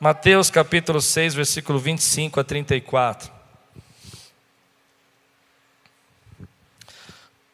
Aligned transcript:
Mateus 0.00 0.48
capítulo 0.48 1.00
6, 1.00 1.34
versículo 1.34 1.76
25 1.76 2.38
a 2.38 2.44
34. 2.44 3.32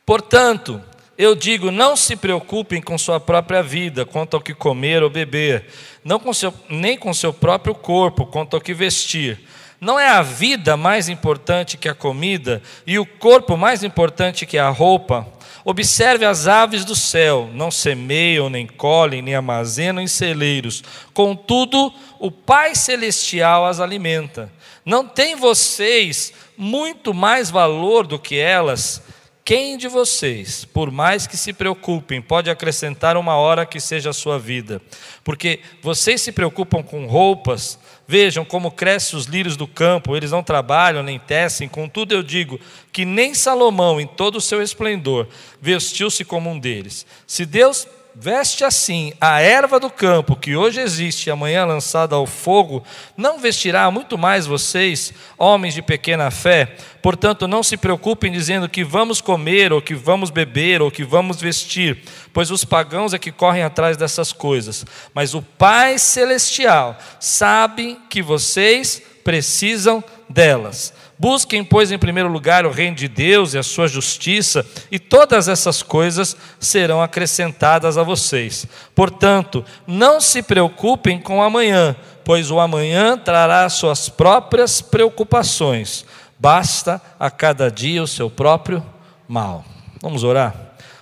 Portanto, 0.04 0.82
eu 1.16 1.34
digo: 1.34 1.70
não 1.70 1.96
se 1.96 2.14
preocupem 2.16 2.82
com 2.82 2.98
sua 2.98 3.18
própria 3.18 3.62
vida, 3.62 4.04
quanto 4.04 4.34
ao 4.34 4.42
que 4.42 4.52
comer 4.52 5.02
ou 5.02 5.08
beber, 5.08 5.68
não 6.04 6.20
com 6.20 6.34
seu, 6.34 6.52
nem 6.68 6.98
com 6.98 7.14
seu 7.14 7.32
próprio 7.32 7.74
corpo, 7.74 8.26
quanto 8.26 8.54
ao 8.54 8.60
que 8.60 8.74
vestir. 8.74 9.40
Não 9.80 9.98
é 9.98 10.08
a 10.08 10.20
vida 10.20 10.76
mais 10.76 11.08
importante 11.08 11.78
que 11.78 11.88
a 11.88 11.94
comida 11.94 12.62
e 12.86 12.98
o 12.98 13.06
corpo 13.06 13.56
mais 13.56 13.82
importante 13.82 14.44
que 14.44 14.58
a 14.58 14.68
roupa? 14.68 15.26
Observe 15.64 16.26
as 16.26 16.46
aves 16.46 16.84
do 16.84 16.94
céu, 16.94 17.48
não 17.54 17.70
semeiam, 17.70 18.50
nem 18.50 18.66
colhem, 18.66 19.22
nem 19.22 19.34
armazenam 19.34 20.02
em 20.02 20.06
celeiros. 20.06 20.84
Contudo, 21.14 21.92
o 22.18 22.30
Pai 22.30 22.74
Celestial 22.74 23.64
as 23.64 23.80
alimenta. 23.80 24.52
Não 24.84 25.08
tem 25.08 25.34
vocês 25.34 26.34
muito 26.56 27.14
mais 27.14 27.50
valor 27.50 28.06
do 28.06 28.18
que 28.18 28.36
elas? 28.36 29.02
Quem 29.42 29.76
de 29.76 29.88
vocês, 29.88 30.64
por 30.64 30.90
mais 30.90 31.26
que 31.26 31.36
se 31.36 31.52
preocupem, 31.52 32.20
pode 32.20 32.50
acrescentar 32.50 33.16
uma 33.16 33.36
hora 33.36 33.66
que 33.66 33.78
seja 33.78 34.10
a 34.10 34.14
sua 34.14 34.38
vida? 34.38 34.80
Porque 35.22 35.60
vocês 35.82 36.22
se 36.22 36.32
preocupam 36.32 36.82
com 36.82 37.06
roupas, 37.06 37.78
vejam 38.06 38.44
como 38.44 38.70
crescem 38.70 39.18
os 39.18 39.26
lírios 39.26 39.56
do 39.56 39.66
campo, 39.66 40.16
eles 40.16 40.30
não 40.30 40.42
trabalham 40.42 41.02
nem 41.02 41.18
tecem, 41.18 41.68
contudo 41.68 42.14
eu 42.14 42.22
digo 42.22 42.60
que 42.92 43.04
nem 43.04 43.34
Salomão, 43.34 44.00
em 44.00 44.06
todo 44.06 44.36
o 44.36 44.40
seu 44.40 44.62
esplendor, 44.62 45.26
vestiu-se 45.60 46.24
como 46.24 46.50
um 46.50 46.58
deles. 46.58 47.06
Se 47.26 47.44
Deus 47.46 47.86
veste 48.14 48.64
assim 48.64 49.12
a 49.20 49.40
erva 49.40 49.80
do 49.80 49.90
campo, 49.90 50.36
que 50.36 50.56
hoje 50.56 50.80
existe 50.80 51.26
e 51.26 51.30
amanhã 51.30 51.64
lançada 51.64 52.14
ao 52.14 52.26
fogo, 52.26 52.84
não 53.16 53.38
vestirá 53.38 53.90
muito 53.90 54.16
mais 54.16 54.46
vocês, 54.46 55.12
homens 55.36 55.74
de 55.74 55.82
pequena 55.82 56.30
fé? 56.30 56.76
Portanto, 57.02 57.48
não 57.48 57.62
se 57.62 57.76
preocupem 57.76 58.30
dizendo 58.30 58.68
que 58.68 58.84
vamos 58.84 59.20
comer, 59.20 59.72
ou 59.72 59.82
que 59.82 59.94
vamos 59.94 60.30
beber, 60.30 60.80
ou 60.80 60.90
que 60.90 61.04
vamos 61.04 61.40
vestir, 61.40 62.02
pois 62.32 62.50
os 62.50 62.64
pagãos 62.64 63.12
é 63.12 63.18
que 63.18 63.32
correm 63.32 63.62
atrás 63.62 63.96
dessas 63.96 64.32
coisas. 64.32 64.86
Mas 65.12 65.34
o 65.34 65.42
Pai 65.42 65.98
Celestial 65.98 66.96
sabe 67.18 67.98
que 68.08 68.22
vocês 68.22 69.02
precisam 69.24 70.04
delas. 70.28 70.92
Busquem, 71.18 71.62
pois, 71.62 71.92
em 71.92 71.98
primeiro 71.98 72.28
lugar 72.28 72.66
o 72.66 72.70
reino 72.70 72.96
de 72.96 73.06
Deus 73.06 73.54
e 73.54 73.58
a 73.58 73.62
sua 73.62 73.86
justiça, 73.86 74.66
e 74.90 74.98
todas 74.98 75.46
essas 75.46 75.82
coisas 75.82 76.36
serão 76.58 77.00
acrescentadas 77.00 77.96
a 77.96 78.02
vocês. 78.02 78.66
Portanto, 78.94 79.64
não 79.86 80.20
se 80.20 80.42
preocupem 80.42 81.20
com 81.20 81.42
amanhã, 81.42 81.94
pois 82.24 82.50
o 82.50 82.58
amanhã 82.58 83.16
trará 83.16 83.68
suas 83.68 84.08
próprias 84.08 84.80
preocupações. 84.80 86.04
Basta 86.38 87.00
a 87.18 87.30
cada 87.30 87.70
dia 87.70 88.02
o 88.02 88.08
seu 88.08 88.28
próprio 88.28 88.84
mal. 89.28 89.64
Vamos 90.02 90.24
orar? 90.24 90.54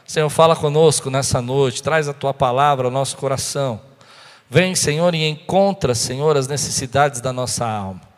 Senhor, 0.06 0.28
fala 0.28 0.54
conosco 0.54 1.08
nessa 1.08 1.40
noite, 1.40 1.82
traz 1.82 2.06
a 2.06 2.12
tua 2.12 2.34
palavra 2.34 2.86
ao 2.86 2.90
nosso 2.90 3.16
coração. 3.16 3.80
Vem, 4.50 4.74
Senhor, 4.74 5.14
e 5.14 5.26
encontra, 5.26 5.94
Senhor, 5.94 6.36
as 6.36 6.46
necessidades 6.46 7.22
da 7.22 7.32
nossa 7.32 7.66
alma. 7.66 8.11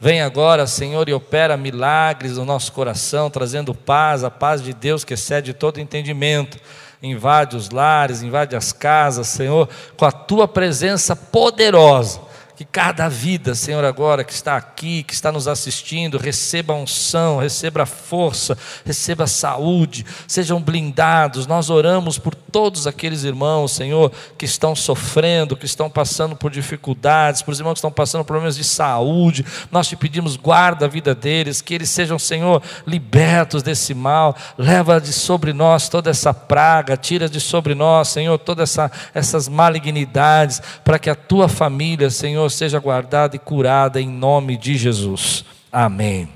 Vem 0.00 0.22
agora, 0.22 0.66
Senhor, 0.66 1.08
e 1.08 1.12
opera 1.12 1.56
milagres 1.56 2.36
no 2.36 2.44
nosso 2.44 2.70
coração, 2.72 3.28
trazendo 3.28 3.74
paz, 3.74 4.22
a 4.22 4.30
paz 4.30 4.62
de 4.62 4.72
Deus 4.72 5.04
que 5.04 5.14
excede 5.14 5.52
todo 5.52 5.80
entendimento. 5.80 6.58
Invade 7.02 7.56
os 7.56 7.70
lares, 7.70 8.22
invade 8.22 8.54
as 8.54 8.72
casas, 8.72 9.26
Senhor, 9.26 9.68
com 9.96 10.04
a 10.04 10.12
tua 10.12 10.46
presença 10.46 11.16
poderosa 11.16 12.27
que 12.58 12.64
cada 12.64 13.08
vida, 13.08 13.54
Senhor, 13.54 13.84
agora 13.84 14.24
que 14.24 14.32
está 14.32 14.56
aqui, 14.56 15.04
que 15.04 15.14
está 15.14 15.30
nos 15.30 15.46
assistindo, 15.46 16.18
receba 16.18 16.74
unção, 16.74 17.38
receba 17.38 17.86
força, 17.86 18.58
receba 18.84 19.28
saúde, 19.28 20.04
sejam 20.26 20.60
blindados. 20.60 21.46
Nós 21.46 21.70
oramos 21.70 22.18
por 22.18 22.34
todos 22.34 22.88
aqueles 22.88 23.22
irmãos, 23.22 23.70
Senhor, 23.70 24.10
que 24.36 24.44
estão 24.44 24.74
sofrendo, 24.74 25.56
que 25.56 25.66
estão 25.66 25.88
passando 25.88 26.34
por 26.34 26.50
dificuldades, 26.50 27.42
por 27.42 27.52
os 27.52 27.60
irmãos 27.60 27.74
que 27.74 27.78
estão 27.78 27.92
passando 27.92 28.22
por 28.22 28.32
problemas 28.32 28.56
de 28.56 28.64
saúde. 28.64 29.46
Nós 29.70 29.86
te 29.86 29.94
pedimos, 29.94 30.34
guarda 30.34 30.86
a 30.86 30.88
vida 30.88 31.14
deles, 31.14 31.62
que 31.62 31.74
eles 31.74 31.90
sejam, 31.90 32.18
Senhor, 32.18 32.60
libertos 32.84 33.62
desse 33.62 33.94
mal. 33.94 34.34
Leva 34.58 35.00
de 35.00 35.12
sobre 35.12 35.52
nós 35.52 35.88
toda 35.88 36.10
essa 36.10 36.34
praga, 36.34 36.96
tira 36.96 37.28
de 37.28 37.40
sobre 37.40 37.76
nós, 37.76 38.08
Senhor, 38.08 38.36
todas 38.36 38.70
essa, 38.70 38.90
essas 39.14 39.46
malignidades, 39.46 40.60
para 40.82 40.98
que 40.98 41.08
a 41.08 41.14
tua 41.14 41.48
família, 41.48 42.10
Senhor, 42.10 42.47
Senhor 42.48 42.50
seja 42.50 42.78
guardada 42.78 43.36
e 43.36 43.38
curada 43.38 44.00
em 44.00 44.08
nome 44.08 44.56
de 44.56 44.76
Jesus. 44.76 45.44
Amém. 45.70 46.28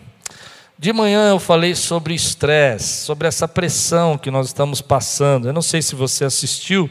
De 0.79 0.93
manhã 0.93 1.31
eu 1.31 1.39
falei 1.39 1.75
sobre 1.75 2.15
estresse, 2.15 3.05
sobre 3.05 3.29
essa 3.29 3.47
pressão 3.47 4.19
que 4.19 4.31
nós 4.31 4.49
estamos 4.49 4.81
passando. 4.81 5.47
Eu 5.47 5.53
não 5.53 5.63
sei 5.63 5.81
se 5.81 5.95
você 5.95 6.25
assistiu, 6.25 6.91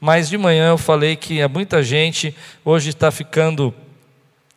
mas 0.00 0.28
de 0.28 0.38
manhã 0.38 0.70
eu 0.70 0.78
falei 0.78 1.16
que 1.16 1.46
muita 1.48 1.82
gente 1.82 2.34
hoje 2.64 2.90
está 2.90 3.10
ficando 3.10 3.74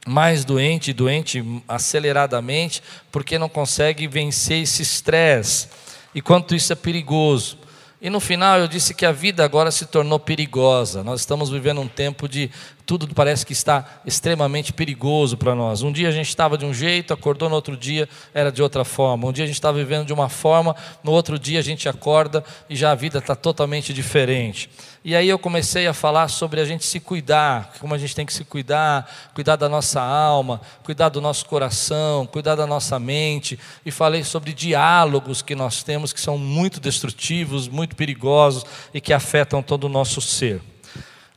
mais 0.08 0.46
doente, 0.46 0.94
doente 0.94 1.44
aceleradamente, 1.68 2.81
porque 3.12 3.38
não 3.38 3.50
consegue 3.50 4.08
vencer 4.08 4.64
esse 4.64 4.81
estresse. 4.81 5.68
E 6.16 6.22
quanto 6.22 6.56
isso 6.56 6.72
é 6.72 6.76
perigoso. 6.76 7.58
E 8.02 8.09
no 8.09 8.22
final 8.22 8.59
eu 8.59 8.68
disse 8.68 8.94
que 8.94 9.06
a 9.06 9.12
vida 9.12 9.44
agora 9.44 9.72
se 9.72 9.86
tornou 9.86 10.18
perigosa. 10.18 11.03
Nós 11.03 11.20
estamos 11.20 11.50
vivendo 11.50 11.81
um 11.81 11.88
tempo 11.88 12.30
de 12.30 12.50
tudo 12.89 13.13
parece 13.13 13.45
que 13.45 13.53
está 13.53 14.01
extremamente 14.03 14.73
perigoso 14.73 15.38
para 15.38 15.53
nós. 15.53 15.83
Um 15.83 15.91
dia 15.91 16.09
a 16.09 16.11
gente 16.11 16.27
estava 16.27 16.57
de 16.57 16.66
um 16.66 16.73
jeito, 16.73 17.13
acordou 17.13 17.47
no 17.47 17.53
outro 17.53 17.77
dia 17.77 18.09
era 18.33 18.51
de 18.51 18.63
outra 18.63 18.83
forma. 18.83 19.27
Um 19.27 19.31
dia 19.31 19.44
a 19.44 19.47
gente 19.47 19.57
estava 19.57 19.77
vivendo 19.77 20.07
de 20.07 20.11
uma 20.11 20.27
forma, 20.27 20.75
no 21.03 21.11
outro 21.11 21.38
dia 21.38 21.59
a 21.59 21.61
gente 21.61 21.88
acorda 21.88 22.44
e 22.67 22.75
já 22.75 22.89
a 22.89 22.95
vida 22.95 23.19
está 23.19 23.35
totalmente 23.35 23.94
diferente. 23.94 24.72
E 25.05 25.16
aí 25.16 25.29
eu 25.29 25.38
comecei 25.38 25.85
a 25.85 25.94
falar 25.94 26.29
sobre 26.29 26.59
a 26.61 26.66
gente 26.66 26.83
se 26.83 26.99
cuidar, 26.99 27.73
como 27.79 27.94
a 27.94 27.97
gente 27.99 28.16
tem 28.16 28.25
que 28.25 28.33
se 28.33 28.44
cuidar, 28.44 29.07
cuidar 29.35 29.55
da 29.55 29.69
nossa 29.69 30.01
alma, 30.01 30.59
cuidar 30.83 31.09
do 31.09 31.22
nosso 31.22 31.45
coração, 31.45 32.25
cuidar 32.25 32.55
da 32.55 32.66
nossa 32.66 32.97
mente. 32.97 33.59
E 33.85 33.91
falei 33.91 34.23
sobre 34.23 34.51
diálogos 34.51 35.44
que 35.44 35.53
nós 35.53 35.83
temos 35.83 36.11
que 36.11 36.19
são 36.19 36.39
muito 36.39 36.79
destrutivos, 36.79 37.67
muito 37.67 37.95
perigosos 37.95 38.66
e 38.91 38.99
que 38.99 39.13
afetam 39.13 39.61
todo 39.61 39.83
o 39.83 39.89
nosso 39.89 40.19
ser. 40.22 40.59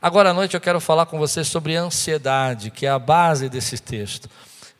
Agora 0.03 0.31
à 0.31 0.33
noite 0.33 0.53
eu 0.53 0.59
quero 0.59 0.81
falar 0.81 1.05
com 1.05 1.17
você 1.17 1.45
sobre 1.45 1.77
ansiedade, 1.77 2.69
que 2.71 2.85
é 2.85 2.89
a 2.89 2.99
base 2.99 3.47
desse 3.47 3.77
texto. 3.77 4.29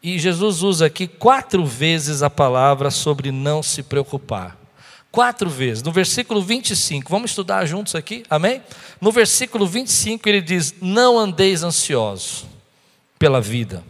E 0.04 0.20
Jesus 0.20 0.62
usa 0.62 0.88
aqui 0.88 1.08
quatro 1.08 1.66
vezes 1.66 2.22
a 2.22 2.30
palavra 2.30 2.92
sobre 2.92 3.32
não 3.32 3.64
se 3.64 3.82
preocupar. 3.82 4.58
Quatro 5.10 5.50
vezes. 5.50 5.82
No 5.82 5.94
versículo 5.94 6.42
25, 6.42 7.10
vamos 7.10 7.32
estudar 7.32 7.66
juntos 7.66 7.96
aqui, 7.96 8.26
amém? 8.30 8.62
No 9.00 9.14
versículo 9.14 9.66
25 9.66 10.28
ele 10.28 10.42
diz: 10.42 10.76
Não 10.82 11.18
andeis 11.18 11.64
ansiosos 11.64 12.46
pela 13.18 13.40
vida. 13.40 13.82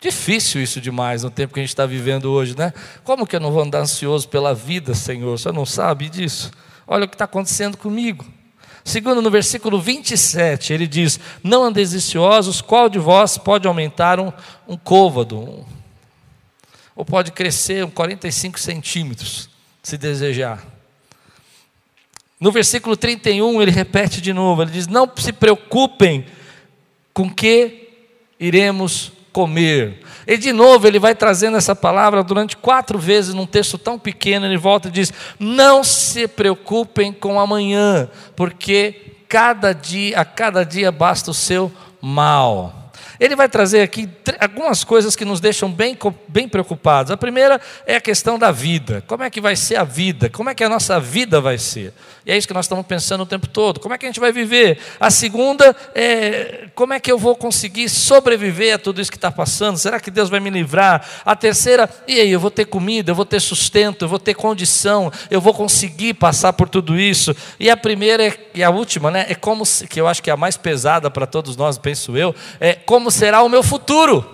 Difícil 0.00 0.62
isso 0.62 0.80
demais 0.80 1.24
no 1.24 1.32
tempo 1.32 1.52
que 1.52 1.58
a 1.58 1.64
gente 1.64 1.70
está 1.70 1.84
vivendo 1.84 2.26
hoje, 2.26 2.56
né? 2.56 2.72
Como 3.02 3.26
que 3.26 3.34
eu 3.34 3.40
não 3.40 3.50
vou 3.50 3.62
andar 3.62 3.80
ansioso 3.80 4.28
pela 4.28 4.54
vida, 4.54 4.94
Senhor? 4.94 5.36
Você 5.36 5.50
não 5.50 5.66
sabe 5.66 6.08
disso? 6.08 6.52
Olha 6.86 7.06
o 7.06 7.08
que 7.08 7.16
está 7.16 7.24
acontecendo 7.24 7.76
comigo. 7.76 8.24
Segundo, 8.86 9.20
no 9.20 9.32
versículo 9.32 9.80
27, 9.80 10.72
ele 10.72 10.86
diz: 10.86 11.18
Não 11.42 11.64
andeis 11.64 11.92
viciosos, 11.92 12.60
qual 12.60 12.88
de 12.88 13.00
vós 13.00 13.36
pode 13.36 13.66
aumentar 13.66 14.20
um, 14.20 14.32
um 14.68 14.76
côvado? 14.76 15.40
Um, 15.40 15.64
ou 16.94 17.04
pode 17.04 17.32
crescer 17.32 17.84
um 17.84 17.90
45 17.90 18.60
centímetros, 18.60 19.50
se 19.82 19.98
desejar. 19.98 20.64
No 22.38 22.52
versículo 22.52 22.96
31, 22.96 23.60
ele 23.60 23.72
repete 23.72 24.20
de 24.20 24.32
novo: 24.32 24.62
ele 24.62 24.70
diz: 24.70 24.86
Não 24.86 25.10
se 25.16 25.32
preocupem 25.32 26.24
com 27.12 27.28
que 27.28 27.88
iremos 28.38 29.10
comer. 29.36 30.00
E 30.26 30.38
de 30.38 30.50
novo 30.50 30.88
ele 30.88 30.98
vai 30.98 31.14
trazendo 31.14 31.58
essa 31.58 31.76
palavra 31.76 32.22
durante 32.24 32.56
quatro 32.56 32.98
vezes 32.98 33.34
num 33.34 33.44
texto 33.44 33.76
tão 33.76 33.98
pequeno. 33.98 34.46
Ele 34.46 34.56
volta 34.56 34.88
e 34.88 34.90
diz: 34.90 35.12
Não 35.38 35.84
se 35.84 36.26
preocupem 36.26 37.12
com 37.12 37.38
amanhã, 37.38 38.08
porque 38.34 39.12
cada 39.28 39.74
dia, 39.74 40.18
a 40.18 40.24
cada 40.24 40.64
dia 40.64 40.90
basta 40.90 41.30
o 41.30 41.34
seu 41.34 41.70
mal. 42.00 42.85
Ele 43.18 43.36
vai 43.36 43.48
trazer 43.48 43.82
aqui 43.82 44.08
algumas 44.40 44.84
coisas 44.84 45.16
que 45.16 45.24
nos 45.24 45.40
deixam 45.40 45.70
bem, 45.70 45.96
bem 46.28 46.48
preocupados. 46.48 47.10
A 47.10 47.16
primeira 47.16 47.60
é 47.86 47.96
a 47.96 48.00
questão 48.00 48.38
da 48.38 48.50
vida. 48.50 49.02
Como 49.06 49.22
é 49.22 49.30
que 49.30 49.40
vai 49.40 49.56
ser 49.56 49.76
a 49.76 49.84
vida? 49.84 50.28
Como 50.28 50.50
é 50.50 50.54
que 50.54 50.64
a 50.64 50.68
nossa 50.68 51.00
vida 51.00 51.40
vai 51.40 51.58
ser? 51.58 51.92
E 52.24 52.32
é 52.32 52.36
isso 52.36 52.48
que 52.48 52.54
nós 52.54 52.64
estamos 52.64 52.84
pensando 52.86 53.22
o 53.22 53.26
tempo 53.26 53.46
todo. 53.46 53.80
Como 53.80 53.94
é 53.94 53.98
que 53.98 54.04
a 54.04 54.08
gente 54.08 54.20
vai 54.20 54.32
viver? 54.32 54.78
A 54.98 55.10
segunda 55.10 55.74
é 55.94 56.68
como 56.74 56.92
é 56.92 57.00
que 57.00 57.10
eu 57.10 57.18
vou 57.18 57.34
conseguir 57.34 57.88
sobreviver 57.88 58.74
a 58.74 58.78
tudo 58.78 59.00
isso 59.00 59.10
que 59.10 59.16
está 59.16 59.30
passando? 59.30 59.78
Será 59.78 59.98
que 59.98 60.10
Deus 60.10 60.28
vai 60.28 60.40
me 60.40 60.50
livrar? 60.50 61.06
A 61.24 61.34
terceira, 61.34 61.88
e 62.06 62.20
aí, 62.20 62.30
eu 62.30 62.40
vou 62.40 62.50
ter 62.50 62.66
comida, 62.66 63.10
eu 63.10 63.14
vou 63.14 63.24
ter 63.24 63.40
sustento, 63.40 64.04
eu 64.04 64.08
vou 64.08 64.18
ter 64.18 64.34
condição, 64.34 65.10
eu 65.30 65.40
vou 65.40 65.54
conseguir 65.54 66.14
passar 66.14 66.52
por 66.52 66.68
tudo 66.68 66.98
isso. 66.98 67.34
E 67.58 67.70
a 67.70 67.76
primeira 67.76 68.36
e 68.54 68.62
a 68.62 68.70
última, 68.70 69.10
né, 69.10 69.26
é 69.28 69.34
como 69.34 69.64
se, 69.64 69.86
que 69.86 70.00
eu 70.00 70.06
acho 70.06 70.22
que 70.22 70.30
é 70.30 70.32
a 70.32 70.36
mais 70.36 70.56
pesada 70.56 71.10
para 71.10 71.26
todos 71.26 71.56
nós, 71.56 71.78
penso 71.78 72.16
eu, 72.16 72.34
é 72.60 72.74
como 72.74 73.05
será 73.10 73.42
o 73.42 73.48
meu 73.48 73.62
futuro? 73.62 74.24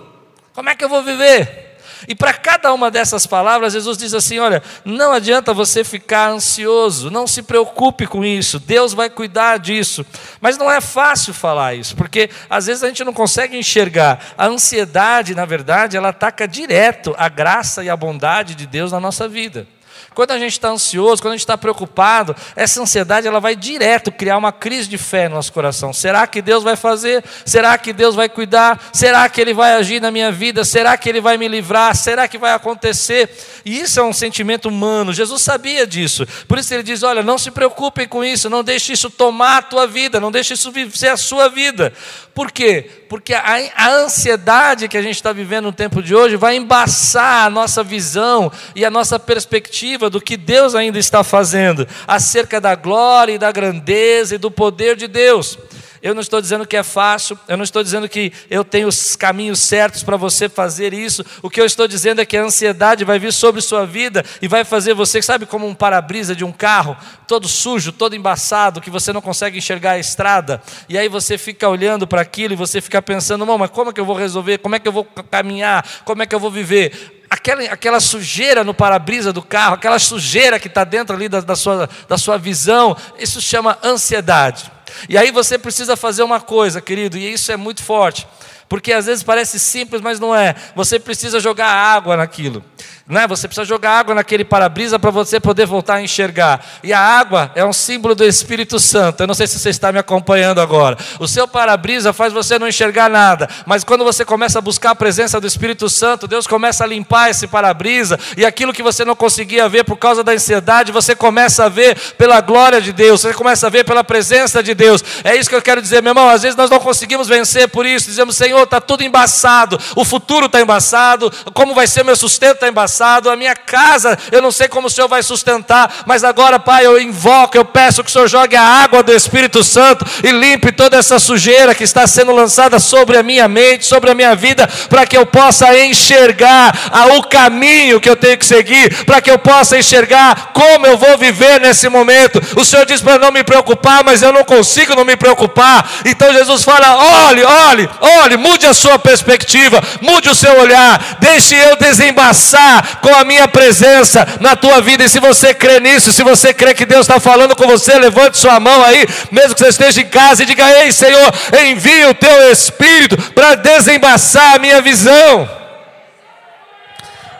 Como 0.53 0.69
é 0.69 0.75
que 0.75 0.83
eu 0.83 0.89
vou 0.89 1.03
viver? 1.03 1.63
E 2.07 2.13
para 2.13 2.33
cada 2.33 2.73
uma 2.73 2.91
dessas 2.91 3.25
palavras, 3.25 3.73
Jesus 3.73 3.97
diz 3.97 4.13
assim: 4.13 4.39
olha, 4.39 4.61
não 4.83 5.13
adianta 5.13 5.53
você 5.53 5.83
ficar 5.83 6.29
ansioso, 6.29 7.09
não 7.09 7.25
se 7.25 7.43
preocupe 7.43 8.05
com 8.05 8.23
isso, 8.25 8.59
Deus 8.59 8.93
vai 8.93 9.09
cuidar 9.09 9.57
disso. 9.57 10.05
Mas 10.41 10.57
não 10.57 10.69
é 10.69 10.81
fácil 10.81 11.33
falar 11.33 11.73
isso, 11.75 11.95
porque 11.95 12.29
às 12.49 12.65
vezes 12.65 12.83
a 12.83 12.87
gente 12.87 13.03
não 13.03 13.13
consegue 13.13 13.57
enxergar. 13.57 14.33
A 14.37 14.47
ansiedade, 14.47 15.35
na 15.35 15.45
verdade, 15.45 15.95
ela 15.95 16.09
ataca 16.09 16.47
direto 16.47 17.15
a 17.17 17.29
graça 17.29 17.83
e 17.83 17.89
a 17.89 17.95
bondade 17.95 18.55
de 18.55 18.67
Deus 18.67 18.91
na 18.91 18.99
nossa 18.99 19.27
vida. 19.27 19.67
Quando 20.13 20.31
a 20.31 20.39
gente 20.39 20.53
está 20.53 20.69
ansioso, 20.69 21.21
quando 21.21 21.33
a 21.33 21.35
gente 21.35 21.41
está 21.41 21.57
preocupado, 21.57 22.35
essa 22.55 22.81
ansiedade 22.81 23.27
ela 23.27 23.39
vai 23.39 23.55
direto 23.55 24.11
criar 24.11 24.37
uma 24.37 24.51
crise 24.51 24.87
de 24.87 24.97
fé 24.97 25.27
no 25.27 25.35
nosso 25.35 25.51
coração. 25.51 25.93
Será 25.93 26.25
que 26.27 26.41
Deus 26.41 26.63
vai 26.63 26.75
fazer? 26.75 27.23
Será 27.45 27.77
que 27.77 27.93
Deus 27.93 28.15
vai 28.15 28.29
cuidar? 28.29 28.89
Será 28.93 29.27
que 29.29 29.39
Ele 29.41 29.53
vai 29.53 29.73
agir 29.73 30.01
na 30.01 30.11
minha 30.11 30.31
vida? 30.31 30.63
Será 30.63 30.97
que 30.97 31.09
Ele 31.09 31.21
vai 31.21 31.37
me 31.37 31.47
livrar? 31.47 31.95
Será 31.95 32.27
que 32.27 32.37
vai 32.37 32.53
acontecer? 32.53 33.29
E 33.65 33.79
isso 33.79 33.99
é 33.99 34.03
um 34.03 34.13
sentimento 34.13 34.69
humano. 34.69 35.13
Jesus 35.13 35.41
sabia 35.41 35.85
disso. 35.85 36.25
Por 36.47 36.57
isso 36.57 36.73
ele 36.73 36.83
diz: 36.83 37.03
olha, 37.03 37.23
não 37.23 37.37
se 37.37 37.51
preocupem 37.51 38.07
com 38.07 38.23
isso, 38.23 38.49
não 38.49 38.63
deixe 38.63 38.93
isso 38.93 39.09
tomar 39.09 39.57
a 39.57 39.61
tua 39.61 39.87
vida, 39.87 40.19
não 40.19 40.31
deixe 40.31 40.53
isso 40.53 40.71
ser 40.93 41.09
a 41.09 41.17
sua 41.17 41.49
vida. 41.49 41.93
Por 42.33 42.51
quê? 42.51 42.89
Porque 43.07 43.33
a, 43.33 43.43
a 43.75 43.91
ansiedade 43.91 44.87
que 44.87 44.97
a 44.97 45.01
gente 45.01 45.15
está 45.15 45.31
vivendo 45.31 45.65
no 45.65 45.71
tempo 45.71 46.01
de 46.01 46.15
hoje 46.15 46.35
vai 46.35 46.55
embaçar 46.55 47.45
a 47.45 47.49
nossa 47.49 47.83
visão 47.83 48.51
e 48.75 48.83
a 48.83 48.89
nossa 48.89 49.19
perspectiva 49.19 50.02
do 50.09 50.21
que 50.21 50.37
Deus 50.37 50.75
ainda 50.75 50.99
está 50.99 51.23
fazendo, 51.23 51.87
acerca 52.07 52.59
da 52.59 52.75
glória 52.75 53.33
e 53.33 53.37
da 53.37 53.51
grandeza 53.51 54.35
e 54.35 54.37
do 54.37 54.51
poder 54.51 54.95
de 54.95 55.07
Deus. 55.07 55.57
Eu 56.03 56.13
não 56.13 56.19
estou 56.19 56.41
dizendo 56.41 56.67
que 56.67 56.75
é 56.75 56.83
fácil, 56.83 57.39
eu 57.47 57.55
não 57.55 57.63
estou 57.63 57.81
dizendo 57.81 58.09
que 58.09 58.33
eu 58.49 58.65
tenho 58.65 58.89
os 58.89 59.15
caminhos 59.15 59.61
certos 59.61 60.03
para 60.03 60.17
você 60.17 60.49
fazer 60.49 60.93
isso. 60.93 61.25
O 61.41 61.49
que 61.49 61.61
eu 61.61 61.65
estou 61.65 61.87
dizendo 61.87 62.19
é 62.19 62.25
que 62.25 62.35
a 62.35 62.43
ansiedade 62.43 63.05
vai 63.05 63.17
vir 63.17 63.31
sobre 63.31 63.61
sua 63.61 63.85
vida 63.85 64.21
e 64.41 64.47
vai 64.49 64.65
fazer 64.65 64.93
você, 64.93 65.21
sabe, 65.21 65.45
como 65.45 65.65
um 65.65 65.73
para-brisa 65.73 66.35
de 66.35 66.43
um 66.43 66.51
carro, 66.51 66.97
todo 67.25 67.47
sujo, 67.47 67.93
todo 67.93 68.17
embaçado, 68.17 68.81
que 68.81 68.89
você 68.89 69.13
não 69.13 69.21
consegue 69.21 69.57
enxergar 69.57 69.91
a 69.91 69.97
estrada. 69.97 70.61
E 70.89 70.97
aí 70.97 71.07
você 71.07 71.37
fica 71.37 71.69
olhando 71.69 72.05
para 72.05 72.19
aquilo 72.19 72.51
e 72.53 72.57
você 72.57 72.81
fica 72.81 73.01
pensando, 73.01 73.45
mas 73.57 73.69
como 73.69 73.91
é 73.91 73.93
que 73.93 74.01
eu 74.01 74.05
vou 74.05 74.17
resolver? 74.17 74.57
Como 74.57 74.75
é 74.75 74.79
que 74.79 74.87
eu 74.89 74.91
vou 74.91 75.05
caminhar? 75.05 75.87
Como 76.03 76.21
é 76.21 76.25
que 76.25 76.35
eu 76.35 76.39
vou 76.39 76.51
viver? 76.51 77.22
Aquela, 77.33 77.63
aquela 77.63 77.99
sujeira 77.99 78.63
no 78.63 78.75
para-brisa 78.75 79.33
do 79.33 79.41
carro, 79.41 79.73
aquela 79.73 79.97
sujeira 79.97 80.59
que 80.59 80.67
está 80.67 80.83
dentro 80.83 81.15
ali 81.15 81.27
da, 81.27 81.41
da, 81.41 81.55
sua, 81.55 81.89
da 82.07 82.15
sua 82.15 82.37
visão, 82.37 82.95
isso 83.17 83.41
chama 83.41 83.75
ansiedade. 83.83 84.71
E 85.09 85.17
aí 85.17 85.31
você 85.31 85.57
precisa 85.57 85.97
fazer 85.97 86.21
uma 86.21 86.39
coisa, 86.39 86.79
querido, 86.79 87.17
e 87.17 87.33
isso 87.33 87.51
é 87.51 87.57
muito 87.57 87.81
forte, 87.81 88.27
porque 88.69 88.93
às 88.93 89.07
vezes 89.07 89.23
parece 89.23 89.59
simples, 89.59 89.99
mas 89.99 90.19
não 90.19 90.35
é. 90.35 90.53
Você 90.75 90.99
precisa 90.99 91.39
jogar 91.39 91.69
água 91.69 92.15
naquilo. 92.15 92.63
Né? 93.05 93.27
Você 93.27 93.49
precisa 93.49 93.65
jogar 93.65 93.99
água 93.99 94.15
naquele 94.15 94.45
para-brisa 94.45 94.97
para 94.97 95.11
você 95.11 95.37
poder 95.37 95.65
voltar 95.65 95.95
a 95.95 96.01
enxergar. 96.01 96.65
E 96.81 96.93
a 96.93 96.99
água 96.99 97.51
é 97.53 97.63
um 97.65 97.73
símbolo 97.73 98.15
do 98.15 98.23
Espírito 98.23 98.79
Santo. 98.79 99.21
Eu 99.21 99.27
não 99.27 99.33
sei 99.33 99.45
se 99.45 99.59
você 99.59 99.69
está 99.69 99.91
me 99.91 99.99
acompanhando 99.99 100.61
agora. 100.61 100.97
O 101.19 101.27
seu 101.27 101.45
para-brisa 101.45 102.13
faz 102.13 102.31
você 102.31 102.57
não 102.57 102.65
enxergar 102.65 103.09
nada, 103.09 103.49
mas 103.65 103.83
quando 103.83 104.05
você 104.05 104.23
começa 104.23 104.59
a 104.59 104.61
buscar 104.61 104.91
a 104.91 104.95
presença 104.95 105.39
do 105.41 105.45
Espírito 105.45 105.89
Santo, 105.89 106.29
Deus 106.29 106.47
começa 106.47 106.85
a 106.85 106.87
limpar 106.87 107.29
esse 107.29 107.45
para-brisa 107.45 108.17
e 108.37 108.45
aquilo 108.45 108.71
que 108.71 108.81
você 108.81 109.03
não 109.03 109.17
conseguia 109.17 109.67
ver 109.67 109.83
por 109.83 109.97
causa 109.97 110.23
da 110.23 110.31
ansiedade, 110.31 110.93
você 110.93 111.13
começa 111.13 111.65
a 111.65 111.69
ver 111.69 111.99
pela 112.17 112.39
glória 112.39 112.79
de 112.79 112.93
Deus, 112.93 113.19
você 113.19 113.33
começa 113.33 113.67
a 113.67 113.69
ver 113.69 113.83
pela 113.83 114.03
presença 114.03 114.63
de 114.63 114.73
Deus. 114.73 115.03
É 115.25 115.35
isso 115.35 115.49
que 115.49 115.55
eu 115.55 115.61
quero 115.61 115.81
dizer, 115.81 116.01
meu 116.01 116.11
irmão. 116.11 116.29
Às 116.29 116.43
vezes 116.43 116.55
nós 116.55 116.69
não 116.69 116.79
conseguimos 116.79 117.27
vencer 117.27 117.67
por 117.67 117.85
isso. 117.85 118.05
Dizemos, 118.05 118.37
Senhor, 118.37 118.63
está 118.63 118.79
tudo 118.79 119.03
embaçado, 119.03 119.77
o 119.93 120.05
futuro 120.05 120.45
está 120.45 120.61
embaçado, 120.61 121.29
como 121.53 121.75
vai 121.75 121.85
ser 121.85 122.03
meu 122.05 122.15
sustento 122.15 122.53
está 122.53 122.69
embaçado 122.69 122.92
a 123.01 123.35
minha 123.35 123.55
casa, 123.55 124.17
eu 124.31 124.41
não 124.41 124.51
sei 124.51 124.67
como 124.67 124.87
o 124.87 124.89
Senhor 124.89 125.07
vai 125.07 125.23
sustentar, 125.23 126.03
mas 126.05 126.23
agora, 126.23 126.59
Pai, 126.59 126.85
eu 126.85 126.99
invoco, 126.99 127.57
eu 127.57 127.65
peço 127.65 128.03
que 128.03 128.09
o 128.09 128.13
Senhor 128.13 128.27
jogue 128.27 128.55
a 128.55 128.61
água 128.61 129.03
do 129.03 129.11
Espírito 129.11 129.63
Santo 129.63 130.05
e 130.23 130.31
limpe 130.31 130.71
toda 130.71 130.97
essa 130.97 131.19
sujeira 131.19 131.75
que 131.75 131.83
está 131.83 132.05
sendo 132.07 132.31
lançada 132.31 132.79
sobre 132.79 133.17
a 133.17 133.23
minha 133.23 133.47
mente, 133.47 133.85
sobre 133.85 134.11
a 134.11 134.15
minha 134.15 134.35
vida, 134.35 134.67
para 134.89 135.05
que 135.05 135.17
eu 135.17 135.25
possa 135.25 135.77
enxergar 135.77 136.73
o 137.17 137.23
caminho 137.23 137.99
que 137.99 138.09
eu 138.09 138.15
tenho 138.15 138.37
que 138.37 138.45
seguir, 138.45 139.05
para 139.05 139.21
que 139.21 139.31
eu 139.31 139.37
possa 139.37 139.77
enxergar 139.77 140.51
como 140.53 140.85
eu 140.85 140.97
vou 140.97 141.17
viver 141.17 141.59
nesse 141.59 141.89
momento. 141.89 142.41
O 142.55 142.65
Senhor 142.65 142.85
diz 142.85 143.01
para 143.01 143.17
não 143.17 143.31
me 143.31 143.43
preocupar, 143.43 144.03
mas 144.03 144.21
eu 144.21 144.31
não 144.31 144.43
consigo 144.43 144.95
não 144.95 145.05
me 145.05 145.15
preocupar. 145.15 145.89
Então 146.05 146.33
Jesus 146.33 146.63
fala: 146.63 146.95
olhe, 147.27 147.43
olhe, 147.43 147.89
olhe, 147.99 148.37
mude 148.37 148.65
a 148.65 148.73
sua 148.73 148.99
perspectiva, 148.99 149.81
mude 150.01 150.29
o 150.29 150.35
seu 150.35 150.59
olhar, 150.59 151.17
deixe 151.19 151.55
eu 151.55 151.75
desembaçar 151.75 152.82
com 153.01 153.13
a 153.15 153.23
minha 153.23 153.47
presença 153.47 154.27
na 154.39 154.55
tua 154.55 154.81
vida. 154.81 155.03
E 155.03 155.09
se 155.09 155.19
você 155.19 155.53
crê 155.53 155.79
nisso, 155.79 156.13
se 156.13 156.23
você 156.23 156.53
crê 156.53 156.73
que 156.73 156.85
Deus 156.85 157.01
está 157.01 157.19
falando 157.19 157.55
com 157.55 157.67
você, 157.67 157.97
levante 157.97 158.37
sua 158.37 158.59
mão 158.59 158.83
aí, 158.83 159.05
mesmo 159.31 159.55
que 159.55 159.61
você 159.61 159.69
esteja 159.69 160.01
em 160.01 160.07
casa, 160.07 160.43
e 160.43 160.45
diga: 160.45 160.69
Ei, 160.81 160.91
Senhor, 160.91 161.33
envia 161.65 162.09
o 162.09 162.13
teu 162.13 162.51
Espírito 162.51 163.17
para 163.33 163.55
desembaçar 163.55 164.55
a 164.55 164.59
minha 164.59 164.81
visão. 164.81 165.49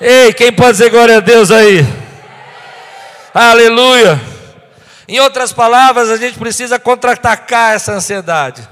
Ei, 0.01 0.33
quem 0.33 0.51
pode 0.51 0.73
dizer 0.73 0.89
glória 0.89 1.17
a 1.17 1.21
Deus 1.21 1.49
aí? 1.49 1.85
Aleluia. 3.33 4.19
Em 5.07 5.19
outras 5.19 5.53
palavras, 5.53 6.09
a 6.09 6.17
gente 6.17 6.37
precisa 6.37 6.79
contra-atacar 6.79 7.75
essa 7.75 7.93
ansiedade. 7.93 8.67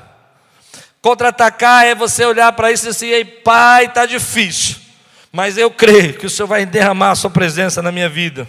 Contra-atacar 1.01 1.85
é 1.85 1.95
você 1.95 2.25
olhar 2.25 2.51
para 2.51 2.71
isso 2.71 2.85
e 2.85 2.91
dizer: 2.91 3.05
Ei, 3.07 3.25
pai, 3.25 3.85
está 3.85 4.05
difícil. 4.05 4.80
Mas 5.31 5.57
eu 5.57 5.71
creio 5.71 6.15
que 6.15 6.25
o 6.25 6.29
Senhor 6.29 6.47
vai 6.47 6.65
derramar 6.65 7.11
a 7.11 7.15
sua 7.15 7.29
presença 7.29 7.81
na 7.81 7.91
minha 7.91 8.09
vida. 8.09 8.47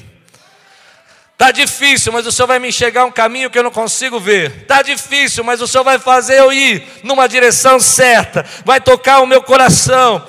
Está 1.32 1.50
difícil, 1.50 2.12
mas 2.12 2.26
o 2.26 2.32
Senhor 2.32 2.46
vai 2.46 2.58
me 2.58 2.68
enxergar 2.68 3.04
um 3.04 3.10
caminho 3.10 3.50
que 3.50 3.58
eu 3.58 3.64
não 3.64 3.70
consigo 3.70 4.20
ver. 4.20 4.62
Está 4.62 4.80
difícil, 4.82 5.42
mas 5.42 5.60
o 5.60 5.66
Senhor 5.66 5.82
vai 5.82 5.98
fazer 5.98 6.38
eu 6.38 6.52
ir 6.52 6.86
numa 7.02 7.28
direção 7.28 7.80
certa. 7.80 8.44
Vai 8.64 8.80
tocar 8.80 9.20
o 9.20 9.26
meu 9.26 9.42
coração. 9.42 10.24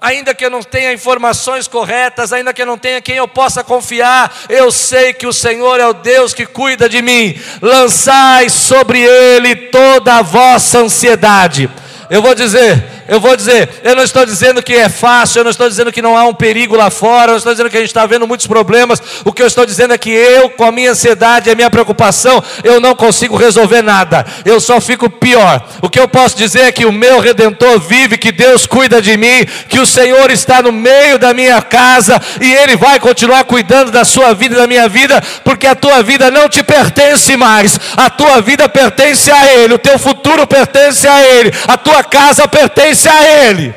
Ainda 0.00 0.34
que 0.34 0.44
eu 0.44 0.50
não 0.50 0.62
tenha 0.62 0.92
informações 0.92 1.66
corretas, 1.66 2.32
ainda 2.32 2.52
que 2.52 2.62
eu 2.62 2.66
não 2.66 2.78
tenha 2.78 3.00
quem 3.00 3.16
eu 3.16 3.26
possa 3.26 3.64
confiar, 3.64 4.32
eu 4.48 4.70
sei 4.70 5.12
que 5.12 5.26
o 5.26 5.32
Senhor 5.32 5.80
é 5.80 5.86
o 5.86 5.94
Deus 5.94 6.32
que 6.32 6.46
cuida 6.46 6.88
de 6.88 7.02
mim. 7.02 7.38
Lançai 7.60 8.48
sobre 8.48 9.00
Ele 9.00 9.56
toda 9.56 10.16
a 10.16 10.22
vossa 10.22 10.78
ansiedade. 10.78 11.68
Eu 12.10 12.22
vou 12.22 12.34
dizer, 12.34 12.97
eu 13.08 13.18
vou 13.18 13.34
dizer, 13.34 13.70
eu 13.82 13.96
não 13.96 14.02
estou 14.02 14.26
dizendo 14.26 14.62
que 14.62 14.74
é 14.74 14.90
fácil, 14.90 15.40
eu 15.40 15.44
não 15.44 15.50
estou 15.50 15.66
dizendo 15.66 15.90
que 15.90 16.02
não 16.02 16.14
há 16.14 16.24
um 16.24 16.34
perigo 16.34 16.76
lá 16.76 16.90
fora, 16.90 17.30
eu 17.30 17.32
não 17.32 17.38
estou 17.38 17.52
dizendo 17.54 17.70
que 17.70 17.76
a 17.78 17.80
gente 17.80 17.88
está 17.88 18.04
vendo 18.04 18.26
muitos 18.26 18.46
problemas. 18.46 19.02
O 19.24 19.32
que 19.32 19.40
eu 19.40 19.46
estou 19.46 19.64
dizendo 19.64 19.94
é 19.94 19.98
que 19.98 20.10
eu, 20.10 20.50
com 20.50 20.64
a 20.64 20.70
minha 20.70 20.90
ansiedade 20.90 21.50
a 21.50 21.54
minha 21.54 21.70
preocupação, 21.70 22.44
eu 22.62 22.78
não 22.80 22.94
consigo 22.94 23.34
resolver 23.34 23.80
nada. 23.80 24.26
Eu 24.44 24.60
só 24.60 24.78
fico 24.78 25.08
pior. 25.08 25.66
O 25.80 25.88
que 25.88 25.98
eu 25.98 26.06
posso 26.06 26.36
dizer 26.36 26.60
é 26.64 26.72
que 26.72 26.84
o 26.84 26.92
meu 26.92 27.18
redentor 27.18 27.80
vive, 27.80 28.18
que 28.18 28.30
Deus 28.30 28.66
cuida 28.66 29.00
de 29.00 29.16
mim, 29.16 29.46
que 29.70 29.80
o 29.80 29.86
Senhor 29.86 30.30
está 30.30 30.60
no 30.60 30.70
meio 30.70 31.18
da 31.18 31.32
minha 31.32 31.62
casa 31.62 32.20
e 32.42 32.52
Ele 32.52 32.76
vai 32.76 33.00
continuar 33.00 33.44
cuidando 33.44 33.90
da 33.90 34.04
sua 34.04 34.34
vida 34.34 34.54
e 34.54 34.58
da 34.58 34.66
minha 34.66 34.86
vida, 34.86 35.22
porque 35.42 35.66
a 35.66 35.74
tua 35.74 36.02
vida 36.02 36.30
não 36.30 36.46
te 36.46 36.62
pertence 36.62 37.36
mais, 37.38 37.80
a 37.96 38.10
tua 38.10 38.42
vida 38.42 38.68
pertence 38.68 39.30
a 39.30 39.46
Ele, 39.54 39.72
o 39.74 39.78
teu 39.78 39.98
futuro 39.98 40.46
pertence 40.46 41.08
a 41.08 41.22
Ele, 41.24 41.50
a 41.66 41.78
tua 41.78 42.04
casa 42.04 42.46
pertence 42.46 42.97
pertence 42.98 43.08
a 43.08 43.46
Ele. 43.46 43.74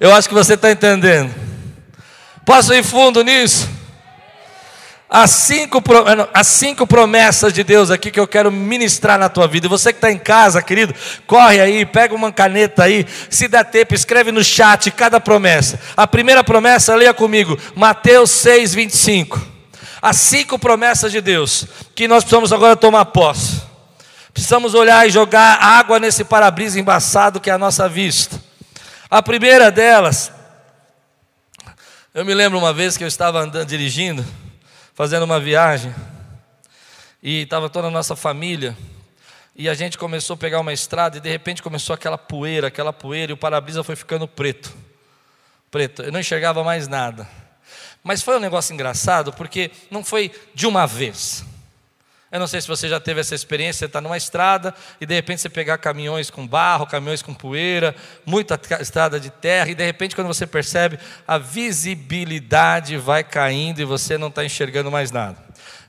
Eu 0.00 0.14
acho 0.14 0.28
que 0.28 0.34
você 0.34 0.54
está 0.54 0.70
entendendo. 0.70 1.34
Posso 2.44 2.72
ir 2.74 2.82
fundo 2.82 3.22
nisso? 3.22 3.68
As 5.08 5.30
cinco, 5.30 5.82
as 6.32 6.46
cinco 6.46 6.86
promessas 6.86 7.52
de 7.52 7.62
Deus 7.62 7.90
aqui 7.90 8.10
que 8.10 8.18
eu 8.18 8.26
quero 8.26 8.50
ministrar 8.50 9.18
na 9.18 9.28
tua 9.28 9.46
vida. 9.46 9.68
Você 9.68 9.92
que 9.92 9.98
está 9.98 10.10
em 10.10 10.18
casa, 10.18 10.60
querido, 10.60 10.94
corre 11.26 11.60
aí, 11.60 11.86
pega 11.86 12.14
uma 12.14 12.32
caneta 12.32 12.84
aí, 12.84 13.06
se 13.30 13.46
dá 13.46 13.62
tempo, 13.62 13.94
escreve 13.94 14.32
no 14.32 14.42
chat 14.42 14.90
cada 14.90 15.20
promessa. 15.20 15.78
A 15.96 16.06
primeira 16.06 16.42
promessa, 16.42 16.96
leia 16.96 17.14
comigo, 17.14 17.56
Mateus 17.76 18.30
6, 18.30 18.74
25. 18.74 19.40
As 20.02 20.16
cinco 20.16 20.58
promessas 20.58 21.12
de 21.12 21.20
Deus 21.20 21.66
que 21.94 22.08
nós 22.08 22.24
precisamos 22.24 22.52
agora 22.52 22.74
tomar 22.74 23.04
posse. 23.06 23.73
Precisamos 24.34 24.74
olhar 24.74 25.06
e 25.06 25.10
jogar 25.12 25.62
água 25.62 26.00
nesse 26.00 26.24
para-brisa 26.24 26.78
embaçado 26.80 27.40
que 27.40 27.48
é 27.48 27.52
a 27.52 27.58
nossa 27.58 27.88
vista. 27.88 28.42
A 29.08 29.22
primeira 29.22 29.70
delas, 29.70 30.32
eu 32.12 32.24
me 32.24 32.34
lembro 32.34 32.58
uma 32.58 32.72
vez 32.72 32.96
que 32.96 33.04
eu 33.04 33.08
estava 33.08 33.38
andando, 33.38 33.68
dirigindo, 33.68 34.26
fazendo 34.92 35.22
uma 35.22 35.38
viagem, 35.38 35.94
e 37.22 37.42
estava 37.42 37.70
toda 37.70 37.86
a 37.86 37.90
nossa 37.92 38.16
família, 38.16 38.76
e 39.54 39.68
a 39.68 39.74
gente 39.74 39.96
começou 39.96 40.34
a 40.34 40.36
pegar 40.36 40.58
uma 40.58 40.72
estrada, 40.72 41.16
e 41.16 41.20
de 41.20 41.30
repente 41.30 41.62
começou 41.62 41.94
aquela 41.94 42.18
poeira, 42.18 42.66
aquela 42.66 42.92
poeira, 42.92 43.30
e 43.30 43.34
o 43.34 43.36
para-brisa 43.36 43.84
foi 43.84 43.94
ficando 43.94 44.26
preto. 44.26 44.74
Preto, 45.70 46.02
eu 46.02 46.10
não 46.10 46.18
enxergava 46.18 46.64
mais 46.64 46.88
nada. 46.88 47.28
Mas 48.02 48.20
foi 48.20 48.36
um 48.36 48.40
negócio 48.40 48.74
engraçado, 48.74 49.32
porque 49.32 49.70
não 49.92 50.04
foi 50.04 50.32
de 50.52 50.66
uma 50.66 50.86
vez. 50.86 51.44
Eu 52.34 52.40
não 52.40 52.48
sei 52.48 52.60
se 52.60 52.66
você 52.66 52.88
já 52.88 52.98
teve 52.98 53.20
essa 53.20 53.32
experiência, 53.32 53.78
você 53.78 53.84
está 53.84 54.00
numa 54.00 54.16
estrada 54.16 54.74
e 55.00 55.06
de 55.06 55.14
repente 55.14 55.40
você 55.40 55.48
pegar 55.48 55.78
caminhões 55.78 56.30
com 56.30 56.44
barro, 56.44 56.84
caminhões 56.84 57.22
com 57.22 57.32
poeira, 57.32 57.94
muita 58.26 58.60
estrada 58.80 59.20
de 59.20 59.30
terra, 59.30 59.70
e 59.70 59.74
de 59.76 59.84
repente 59.84 60.16
quando 60.16 60.26
você 60.26 60.44
percebe, 60.44 60.98
a 61.28 61.38
visibilidade 61.38 62.96
vai 62.96 63.22
caindo 63.22 63.78
e 63.78 63.84
você 63.84 64.18
não 64.18 64.26
está 64.26 64.44
enxergando 64.44 64.90
mais 64.90 65.12
nada. 65.12 65.36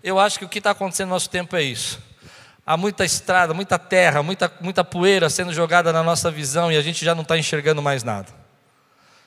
Eu 0.04 0.20
acho 0.20 0.38
que 0.38 0.46
o 0.46 0.48
que 0.48 0.60
está 0.60 0.70
acontecendo 0.70 1.08
no 1.08 1.16
nosso 1.16 1.32
tempo 1.32 1.56
é 1.56 1.64
isso. 1.64 2.00
Há 2.64 2.78
muita 2.78 3.04
estrada, 3.04 3.52
muita 3.52 3.80
terra, 3.80 4.22
muita, 4.22 4.54
muita 4.62 4.84
poeira 4.84 5.32
sendo 5.32 5.52
jogada 5.52 5.92
na 5.92 6.04
nossa 6.04 6.30
visão 6.30 6.72
e 6.72 6.78
a 6.78 6.82
gente 6.84 7.04
já 7.04 7.16
não 7.16 7.24
está 7.24 7.36
enxergando 7.40 7.82
mais 7.82 8.04
nada. 8.04 8.28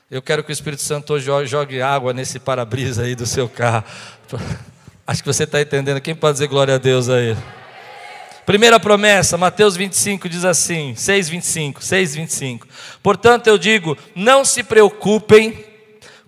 Eu 0.09 0.23
quero 0.23 0.45
que 0.45 0.53
o 0.53 0.55
Espírito 0.55 0.83
Santo 0.83 1.15
hoje 1.15 1.27
jogue 1.47 1.83
água 1.83 2.13
nesse 2.13 2.39
para-brisa 2.39 3.03
aí 3.03 3.17
do 3.17 3.27
seu 3.27 3.49
carro. 3.49 3.83
Acho 5.09 5.23
que 5.23 5.27
você 5.27 5.45
está 5.45 5.59
entendendo. 5.59 6.03
Quem 6.03 6.15
pode 6.15 6.35
dizer 6.35 6.49
glória 6.49 6.75
a 6.75 6.79
Deus 6.79 7.09
aí? 7.09 7.35
Primeira 8.45 8.79
promessa, 8.79 9.38
Mateus 9.38 9.75
25 9.75 10.29
diz 10.29 10.45
assim, 10.45 10.95
6, 10.95 11.31
25, 11.31 11.83
6, 11.83 12.15
25. 12.15 12.69
Portanto, 13.03 13.47
eu 13.47 13.57
digo: 13.57 13.97
não 14.15 14.45
se 14.45 14.62
preocupem 14.62 15.65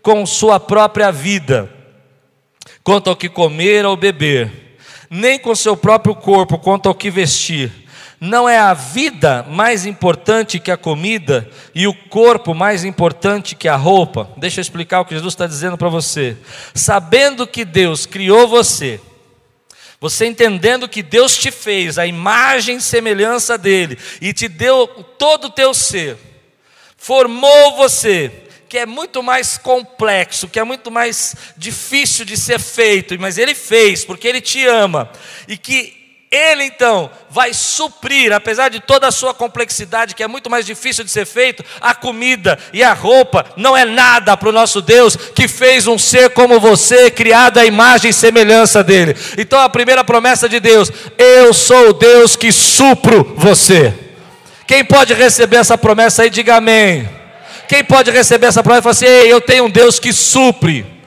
com 0.00 0.24
sua 0.24 0.58
própria 0.58 1.10
vida, 1.10 1.70
quanto 2.82 3.10
ao 3.10 3.16
que 3.16 3.28
comer 3.28 3.84
ou 3.84 3.98
beber, 3.98 4.78
nem 5.10 5.38
com 5.38 5.54
seu 5.54 5.76
próprio 5.76 6.14
corpo, 6.14 6.56
quanto 6.56 6.88
ao 6.88 6.94
que 6.94 7.10
vestir. 7.10 7.79
Não 8.20 8.46
é 8.46 8.58
a 8.58 8.74
vida 8.74 9.46
mais 9.48 9.86
importante 9.86 10.60
que 10.60 10.70
a 10.70 10.76
comida 10.76 11.50
e 11.74 11.86
o 11.86 11.94
corpo 11.94 12.54
mais 12.54 12.84
importante 12.84 13.56
que 13.56 13.66
a 13.66 13.76
roupa? 13.76 14.30
Deixa 14.36 14.60
eu 14.60 14.62
explicar 14.62 15.00
o 15.00 15.06
que 15.06 15.14
Jesus 15.14 15.32
está 15.32 15.46
dizendo 15.46 15.78
para 15.78 15.88
você. 15.88 16.36
Sabendo 16.74 17.46
que 17.46 17.64
Deus 17.64 18.04
criou 18.04 18.46
você, 18.46 19.00
você 19.98 20.26
entendendo 20.26 20.86
que 20.86 21.02
Deus 21.02 21.34
te 21.34 21.50
fez 21.50 21.96
a 21.96 22.06
imagem 22.06 22.76
e 22.76 22.82
semelhança 22.82 23.56
dele 23.56 23.96
e 24.20 24.34
te 24.34 24.48
deu 24.48 24.86
todo 25.18 25.46
o 25.46 25.50
teu 25.50 25.72
ser, 25.72 26.18
formou 26.98 27.76
você, 27.78 28.30
que 28.68 28.76
é 28.76 28.84
muito 28.84 29.22
mais 29.22 29.56
complexo, 29.56 30.46
que 30.46 30.58
é 30.58 30.64
muito 30.64 30.90
mais 30.90 31.34
difícil 31.56 32.26
de 32.26 32.36
ser 32.36 32.58
feito, 32.58 33.18
mas 33.18 33.38
ele 33.38 33.54
fez 33.54 34.04
porque 34.04 34.28
ele 34.28 34.42
te 34.42 34.66
ama 34.66 35.10
e 35.48 35.56
que 35.56 35.99
ele 36.30 36.62
então 36.62 37.10
vai 37.28 37.52
suprir, 37.52 38.32
apesar 38.32 38.68
de 38.68 38.78
toda 38.78 39.08
a 39.08 39.10
sua 39.10 39.34
complexidade, 39.34 40.14
que 40.14 40.22
é 40.22 40.28
muito 40.28 40.48
mais 40.48 40.64
difícil 40.64 41.02
de 41.02 41.10
ser 41.10 41.26
feito, 41.26 41.64
a 41.80 41.92
comida 41.92 42.56
e 42.72 42.84
a 42.84 42.92
roupa 42.92 43.44
não 43.56 43.76
é 43.76 43.84
nada 43.84 44.36
para 44.36 44.48
o 44.48 44.52
nosso 44.52 44.80
Deus 44.80 45.16
que 45.16 45.48
fez 45.48 45.88
um 45.88 45.98
ser 45.98 46.30
como 46.30 46.60
você, 46.60 47.10
criado 47.10 47.58
à 47.58 47.64
imagem 47.64 48.10
e 48.10 48.14
semelhança 48.14 48.84
dele. 48.84 49.16
Então 49.36 49.58
a 49.58 49.68
primeira 49.68 50.04
promessa 50.04 50.48
de 50.48 50.60
Deus: 50.60 50.92
Eu 51.18 51.52
sou 51.52 51.88
o 51.88 51.94
Deus 51.94 52.36
que 52.36 52.52
supro 52.52 53.34
você. 53.36 53.92
Quem 54.68 54.84
pode 54.84 55.12
receber 55.14 55.56
essa 55.56 55.76
promessa 55.76 56.22
aí, 56.22 56.30
diga 56.30 56.56
amém. 56.56 57.08
Quem 57.66 57.82
pode 57.82 58.08
receber 58.12 58.46
essa 58.46 58.62
promessa 58.62 58.80
e 58.80 58.82
falar 58.82 58.92
assim: 58.92 59.06
Ei, 59.06 59.32
eu 59.32 59.40
tenho 59.40 59.64
um 59.64 59.70
Deus 59.70 59.98
que 59.98 60.12
supre. 60.12 60.99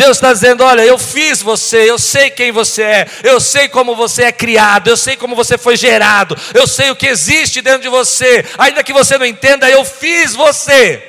Deus 0.00 0.16
está 0.16 0.32
dizendo: 0.32 0.64
Olha, 0.64 0.80
eu 0.80 0.96
fiz 0.96 1.42
você, 1.42 1.90
eu 1.90 1.98
sei 1.98 2.30
quem 2.30 2.50
você 2.50 2.82
é, 2.82 3.06
eu 3.22 3.38
sei 3.38 3.68
como 3.68 3.94
você 3.94 4.22
é 4.22 4.32
criado, 4.32 4.88
eu 4.88 4.96
sei 4.96 5.14
como 5.14 5.36
você 5.36 5.58
foi 5.58 5.76
gerado, 5.76 6.34
eu 6.54 6.66
sei 6.66 6.90
o 6.90 6.96
que 6.96 7.06
existe 7.06 7.60
dentro 7.60 7.82
de 7.82 7.90
você, 7.90 8.46
ainda 8.56 8.82
que 8.82 8.94
você 8.94 9.18
não 9.18 9.26
entenda, 9.26 9.68
eu 9.68 9.84
fiz 9.84 10.34
você. 10.34 11.06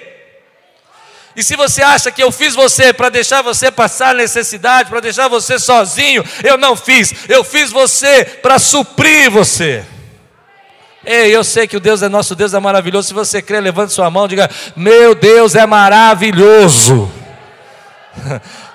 E 1.33 1.41
se 1.41 1.55
você 1.55 1.81
acha 1.81 2.11
que 2.11 2.21
eu 2.21 2.33
fiz 2.33 2.53
você 2.53 2.91
para 2.91 3.07
deixar 3.07 3.41
você 3.41 3.71
passar 3.71 4.13
necessidade, 4.13 4.89
para 4.89 4.99
deixar 4.99 5.29
você 5.29 5.57
sozinho, 5.57 6.21
eu 6.43 6.57
não 6.57 6.75
fiz, 6.75 7.13
eu 7.29 7.45
fiz 7.45 7.71
você 7.71 8.25
para 8.25 8.59
suprir 8.59 9.31
você. 9.31 9.85
Ei, 11.05 11.33
eu 11.33 11.45
sei 11.45 11.65
que 11.65 11.77
o 11.77 11.79
Deus 11.79 12.01
é 12.01 12.09
nosso 12.09 12.35
Deus, 12.35 12.53
é 12.53 12.59
maravilhoso. 12.59 13.07
Se 13.07 13.13
você 13.13 13.41
crê, 13.41 13.61
levante 13.61 13.93
sua 13.93 14.11
mão, 14.11 14.27
diga: 14.27 14.49
Meu 14.75 15.15
Deus 15.15 15.55
é 15.55 15.65
maravilhoso. 15.65 17.09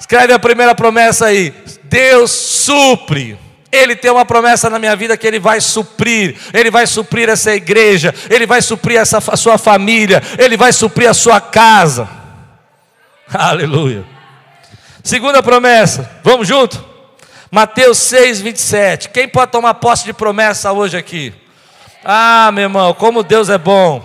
Escreve 0.00 0.32
a 0.32 0.38
primeira 0.38 0.74
promessa 0.74 1.26
aí. 1.26 1.54
Deus 1.84 2.30
supre. 2.30 3.38
Ele 3.70 3.94
tem 3.94 4.10
uma 4.10 4.24
promessa 4.24 4.68
na 4.70 4.78
minha 4.78 4.96
vida 4.96 5.16
que 5.16 5.26
Ele 5.26 5.38
vai 5.38 5.60
suprir, 5.60 6.36
Ele 6.52 6.72
vai 6.72 6.88
suprir 6.88 7.28
essa 7.28 7.54
igreja, 7.54 8.12
Ele 8.28 8.44
vai 8.44 8.60
suprir 8.60 8.98
essa, 8.98 9.18
a 9.18 9.36
sua 9.36 9.58
família, 9.58 10.20
Ele 10.38 10.56
vai 10.56 10.72
suprir 10.72 11.08
a 11.08 11.14
sua 11.14 11.40
casa. 11.40 12.08
Aleluia. 13.32 14.04
Segunda 15.04 15.40
promessa, 15.40 16.10
vamos 16.24 16.48
junto? 16.48 16.84
Mateus 17.48 17.98
6, 17.98 18.40
27. 18.40 19.08
Quem 19.10 19.28
pode 19.28 19.52
tomar 19.52 19.74
posse 19.74 20.04
de 20.04 20.12
promessa 20.12 20.72
hoje 20.72 20.96
aqui? 20.96 21.32
Ah, 22.04 22.50
meu 22.52 22.64
irmão, 22.64 22.92
como 22.94 23.22
Deus 23.22 23.48
é 23.48 23.58
bom. 23.58 24.04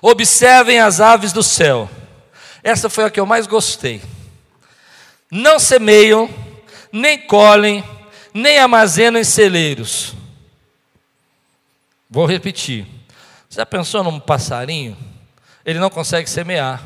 Observem 0.00 0.80
as 0.80 1.00
aves 1.00 1.32
do 1.32 1.44
céu. 1.44 1.88
Essa 2.64 2.90
foi 2.90 3.04
a 3.04 3.10
que 3.10 3.20
eu 3.20 3.26
mais 3.26 3.46
gostei 3.46 4.02
não 5.34 5.58
semeiam, 5.58 6.28
nem 6.92 7.18
colhem, 7.26 7.82
nem 8.34 8.58
armazenam 8.58 9.18
em 9.18 9.24
celeiros. 9.24 10.14
Vou 12.10 12.26
repetir. 12.26 12.86
Você 13.48 13.56
já 13.56 13.64
pensou 13.64 14.04
num 14.04 14.20
passarinho? 14.20 14.94
Ele 15.64 15.78
não 15.78 15.88
consegue 15.88 16.28
semear, 16.28 16.82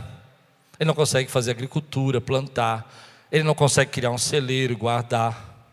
ele 0.79 0.87
não 0.87 0.95
consegue 0.95 1.29
fazer 1.29 1.51
agricultura, 1.51 2.21
plantar, 2.21 2.89
ele 3.33 3.43
não 3.43 3.55
consegue 3.55 3.91
criar 3.91 4.13
um 4.13 4.19
celeiro 4.19 4.77
guardar, 4.77 5.67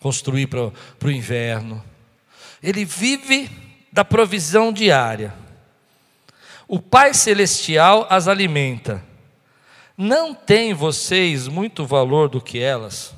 construir 0.00 0.48
para 0.48 0.72
o 1.04 1.10
inverno. 1.10 1.80
Ele 2.60 2.84
vive 2.84 3.48
da 3.92 4.04
provisão 4.04 4.72
diária. 4.72 5.32
O 6.66 6.80
Pai 6.80 7.14
Celestial 7.14 8.04
as 8.10 8.26
alimenta. 8.26 9.00
Não 9.96 10.34
têm 10.34 10.74
vocês 10.74 11.48
muito 11.48 11.86
valor 11.86 12.28
do 12.28 12.40
que 12.40 12.58
elas? 12.58 13.14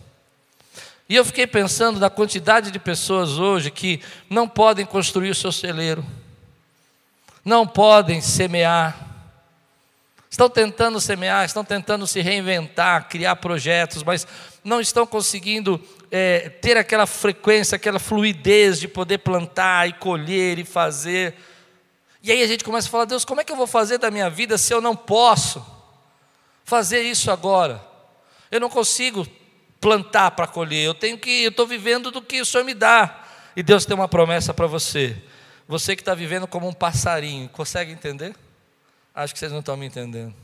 E 1.09 1.17
eu 1.17 1.25
fiquei 1.25 1.47
pensando 1.47 1.99
na 1.99 2.09
quantidade 2.09 2.71
de 2.71 2.79
pessoas 2.79 3.39
hoje 3.39 3.71
que 3.71 4.01
não 4.31 4.47
podem 4.47 4.87
construir 4.87 5.31
o 5.31 5.35
seu 5.35 5.51
celeiro, 5.51 6.05
não 7.45 7.67
podem 7.67 8.21
semear, 8.21 9.09
estão 10.31 10.49
tentando 10.49 11.01
semear, 11.01 11.47
estão 11.47 11.65
tentando 11.65 12.07
se 12.07 12.21
reinventar, 12.21 13.09
criar 13.09 13.37
projetos, 13.37 14.05
mas 14.05 14.27
não 14.63 14.81
estão 14.81 15.07
conseguindo 15.07 15.83
é, 16.11 16.51
ter 16.51 16.77
aquela 16.77 17.07
frequência, 17.07 17.75
aquela 17.75 17.99
fluidez 17.99 18.79
de 18.79 18.87
poder 18.87 19.19
plantar 19.19 19.89
e 19.89 19.95
colher 19.95 20.59
e 20.59 20.65
fazer. 20.65 21.35
E 22.23 22.31
aí 22.31 22.43
a 22.43 22.47
gente 22.47 22.63
começa 22.63 22.87
a 22.87 22.91
falar: 22.91 23.07
Deus, 23.07 23.25
como 23.25 23.41
é 23.41 23.45
que 23.45 23.51
eu 23.51 23.57
vou 23.57 23.67
fazer 23.67 23.99
da 23.99 24.11
minha 24.11 24.31
vida 24.31 24.59
se 24.59 24.73
eu 24.73 24.81
não 24.81 24.95
posso? 24.95 25.78
Fazer 26.69 27.01
isso 27.03 27.31
agora. 27.31 27.83
Eu 28.51 28.61
não 28.61 28.69
consigo 28.69 29.27
plantar 29.81 30.33
para 30.33 30.47
colher, 30.47 30.85
eu 30.85 30.95
tenho 30.95 31.17
que, 31.17 31.45
eu 31.45 31.49
estou 31.49 31.67
vivendo 31.67 32.11
do 32.11 32.21
que 32.21 32.41
o 32.41 32.45
Senhor 32.45 32.63
me 32.63 32.75
dá. 32.75 33.25
E 33.57 33.63
Deus 33.63 33.87
tem 33.87 33.95
uma 33.95 34.07
promessa 34.07 34.53
para 34.53 34.67
você. 34.67 35.17
Você 35.67 35.97
que 35.97 36.03
está 36.03 36.15
vivendo 36.15 36.47
como 36.47 36.69
um 36.69 36.73
passarinho, 36.73 37.49
consegue 37.49 37.91
entender? 37.91 38.37
Acho 39.15 39.33
que 39.33 39.39
vocês 39.39 39.51
não 39.51 39.61
estão 39.61 39.77
me 39.77 39.87
entendendo. 39.87 40.35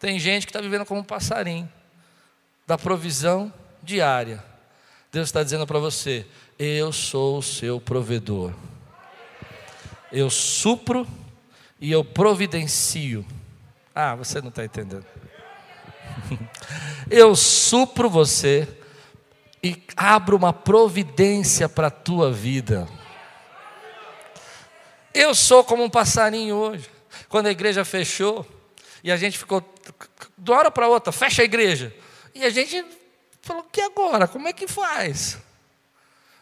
Tem 0.00 0.18
gente 0.18 0.46
que 0.46 0.50
está 0.50 0.60
vivendo 0.60 0.86
como 0.86 1.00
um 1.00 1.04
passarinho, 1.04 1.70
da 2.66 2.78
provisão 2.78 3.52
diária. 3.82 4.42
Deus 5.12 5.28
está 5.28 5.42
dizendo 5.42 5.66
para 5.66 5.78
você: 5.78 6.26
Eu 6.58 6.92
sou 6.92 7.38
o 7.38 7.42
seu 7.42 7.80
provedor. 7.80 8.52
Eu 10.10 10.30
supro 10.30 11.06
e 11.80 11.92
eu 11.92 12.04
providencio. 12.04 13.24
Ah, 13.94 14.14
você 14.14 14.40
não 14.40 14.48
está 14.48 14.64
entendendo. 14.64 15.06
Eu 17.10 17.36
supro 17.36 18.08
você 18.08 18.68
e 19.62 19.82
abro 19.96 20.36
uma 20.36 20.52
providência 20.52 21.68
para 21.68 21.86
a 21.86 21.90
tua 21.90 22.32
vida. 22.32 22.88
Eu 25.12 25.34
sou 25.34 25.62
como 25.64 25.84
um 25.84 25.90
passarinho 25.90 26.56
hoje. 26.56 26.90
Quando 27.28 27.46
a 27.46 27.50
igreja 27.50 27.84
fechou 27.84 28.46
e 29.02 29.12
a 29.12 29.16
gente 29.16 29.38
ficou 29.38 29.62
de 30.36 30.50
uma 30.50 30.58
hora 30.58 30.70
para 30.70 30.88
outra, 30.88 31.12
fecha 31.12 31.42
a 31.42 31.44
igreja. 31.44 31.94
E 32.34 32.44
a 32.44 32.50
gente 32.50 32.84
falou: 33.40 33.62
que 33.70 33.80
agora? 33.80 34.26
Como 34.26 34.48
é 34.48 34.52
que 34.52 34.66
faz? 34.66 35.38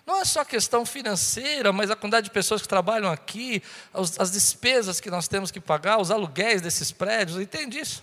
Não 0.05 0.21
é 0.21 0.25
só 0.25 0.45
questão 0.45 0.85
financeira, 0.85 1.73
mas 1.73 1.91
a 1.91 1.97
quantidade 1.97 2.25
de 2.25 2.33
pessoas 2.33 2.63
que 2.63 2.69
trabalham 2.69 3.11
aqui, 3.11 3.63
as 3.95 4.33
despesas 4.33 5.01
que 5.01 5.11
nós 5.11 5.29
temos 5.29 5.51
que 5.51 5.61
pagar, 5.61 6.01
os 6.01 6.11
aluguéis 6.11 6.61
desses 6.61 6.91
prédios, 6.91 7.41
entende 7.41 7.79
isso? 7.79 8.03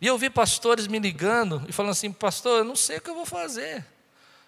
E 0.00 0.06
eu 0.06 0.16
vi 0.16 0.30
pastores 0.30 0.86
me 0.86 0.98
ligando 0.98 1.62
e 1.68 1.72
falando 1.72 1.92
assim: 1.92 2.10
Pastor, 2.10 2.58
eu 2.58 2.64
não 2.64 2.76
sei 2.76 2.96
o 2.96 3.00
que 3.00 3.10
eu 3.10 3.14
vou 3.14 3.26
fazer. 3.26 3.84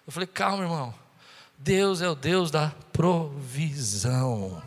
Eu 0.05 0.11
falei: 0.11 0.27
Calma, 0.27 0.63
irmão. 0.63 0.93
Deus 1.57 2.01
é 2.01 2.09
o 2.09 2.15
Deus 2.15 2.49
da 2.49 2.73
provisão. 2.91 4.61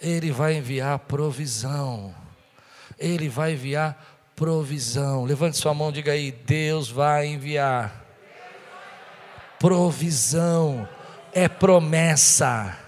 Ele 0.00 0.30
vai 0.30 0.54
enviar 0.54 0.98
provisão. 0.98 2.14
Ele 2.98 3.28
vai 3.28 3.54
enviar 3.54 4.14
provisão. 4.36 5.24
Levante 5.24 5.56
sua 5.56 5.72
mão, 5.72 5.90
diga 5.90 6.12
aí: 6.12 6.30
Deus 6.30 6.90
vai 6.90 7.26
enviar 7.26 8.04
provisão, 9.58 10.86
é 11.32 11.48
promessa. 11.48 12.78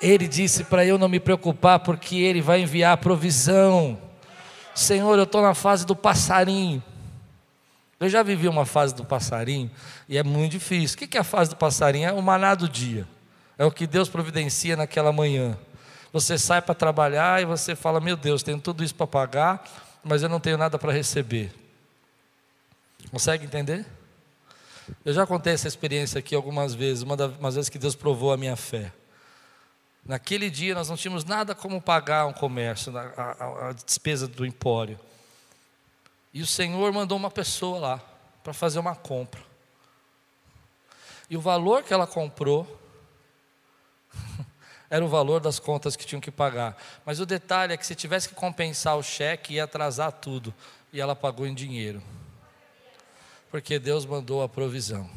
Ele 0.00 0.26
disse 0.26 0.64
para 0.64 0.84
eu 0.84 0.98
não 0.98 1.08
me 1.08 1.20
preocupar, 1.20 1.80
porque 1.80 2.16
Ele 2.16 2.40
vai 2.40 2.60
enviar 2.60 2.96
provisão. 2.98 4.07
Senhor, 4.78 5.18
eu 5.18 5.24
estou 5.24 5.42
na 5.42 5.54
fase 5.54 5.84
do 5.84 5.96
passarinho. 5.96 6.80
Eu 7.98 8.08
já 8.08 8.22
vivi 8.22 8.46
uma 8.46 8.64
fase 8.64 8.94
do 8.94 9.04
passarinho 9.04 9.68
e 10.08 10.16
é 10.16 10.22
muito 10.22 10.52
difícil. 10.52 10.94
O 10.94 11.08
que 11.08 11.16
é 11.16 11.20
a 11.20 11.24
fase 11.24 11.50
do 11.50 11.56
passarinho? 11.56 12.08
É 12.08 12.12
o 12.12 12.22
maná 12.22 12.54
do 12.54 12.68
dia. 12.68 13.04
É 13.58 13.64
o 13.64 13.72
que 13.72 13.88
Deus 13.88 14.08
providencia 14.08 14.76
naquela 14.76 15.12
manhã. 15.12 15.58
Você 16.12 16.38
sai 16.38 16.62
para 16.62 16.76
trabalhar 16.76 17.42
e 17.42 17.44
você 17.44 17.74
fala: 17.74 17.98
Meu 17.98 18.16
Deus, 18.16 18.44
tenho 18.44 18.60
tudo 18.60 18.84
isso 18.84 18.94
para 18.94 19.08
pagar, 19.08 19.64
mas 20.04 20.22
eu 20.22 20.28
não 20.28 20.38
tenho 20.38 20.56
nada 20.56 20.78
para 20.78 20.92
receber. 20.92 21.52
Consegue 23.10 23.44
entender? 23.44 23.84
Eu 25.04 25.12
já 25.12 25.26
contei 25.26 25.54
essa 25.54 25.66
experiência 25.66 26.20
aqui 26.20 26.36
algumas 26.36 26.72
vezes, 26.72 27.02
uma 27.02 27.16
das 27.16 27.56
vezes 27.56 27.68
que 27.68 27.80
Deus 27.80 27.96
provou 27.96 28.32
a 28.32 28.36
minha 28.36 28.54
fé. 28.54 28.92
Naquele 30.08 30.48
dia 30.48 30.74
nós 30.74 30.88
não 30.88 30.96
tínhamos 30.96 31.22
nada 31.22 31.54
como 31.54 31.82
pagar 31.82 32.26
um 32.26 32.32
comércio, 32.32 32.96
a, 32.96 33.02
a, 33.02 33.68
a 33.68 33.72
despesa 33.72 34.26
do 34.26 34.46
empório. 34.46 34.98
E 36.32 36.40
o 36.40 36.46
Senhor 36.46 36.90
mandou 36.94 37.18
uma 37.18 37.30
pessoa 37.30 37.78
lá 37.78 38.02
para 38.42 38.54
fazer 38.54 38.78
uma 38.78 38.96
compra. 38.96 39.42
E 41.28 41.36
o 41.36 41.40
valor 41.42 41.82
que 41.82 41.92
ela 41.92 42.06
comprou 42.06 42.66
era 44.88 45.04
o 45.04 45.08
valor 45.08 45.40
das 45.40 45.58
contas 45.58 45.94
que 45.94 46.06
tinham 46.06 46.22
que 46.22 46.30
pagar. 46.30 46.82
Mas 47.04 47.20
o 47.20 47.26
detalhe 47.26 47.74
é 47.74 47.76
que 47.76 47.86
se 47.86 47.94
tivesse 47.94 48.30
que 48.30 48.34
compensar 48.34 48.96
o 48.96 49.02
cheque, 49.02 49.54
ia 49.54 49.64
atrasar 49.64 50.10
tudo. 50.10 50.54
E 50.90 51.02
ela 51.02 51.14
pagou 51.14 51.46
em 51.46 51.52
dinheiro. 51.52 52.02
Porque 53.50 53.78
Deus 53.78 54.06
mandou 54.06 54.42
a 54.42 54.48
provisão. 54.48 55.10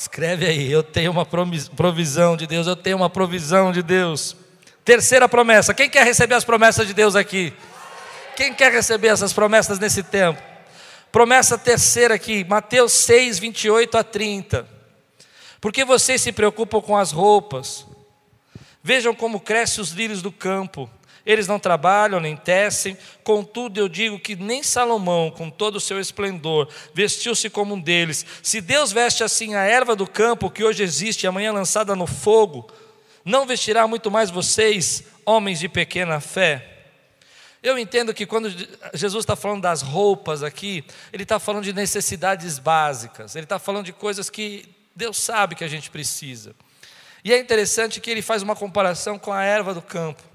Escreve 0.00 0.46
aí, 0.46 0.72
eu 0.72 0.82
tenho 0.82 1.12
uma 1.12 1.26
provisão 1.26 2.34
de 2.34 2.46
Deus, 2.46 2.66
eu 2.66 2.74
tenho 2.74 2.96
uma 2.96 3.10
provisão 3.10 3.70
de 3.70 3.82
Deus. 3.82 4.34
Terceira 4.82 5.28
promessa, 5.28 5.74
quem 5.74 5.90
quer 5.90 6.06
receber 6.06 6.36
as 6.36 6.42
promessas 6.42 6.86
de 6.86 6.94
Deus 6.94 7.14
aqui? 7.14 7.52
Quem 8.34 8.54
quer 8.54 8.72
receber 8.72 9.08
essas 9.08 9.34
promessas 9.34 9.78
nesse 9.78 10.02
tempo? 10.02 10.40
Promessa 11.12 11.58
terceira 11.58 12.14
aqui, 12.14 12.42
Mateus 12.44 12.92
6, 12.92 13.38
28 13.40 13.98
a 13.98 14.02
30. 14.02 14.66
Porque 15.60 15.84
vocês 15.84 16.22
se 16.22 16.32
preocupam 16.32 16.80
com 16.80 16.96
as 16.96 17.12
roupas? 17.12 17.84
Vejam 18.82 19.14
como 19.14 19.38
crescem 19.38 19.82
os 19.82 19.90
lírios 19.90 20.22
do 20.22 20.32
campo. 20.32 20.88
Eles 21.30 21.46
não 21.46 21.60
trabalham 21.60 22.18
nem 22.18 22.36
tecem, 22.36 22.98
contudo 23.22 23.78
eu 23.78 23.88
digo 23.88 24.18
que 24.18 24.34
nem 24.34 24.64
Salomão, 24.64 25.30
com 25.30 25.48
todo 25.48 25.76
o 25.76 25.80
seu 25.80 26.00
esplendor, 26.00 26.68
vestiu-se 26.92 27.48
como 27.48 27.74
um 27.74 27.80
deles. 27.80 28.26
Se 28.42 28.60
Deus 28.60 28.90
veste 28.90 29.22
assim 29.22 29.54
a 29.54 29.62
erva 29.62 29.94
do 29.94 30.08
campo 30.08 30.50
que 30.50 30.64
hoje 30.64 30.82
existe 30.82 31.22
e 31.22 31.26
amanhã 31.28 31.52
lançada 31.52 31.94
no 31.94 32.04
fogo, 32.04 32.68
não 33.24 33.46
vestirá 33.46 33.86
muito 33.86 34.10
mais 34.10 34.28
vocês, 34.28 35.04
homens 35.24 35.60
de 35.60 35.68
pequena 35.68 36.18
fé? 36.18 36.66
Eu 37.62 37.78
entendo 37.78 38.12
que 38.12 38.26
quando 38.26 38.50
Jesus 38.92 39.22
está 39.22 39.36
falando 39.36 39.62
das 39.62 39.82
roupas 39.82 40.42
aqui, 40.42 40.84
ele 41.12 41.22
está 41.22 41.38
falando 41.38 41.62
de 41.62 41.72
necessidades 41.72 42.58
básicas, 42.58 43.36
ele 43.36 43.44
está 43.44 43.60
falando 43.60 43.84
de 43.84 43.92
coisas 43.92 44.28
que 44.28 44.68
Deus 44.96 45.16
sabe 45.16 45.54
que 45.54 45.62
a 45.62 45.68
gente 45.68 45.90
precisa. 45.90 46.56
E 47.22 47.32
é 47.32 47.38
interessante 47.38 48.00
que 48.00 48.10
ele 48.10 48.20
faz 48.20 48.42
uma 48.42 48.56
comparação 48.56 49.16
com 49.16 49.32
a 49.32 49.44
erva 49.44 49.72
do 49.72 49.82
campo. 49.82 50.29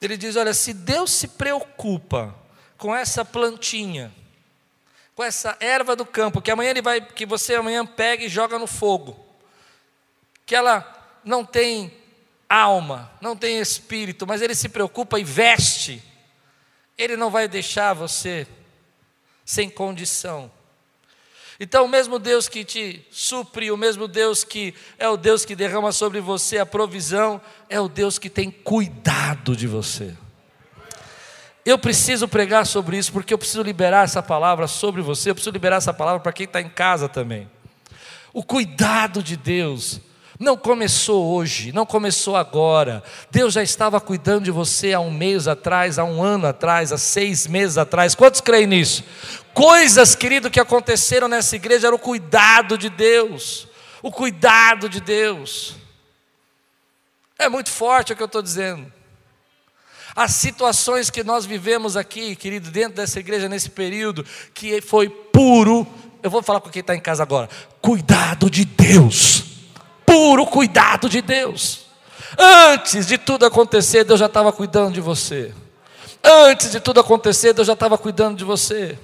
Ele 0.00 0.16
diz: 0.16 0.36
olha, 0.36 0.54
se 0.54 0.72
Deus 0.72 1.10
se 1.10 1.28
preocupa 1.28 2.34
com 2.78 2.94
essa 2.94 3.24
plantinha, 3.24 4.12
com 5.14 5.22
essa 5.22 5.56
erva 5.60 5.94
do 5.94 6.06
campo, 6.06 6.40
que 6.40 6.50
amanhã 6.50 6.70
ele 6.70 6.82
vai, 6.82 7.00
que 7.00 7.26
você 7.26 7.54
amanhã 7.54 7.84
pega 7.84 8.24
e 8.24 8.28
joga 8.28 8.58
no 8.58 8.66
fogo, 8.66 9.22
que 10.46 10.54
ela 10.54 11.20
não 11.22 11.44
tem 11.44 11.92
alma, 12.48 13.12
não 13.20 13.36
tem 13.36 13.60
espírito, 13.60 14.26
mas 14.26 14.40
ele 14.40 14.54
se 14.54 14.68
preocupa 14.68 15.20
e 15.20 15.24
veste, 15.24 16.02
ele 16.96 17.16
não 17.16 17.30
vai 17.30 17.46
deixar 17.46 17.92
você 17.92 18.46
sem 19.44 19.68
condição. 19.68 20.50
Então, 21.62 21.84
o 21.84 21.88
mesmo 21.88 22.18
Deus 22.18 22.48
que 22.48 22.64
te 22.64 23.04
supre, 23.10 23.70
o 23.70 23.76
mesmo 23.76 24.08
Deus 24.08 24.42
que 24.42 24.74
é 24.98 25.06
o 25.06 25.18
Deus 25.18 25.44
que 25.44 25.54
derrama 25.54 25.92
sobre 25.92 26.18
você 26.18 26.56
a 26.56 26.64
provisão, 26.64 27.38
é 27.68 27.78
o 27.78 27.86
Deus 27.86 28.18
que 28.18 28.30
tem 28.30 28.50
cuidado 28.50 29.54
de 29.54 29.66
você. 29.66 30.14
Eu 31.62 31.78
preciso 31.78 32.26
pregar 32.26 32.64
sobre 32.64 32.96
isso, 32.96 33.12
porque 33.12 33.34
eu 33.34 33.36
preciso 33.36 33.62
liberar 33.62 34.04
essa 34.04 34.22
palavra 34.22 34.66
sobre 34.66 35.02
você, 35.02 35.28
eu 35.28 35.34
preciso 35.34 35.52
liberar 35.52 35.76
essa 35.76 35.92
palavra 35.92 36.20
para 36.20 36.32
quem 36.32 36.44
está 36.44 36.62
em 36.62 36.70
casa 36.70 37.10
também. 37.10 37.46
O 38.32 38.42
cuidado 38.42 39.22
de 39.22 39.36
Deus 39.36 40.00
não 40.40 40.56
começou 40.56 41.34
hoje, 41.34 41.70
não 41.70 41.84
começou 41.84 42.34
agora. 42.34 43.02
Deus 43.30 43.52
já 43.52 43.62
estava 43.62 44.00
cuidando 44.00 44.44
de 44.44 44.50
você 44.50 44.94
há 44.94 45.00
um 45.00 45.10
mês 45.10 45.46
atrás, 45.46 45.98
há 45.98 46.04
um 46.04 46.22
ano 46.22 46.46
atrás, 46.46 46.92
há 46.92 46.96
seis 46.96 47.46
meses 47.46 47.76
atrás. 47.76 48.14
Quantos 48.14 48.40
creem 48.40 48.66
nisso? 48.66 49.04
Coisas, 49.54 50.14
querido, 50.14 50.50
que 50.50 50.60
aconteceram 50.60 51.28
nessa 51.28 51.56
igreja 51.56 51.88
era 51.88 51.96
o 51.96 51.98
cuidado 51.98 52.78
de 52.78 52.88
Deus. 52.88 53.68
O 54.02 54.10
cuidado 54.10 54.88
de 54.88 55.00
Deus. 55.00 55.76
É 57.38 57.48
muito 57.48 57.70
forte 57.70 58.12
o 58.12 58.16
que 58.16 58.22
eu 58.22 58.26
estou 58.26 58.42
dizendo. 58.42 58.92
As 60.14 60.32
situações 60.32 61.10
que 61.10 61.22
nós 61.22 61.46
vivemos 61.46 61.96
aqui, 61.96 62.34
querido, 62.34 62.70
dentro 62.70 62.96
dessa 62.96 63.20
igreja 63.20 63.48
nesse 63.48 63.70
período, 63.70 64.24
que 64.52 64.80
foi 64.80 65.08
puro, 65.08 65.86
eu 66.22 66.30
vou 66.30 66.42
falar 66.42 66.60
com 66.60 66.68
quem 66.68 66.80
está 66.80 66.94
em 66.94 67.00
casa 67.00 67.22
agora: 67.22 67.48
cuidado 67.80 68.50
de 68.50 68.64
Deus 68.64 69.50
puro 70.10 70.44
cuidado 70.44 71.08
de 71.08 71.22
Deus. 71.22 71.86
Antes 72.36 73.06
de 73.06 73.16
tudo 73.16 73.46
acontecer, 73.46 74.02
Deus 74.02 74.18
já 74.18 74.26
estava 74.26 74.52
cuidando 74.52 74.92
de 74.92 75.00
você. 75.00 75.54
Antes 76.22 76.72
de 76.72 76.80
tudo 76.80 76.98
acontecer, 76.98 77.52
Deus 77.52 77.68
já 77.68 77.74
estava 77.74 77.96
cuidando 77.96 78.36
de 78.36 78.44
você. 78.44 78.98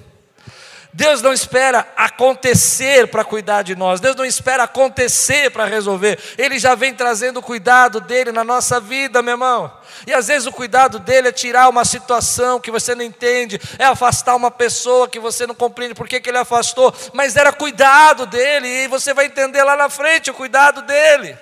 Deus 0.93 1.21
não 1.21 1.33
espera 1.33 1.87
acontecer 1.95 3.07
para 3.07 3.23
cuidar 3.23 3.61
de 3.61 3.75
nós, 3.75 3.99
Deus 3.99 4.15
não 4.15 4.25
espera 4.25 4.63
acontecer 4.63 5.51
para 5.51 5.65
resolver, 5.65 6.19
Ele 6.37 6.57
já 6.57 6.75
vem 6.75 6.93
trazendo 6.93 7.39
o 7.39 7.43
cuidado 7.43 7.99
dele 7.99 8.31
na 8.31 8.43
nossa 8.43 8.79
vida, 8.79 9.21
meu 9.21 9.33
irmão. 9.33 9.71
E 10.05 10.13
às 10.13 10.27
vezes 10.27 10.47
o 10.47 10.51
cuidado 10.51 10.99
dele 10.99 11.27
é 11.27 11.31
tirar 11.31 11.69
uma 11.69 11.85
situação 11.85 12.59
que 12.59 12.71
você 12.71 12.95
não 12.95 13.03
entende, 13.03 13.59
é 13.77 13.85
afastar 13.85 14.35
uma 14.35 14.49
pessoa 14.49 15.07
que 15.07 15.19
você 15.19 15.45
não 15.45 15.55
compreende 15.55 15.93
por 15.93 16.07
que, 16.07 16.19
que 16.19 16.29
ele 16.29 16.37
afastou, 16.37 16.93
mas 17.13 17.35
era 17.35 17.51
cuidado 17.51 18.25
dele, 18.25 18.67
e 18.67 18.87
você 18.87 19.13
vai 19.13 19.25
entender 19.25 19.63
lá 19.63 19.75
na 19.75 19.89
frente 19.89 20.31
o 20.31 20.33
cuidado 20.33 20.81
dele. 20.81 21.37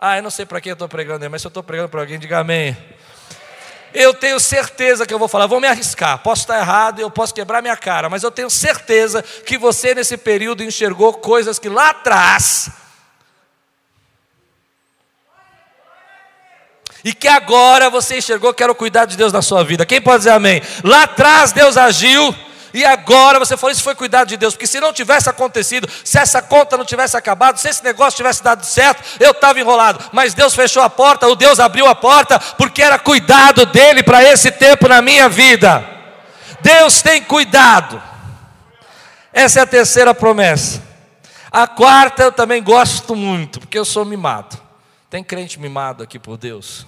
Ah, 0.00 0.16
eu 0.16 0.22
não 0.22 0.30
sei 0.30 0.46
para 0.46 0.60
quem 0.60 0.70
eu 0.70 0.74
estou 0.74 0.88
pregando, 0.88 1.28
mas 1.28 1.42
se 1.42 1.46
eu 1.46 1.50
estou 1.50 1.62
pregando 1.62 1.88
para 1.88 2.00
alguém, 2.00 2.18
diga 2.18 2.38
amém. 2.38 2.76
Eu 4.00 4.14
tenho 4.14 4.38
certeza 4.38 5.04
que 5.04 5.12
eu 5.12 5.18
vou 5.18 5.26
falar, 5.26 5.48
vou 5.48 5.58
me 5.58 5.66
arriscar. 5.66 6.20
Posso 6.20 6.42
estar 6.42 6.56
errado, 6.56 7.00
eu 7.00 7.10
posso 7.10 7.34
quebrar 7.34 7.60
minha 7.60 7.76
cara, 7.76 8.08
mas 8.08 8.22
eu 8.22 8.30
tenho 8.30 8.48
certeza 8.48 9.24
que 9.44 9.58
você 9.58 9.92
nesse 9.92 10.16
período 10.16 10.62
enxergou 10.62 11.14
coisas 11.14 11.58
que 11.58 11.68
lá 11.68 11.90
atrás 11.90 12.70
e 17.04 17.12
que 17.12 17.26
agora 17.26 17.90
você 17.90 18.18
enxergou 18.18 18.54
que 18.54 18.62
era 18.62 18.70
o 18.70 18.74
cuidado 18.76 19.08
de 19.08 19.16
Deus 19.16 19.32
na 19.32 19.42
sua 19.42 19.64
vida. 19.64 19.84
Quem 19.84 20.00
pode 20.00 20.18
dizer 20.18 20.30
amém? 20.30 20.62
Lá 20.84 21.02
atrás 21.02 21.50
Deus 21.50 21.76
agiu 21.76 22.32
e 22.72 22.84
agora 22.84 23.38
você 23.38 23.56
falou, 23.56 23.72
isso 23.72 23.82
foi 23.82 23.94
cuidado 23.94 24.28
de 24.28 24.36
Deus, 24.36 24.54
porque 24.54 24.66
se 24.66 24.80
não 24.80 24.92
tivesse 24.92 25.28
acontecido, 25.28 25.88
se 26.04 26.18
essa 26.18 26.42
conta 26.42 26.76
não 26.76 26.84
tivesse 26.84 27.16
acabado, 27.16 27.58
se 27.58 27.68
esse 27.68 27.82
negócio 27.82 28.16
tivesse 28.16 28.42
dado 28.42 28.64
certo, 28.64 29.02
eu 29.20 29.30
estava 29.30 29.58
enrolado. 29.58 30.10
Mas 30.12 30.34
Deus 30.34 30.54
fechou 30.54 30.82
a 30.82 30.90
porta, 30.90 31.26
o 31.28 31.34
Deus 31.34 31.58
abriu 31.58 31.86
a 31.86 31.94
porta, 31.94 32.38
porque 32.38 32.82
era 32.82 32.98
cuidado 32.98 33.64
dele 33.66 34.02
para 34.02 34.22
esse 34.22 34.50
tempo 34.50 34.88
na 34.88 35.00
minha 35.00 35.28
vida. 35.28 35.84
Deus 36.60 37.00
tem 37.00 37.22
cuidado. 37.22 38.02
Essa 39.32 39.60
é 39.60 39.62
a 39.62 39.66
terceira 39.66 40.14
promessa. 40.14 40.82
A 41.50 41.66
quarta 41.66 42.24
eu 42.24 42.32
também 42.32 42.62
gosto 42.62 43.16
muito, 43.16 43.60
porque 43.60 43.78
eu 43.78 43.84
sou 43.84 44.04
mimado. 44.04 44.58
Tem 45.08 45.24
crente 45.24 45.58
mimado 45.58 46.02
aqui 46.02 46.18
por 46.18 46.36
Deus? 46.36 46.86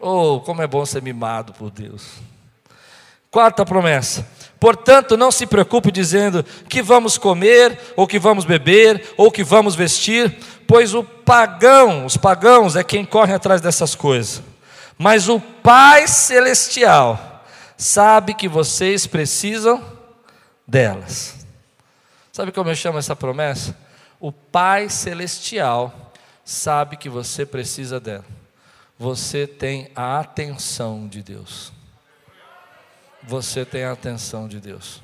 Oh, 0.00 0.40
como 0.40 0.62
é 0.62 0.66
bom 0.66 0.84
ser 0.84 1.00
mimado 1.00 1.52
por 1.52 1.70
Deus. 1.70 2.02
Quarta 3.30 3.64
promessa. 3.64 4.26
Portanto, 4.58 5.16
não 5.16 5.30
se 5.30 5.46
preocupe 5.46 5.92
dizendo 5.92 6.44
que 6.68 6.80
vamos 6.80 7.18
comer, 7.18 7.78
ou 7.94 8.06
que 8.06 8.18
vamos 8.18 8.44
beber, 8.44 9.14
ou 9.16 9.30
que 9.30 9.44
vamos 9.44 9.74
vestir, 9.74 10.34
pois 10.66 10.94
o 10.94 11.04
pagão, 11.04 12.06
os 12.06 12.16
pagãos 12.16 12.74
é 12.74 12.82
quem 12.82 13.04
corre 13.04 13.34
atrás 13.34 13.60
dessas 13.60 13.94
coisas. 13.94 14.42
Mas 14.98 15.28
o 15.28 15.38
Pai 15.38 16.08
celestial 16.08 17.44
sabe 17.76 18.32
que 18.32 18.48
vocês 18.48 19.06
precisam 19.06 19.82
delas. 20.66 21.34
Sabe 22.32 22.50
como 22.50 22.70
eu 22.70 22.74
chamo 22.74 22.98
essa 22.98 23.14
promessa? 23.14 23.76
O 24.18 24.32
Pai 24.32 24.88
celestial 24.88 26.12
sabe 26.44 26.96
que 26.96 27.10
você 27.10 27.44
precisa 27.44 28.00
dela. 28.00 28.24
Você 28.98 29.46
tem 29.46 29.90
a 29.94 30.18
atenção 30.18 31.06
de 31.06 31.22
Deus 31.22 31.75
você 33.26 33.64
tem 33.64 33.82
a 33.82 33.92
atenção 33.92 34.46
de 34.46 34.60
Deus. 34.60 35.02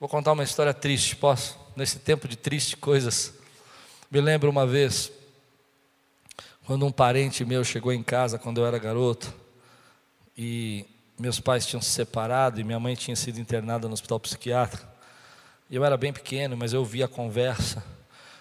Vou 0.00 0.08
contar 0.08 0.32
uma 0.32 0.42
história 0.42 0.72
triste, 0.72 1.14
posso? 1.14 1.58
Nesse 1.76 1.98
tempo 1.98 2.26
de 2.26 2.36
tristes 2.36 2.74
coisas. 2.74 3.34
Me 4.10 4.20
lembro 4.20 4.48
uma 4.48 4.66
vez, 4.66 5.12
quando 6.64 6.86
um 6.86 6.92
parente 6.92 7.44
meu 7.44 7.62
chegou 7.62 7.92
em 7.92 8.02
casa 8.02 8.38
quando 8.38 8.60
eu 8.60 8.66
era 8.66 8.78
garoto, 8.78 9.32
e 10.36 10.86
meus 11.18 11.38
pais 11.38 11.66
tinham 11.66 11.82
se 11.82 11.90
separado 11.90 12.60
e 12.60 12.64
minha 12.64 12.80
mãe 12.80 12.94
tinha 12.94 13.16
sido 13.16 13.38
internada 13.38 13.86
no 13.86 13.94
hospital 13.94 14.18
psiquiátrico. 14.18 14.86
Eu 15.70 15.84
era 15.84 15.96
bem 15.96 16.12
pequeno, 16.12 16.56
mas 16.56 16.72
eu 16.72 16.84
vi 16.84 17.02
a 17.02 17.08
conversa. 17.08 17.84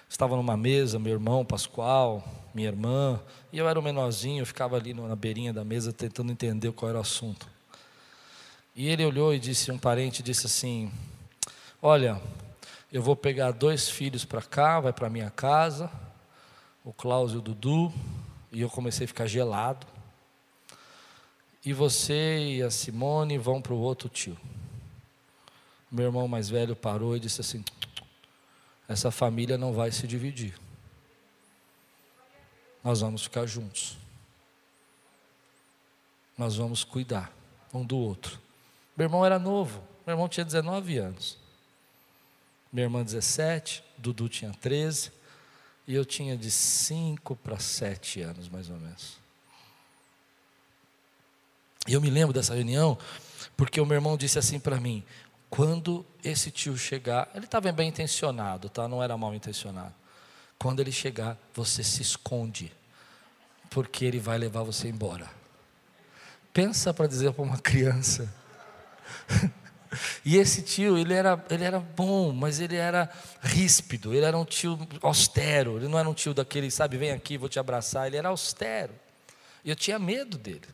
Estava 0.07 0.35
numa 0.35 0.55
mesa, 0.55 0.99
meu 0.99 1.13
irmão 1.13 1.43
Pascoal, 1.43 2.23
minha 2.53 2.69
irmã, 2.69 3.19
e 3.51 3.57
eu 3.57 3.67
era 3.67 3.77
o 3.77 3.83
menorzinho, 3.83 4.41
eu 4.41 4.45
ficava 4.45 4.77
ali 4.77 4.93
na 4.93 5.15
beirinha 5.15 5.51
da 5.51 5.65
mesa 5.65 5.91
tentando 5.91 6.31
entender 6.31 6.71
qual 6.71 6.89
era 6.89 6.99
o 6.99 7.01
assunto. 7.01 7.54
E 8.75 8.89
ele 8.89 9.05
olhou 9.05 9.33
e 9.33 9.39
disse, 9.39 9.71
um 9.71 9.77
parente 9.77 10.21
disse 10.21 10.47
assim: 10.47 10.91
Olha, 11.81 12.21
eu 12.91 13.01
vou 13.01 13.15
pegar 13.15 13.51
dois 13.51 13.89
filhos 13.89 14.25
para 14.25 14.41
cá, 14.41 14.81
vai 14.81 14.91
para 14.91 15.09
minha 15.09 15.29
casa, 15.29 15.89
o 16.83 16.91
Klaus 16.91 17.31
e 17.31 17.37
o 17.37 17.41
Dudu, 17.41 17.93
e 18.51 18.59
eu 18.59 18.69
comecei 18.69 19.05
a 19.05 19.07
ficar 19.07 19.27
gelado. 19.27 19.87
E 21.63 21.71
você 21.71 22.55
e 22.55 22.61
a 22.61 22.69
Simone 22.69 23.37
vão 23.37 23.61
para 23.61 23.73
o 23.73 23.79
outro 23.79 24.09
tio. 24.09 24.37
Meu 25.89 26.07
irmão 26.07 26.27
mais 26.27 26.49
velho 26.49 26.75
parou 26.75 27.15
e 27.15 27.19
disse 27.19 27.39
assim: 27.39 27.63
Essa 28.89 29.09
família 29.09 29.57
não 29.57 29.71
vai 29.71 29.89
se 29.89 30.05
dividir. 30.05 30.53
Nós 32.83 32.99
vamos 32.99 33.23
ficar 33.23 33.45
juntos. 33.45 33.97
Nós 36.37 36.57
vamos 36.57 36.83
cuidar 36.83 37.31
um 37.73 37.83
do 37.85 37.97
outro. 37.97 38.44
Meu 38.95 39.05
irmão 39.05 39.25
era 39.25 39.37
novo, 39.37 39.83
meu 40.05 40.13
irmão 40.13 40.29
tinha 40.29 40.45
19 40.45 40.97
anos. 40.97 41.37
Minha 42.71 42.85
irmã 42.85 43.03
17, 43.03 43.83
Dudu 43.97 44.27
tinha 44.27 44.51
13, 44.51 45.11
e 45.87 45.93
eu 45.95 46.03
tinha 46.03 46.37
de 46.37 46.49
5 46.51 47.35
para 47.37 47.57
7 47.59 48.21
anos, 48.21 48.49
mais 48.49 48.69
ou 48.69 48.77
menos. 48.77 49.17
E 51.87 51.93
eu 51.93 52.01
me 52.01 52.09
lembro 52.09 52.33
dessa 52.33 52.53
reunião, 52.55 52.97
porque 53.55 53.79
o 53.79 53.85
meu 53.85 53.95
irmão 53.95 54.17
disse 54.17 54.39
assim 54.39 54.59
para 54.59 54.79
mim: 54.79 55.03
quando 55.49 56.05
esse 56.23 56.49
tio 56.49 56.77
chegar, 56.77 57.29
ele 57.35 57.45
estava 57.45 57.71
bem 57.71 57.89
intencionado, 57.89 58.69
tá? 58.69 58.87
Não 58.87 59.01
era 59.01 59.15
mal 59.17 59.33
intencionado. 59.33 59.93
Quando 60.57 60.79
ele 60.79 60.91
chegar, 60.91 61.37
você 61.53 61.83
se 61.83 62.01
esconde, 62.01 62.73
porque 63.69 64.03
ele 64.03 64.19
vai 64.19 64.37
levar 64.37 64.63
você 64.63 64.87
embora. 64.87 65.29
Pensa 66.51 66.93
para 66.93 67.07
dizer 67.07 67.33
para 67.33 67.43
uma 67.43 67.59
criança. 67.61 68.33
E 70.25 70.37
esse 70.37 70.61
tio, 70.61 70.97
ele 70.97 71.13
era, 71.13 71.43
ele 71.49 71.63
era 71.63 71.79
bom, 71.79 72.33
mas 72.33 72.59
ele 72.59 72.75
era 72.75 73.09
ríspido, 73.41 74.13
ele 74.13 74.25
era 74.25 74.37
um 74.37 74.45
tio 74.45 74.77
austero, 75.01 75.77
ele 75.77 75.87
não 75.87 75.97
era 75.97 76.09
um 76.09 76.13
tio 76.13 76.33
daquele, 76.33 76.69
sabe, 76.69 76.97
vem 76.97 77.11
aqui, 77.11 77.37
vou 77.37 77.47
te 77.47 77.59
abraçar, 77.59 78.07
ele 78.07 78.17
era 78.17 78.29
austero. 78.29 78.93
E 79.63 79.69
eu 79.69 79.75
tinha 79.75 79.97
medo 79.97 80.37
dele. 80.37 80.67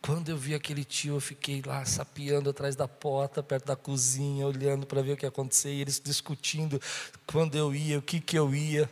Quando 0.00 0.28
eu 0.28 0.36
vi 0.36 0.54
aquele 0.54 0.84
tio, 0.84 1.16
eu 1.16 1.20
fiquei 1.20 1.62
lá 1.64 1.84
sapeando 1.84 2.50
atrás 2.50 2.76
da 2.76 2.86
porta, 2.86 3.42
perto 3.42 3.66
da 3.66 3.76
cozinha, 3.76 4.46
olhando 4.46 4.86
para 4.86 5.02
ver 5.02 5.12
o 5.12 5.16
que 5.16 5.24
ia 5.26 5.28
acontecer, 5.28 5.72
e 5.72 5.80
eles 5.80 6.00
discutindo 6.00 6.80
quando 7.26 7.56
eu 7.56 7.74
ia, 7.74 7.98
o 7.98 8.02
que, 8.02 8.20
que 8.20 8.38
eu 8.38 8.54
ia. 8.54 8.88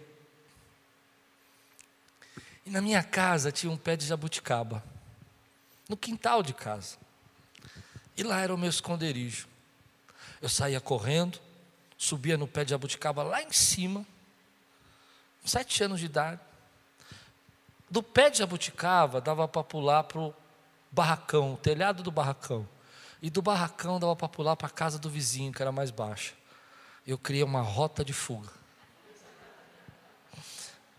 E 2.64 2.71
na 2.71 2.81
minha 2.81 3.03
casa 3.03 3.53
tinha 3.53 3.71
um 3.71 3.77
pé 3.77 3.97
de 3.97 4.05
jabuticaba, 4.05 4.83
no 5.88 5.97
quintal 5.97 6.42
de 6.42 6.53
casa. 6.53 7.06
E 8.16 8.22
lá 8.22 8.40
era 8.40 8.55
o 8.55 8.59
meu 8.59 8.70
esconderijo. 8.70 9.46
Eu 10.40 10.48
saía 10.48 10.81
correndo, 10.81 11.38
subia 11.96 12.37
no 12.37 12.46
pé 12.46 12.64
de 12.64 12.70
jabuticaba 12.70 13.22
lá 13.22 13.42
em 13.42 13.52
cima, 13.52 14.07
sete 15.44 15.83
anos 15.85 16.00
de 16.00 16.07
idade. 16.07 16.40
Do 17.90 18.02
pé 18.02 18.31
de 18.31 18.38
jabuticaba 18.38 19.20
dava 19.20 19.46
para 19.46 19.62
pular 19.62 20.05
para 20.05 20.20
o 20.20 20.35
barracão, 20.90 21.55
o 21.55 21.57
telhado 21.57 22.02
do 22.02 22.11
barracão. 22.11 22.68
E 23.22 23.31
do 23.31 23.40
barracão 23.40 23.98
dava 23.98 24.14
para 24.16 24.29
pular 24.29 24.57
para 24.57 24.66
a 24.66 24.70
casa 24.70 24.98
do 24.98 25.09
vizinho, 25.09 25.52
que 25.52 25.62
era 25.62 25.72
mais 25.72 25.90
baixa. 25.90 26.35
Eu 27.07 27.16
criei 27.16 27.42
uma 27.42 27.62
rota 27.62 28.05
de 28.05 28.12
fuga. 28.12 28.50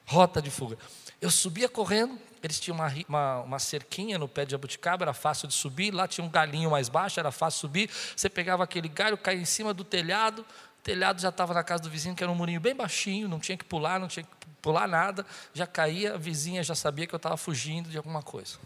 Rota 0.05 0.41
de 0.41 0.49
fuga. 0.49 0.77
Eu 1.19 1.29
subia 1.29 1.67
correndo, 1.67 2.17
eles 2.43 2.59
tinham 2.59 2.75
uma, 2.75 2.91
uma, 3.07 3.41
uma, 3.41 3.59
cerquinha 3.59 4.17
no 4.17 4.27
pé 4.27 4.45
de 4.45 4.51
jabuticaba, 4.51 5.03
era 5.03 5.13
fácil 5.13 5.47
de 5.47 5.53
subir. 5.53 5.93
Lá 5.93 6.07
tinha 6.07 6.25
um 6.25 6.29
galinho 6.29 6.71
mais 6.71 6.89
baixo, 6.89 7.19
era 7.19 7.31
fácil 7.31 7.61
subir. 7.61 7.89
Você 8.15 8.29
pegava 8.29 8.63
aquele 8.63 8.87
galho, 8.87 9.17
caía 9.17 9.41
em 9.41 9.45
cima 9.45 9.73
do 9.73 9.83
telhado. 9.83 10.41
O 10.41 10.83
telhado 10.83 11.19
já 11.19 11.29
estava 11.29 11.53
na 11.53 11.63
casa 11.63 11.83
do 11.83 11.89
vizinho, 11.89 12.15
que 12.15 12.23
era 12.23 12.31
um 12.31 12.35
murinho 12.35 12.59
bem 12.59 12.75
baixinho, 12.75 13.27
não 13.27 13.39
tinha 13.39 13.57
que 13.57 13.65
pular, 13.65 13.99
não 13.99 14.07
tinha 14.07 14.23
que 14.23 14.29
pular 14.61 14.87
nada. 14.87 15.25
Já 15.53 15.65
caía, 15.65 16.13
a 16.13 16.17
vizinha 16.17 16.63
já 16.63 16.75
sabia 16.75 17.07
que 17.07 17.13
eu 17.13 17.17
estava 17.17 17.35
fugindo 17.37 17.89
de 17.89 17.97
alguma 17.97 18.21
coisa. 18.21 18.57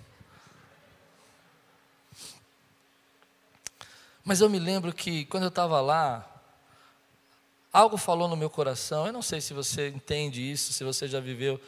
Mas 4.23 4.39
eu 4.41 4.49
me 4.49 4.59
lembro 4.59 4.93
que 4.93 5.25
quando 5.25 5.43
eu 5.43 5.49
estava 5.49 5.81
lá, 5.81 6.27
algo 7.73 7.97
falou 7.97 8.27
no 8.27 8.35
meu 8.35 8.49
coração. 8.49 9.07
Eu 9.07 9.13
não 9.13 9.21
sei 9.21 9.41
se 9.41 9.53
você 9.53 9.89
entende 9.89 10.41
isso, 10.41 10.73
se 10.73 10.83
você 10.83 11.07
já 11.07 11.19
viveu 11.19 11.59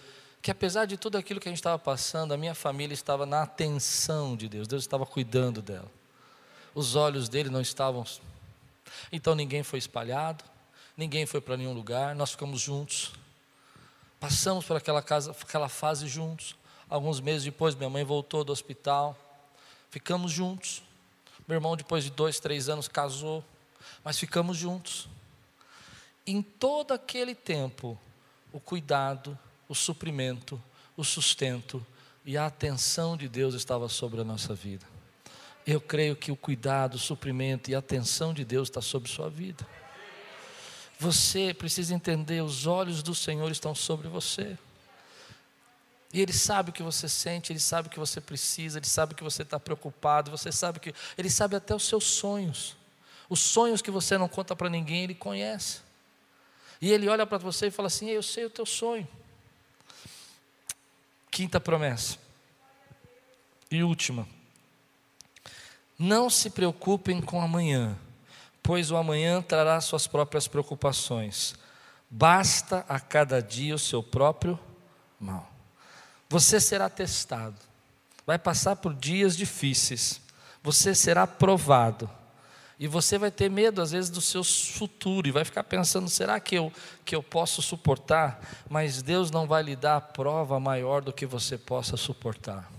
que 0.44 0.52
apesar 0.52 0.86
de 0.86 0.98
tudo 0.98 1.18
aquilo 1.18 1.40
que 1.40 1.48
a 1.48 1.52
gente 1.52 1.60
estava 1.60 1.80
passando, 1.80 2.34
a 2.34 2.38
minha 2.38 2.54
família 2.54 2.94
estava 2.94 3.26
na 3.26 3.44
atenção 3.44 4.36
de 4.36 4.50
Deus, 4.50 4.68
Deus 4.68 4.84
estava 4.84 5.06
cuidando 5.06 5.62
dela. 5.62 5.90
Os 6.76 6.98
olhos 6.98 7.30
dele 7.30 7.50
não 7.50 7.62
estavam. 7.62 8.06
Então 9.10 9.36
ninguém 9.36 9.64
foi 9.64 9.80
espalhado, 9.80 10.44
ninguém 10.98 11.26
foi 11.26 11.40
para 11.40 11.56
nenhum 11.56 11.72
lugar, 11.72 12.14
nós 12.14 12.32
ficamos 12.32 12.60
juntos. 12.60 13.14
Passamos 14.20 14.66
por 14.66 14.76
aquela, 14.76 15.02
casa, 15.02 15.32
aquela 15.32 15.70
fase 15.70 16.10
juntos. 16.10 16.58
Alguns 16.90 17.22
meses 17.22 17.46
depois, 17.46 17.74
minha 17.74 17.90
mãe 17.90 18.04
voltou 18.04 18.44
do 18.44 18.52
hospital, 18.52 19.18
ficamos 19.90 20.30
juntos. 20.30 20.84
Meu 21.48 21.56
irmão, 21.56 21.78
depois 21.78 22.04
de 22.04 22.10
dois, 22.10 22.42
três 22.42 22.68
anos, 22.68 22.90
casou, 22.90 23.46
mas 24.04 24.20
ficamos 24.20 24.58
juntos. 24.58 25.08
Em 26.28 26.42
todo 26.42 26.92
aquele 26.92 27.34
tempo, 27.34 27.98
o 28.52 28.60
cuidado, 28.60 29.40
o 29.74 29.76
suprimento, 29.76 30.62
o 30.96 31.04
sustento 31.04 31.84
e 32.24 32.38
a 32.38 32.46
atenção 32.46 33.18
de 33.18 33.28
Deus 33.28 33.56
estava 33.56 33.90
sobre 33.90 34.22
a 34.22 34.24
nossa 34.24 34.54
vida. 34.54 34.86
Eu 35.66 35.82
creio 35.82 36.16
que 36.16 36.32
o 36.32 36.36
cuidado, 36.36 36.94
o 36.94 37.00
suprimento 37.00 37.72
e 37.72 37.76
a 37.76 37.80
atenção 37.80 38.36
de 38.36 38.46
Deus 38.46 38.70
está 38.70 38.82
sobre 38.82 39.10
sua 39.10 39.32
vida. 39.32 39.68
Você 41.00 41.56
precisa 41.56 41.92
entender, 41.92 42.44
os 42.44 42.68
olhos 42.68 43.02
do 43.02 43.16
Senhor 43.16 43.52
estão 43.52 43.74
sobre 43.74 44.08
você. 44.08 44.56
E 46.14 46.22
Ele 46.22 46.34
sabe 46.34 46.70
o 46.70 46.74
que 46.74 46.84
você 46.84 47.10
sente, 47.10 47.52
Ele 47.52 47.60
sabe 47.60 47.88
o 47.88 47.92
que 47.92 48.00
você 48.00 48.22
precisa, 48.22 48.78
Ele 48.78 48.86
sabe 48.86 49.16
que 49.16 49.24
você 49.24 49.42
está 49.42 49.60
preocupado, 49.60 50.30
você 50.30 50.52
sabe 50.52 50.80
que. 50.80 50.94
Ele 51.18 51.32
sabe 51.32 51.56
até 51.56 51.74
os 51.74 51.88
seus 51.88 52.04
sonhos. 52.04 52.78
Os 53.28 53.40
sonhos 53.40 53.82
que 53.82 53.90
você 53.90 54.20
não 54.20 54.28
conta 54.28 54.56
para 54.56 54.70
ninguém, 54.70 55.06
Ele 55.06 55.16
conhece. 55.16 55.80
E 56.80 56.92
Ele 56.92 57.10
olha 57.10 57.26
para 57.26 57.40
você 57.40 57.68
e 57.68 57.72
fala 57.72 57.88
assim: 57.88 58.10
Eu 58.10 58.22
sei 58.22 58.46
o 58.46 58.52
teu 58.52 58.68
sonho. 58.68 59.08
Quinta 61.34 61.60
promessa. 61.60 62.20
E 63.72 63.82
última. 63.82 64.28
Não 65.98 66.30
se 66.30 66.52
preocupem 66.52 67.20
com 67.20 67.42
amanhã, 67.42 67.98
pois 68.62 68.92
o 68.92 68.96
amanhã 68.96 69.42
trará 69.42 69.82
suas 69.82 70.06
próprias 70.06 70.48
preocupações. 70.48 71.56
Basta 72.08 72.86
a 72.88 73.00
cada 73.00 73.42
dia 73.42 73.74
o 73.74 73.80
seu 73.80 74.04
próprio 74.04 74.60
mal. 75.20 75.52
Você 76.30 76.62
será 76.62 76.88
testado, 76.88 77.58
vai 78.28 78.38
passar 78.38 78.76
por 78.76 78.94
dias 78.94 79.36
difíceis, 79.36 80.22
você 80.62 80.94
será 80.94 81.26
provado 81.26 82.08
e 82.80 82.88
você 82.88 83.18
vai 83.18 83.30
ter 83.30 83.50
medo, 83.50 83.82
às 83.82 83.92
vezes, 83.92 84.10
do 84.10 84.22
seu 84.22 84.44
futuro, 84.44 85.28
e 85.28 85.32
vai 85.32 85.46
ficar 85.46 85.64
pensando: 85.64 86.10
será 86.10 86.40
que 86.40 86.56
eu, 86.56 86.72
que 87.06 87.16
eu 87.16 87.22
posso 87.22 87.62
suportar? 87.62 88.42
Mas 88.70 89.02
Deus 89.02 89.30
não 89.30 89.48
vai 89.48 89.64
lhe 89.64 89.76
dar 89.76 90.02
prova 90.02 90.60
maior 90.60 91.02
do 91.02 91.14
que 91.14 91.26
você 91.26 91.58
possa 91.58 91.96
suportar. 91.96 92.72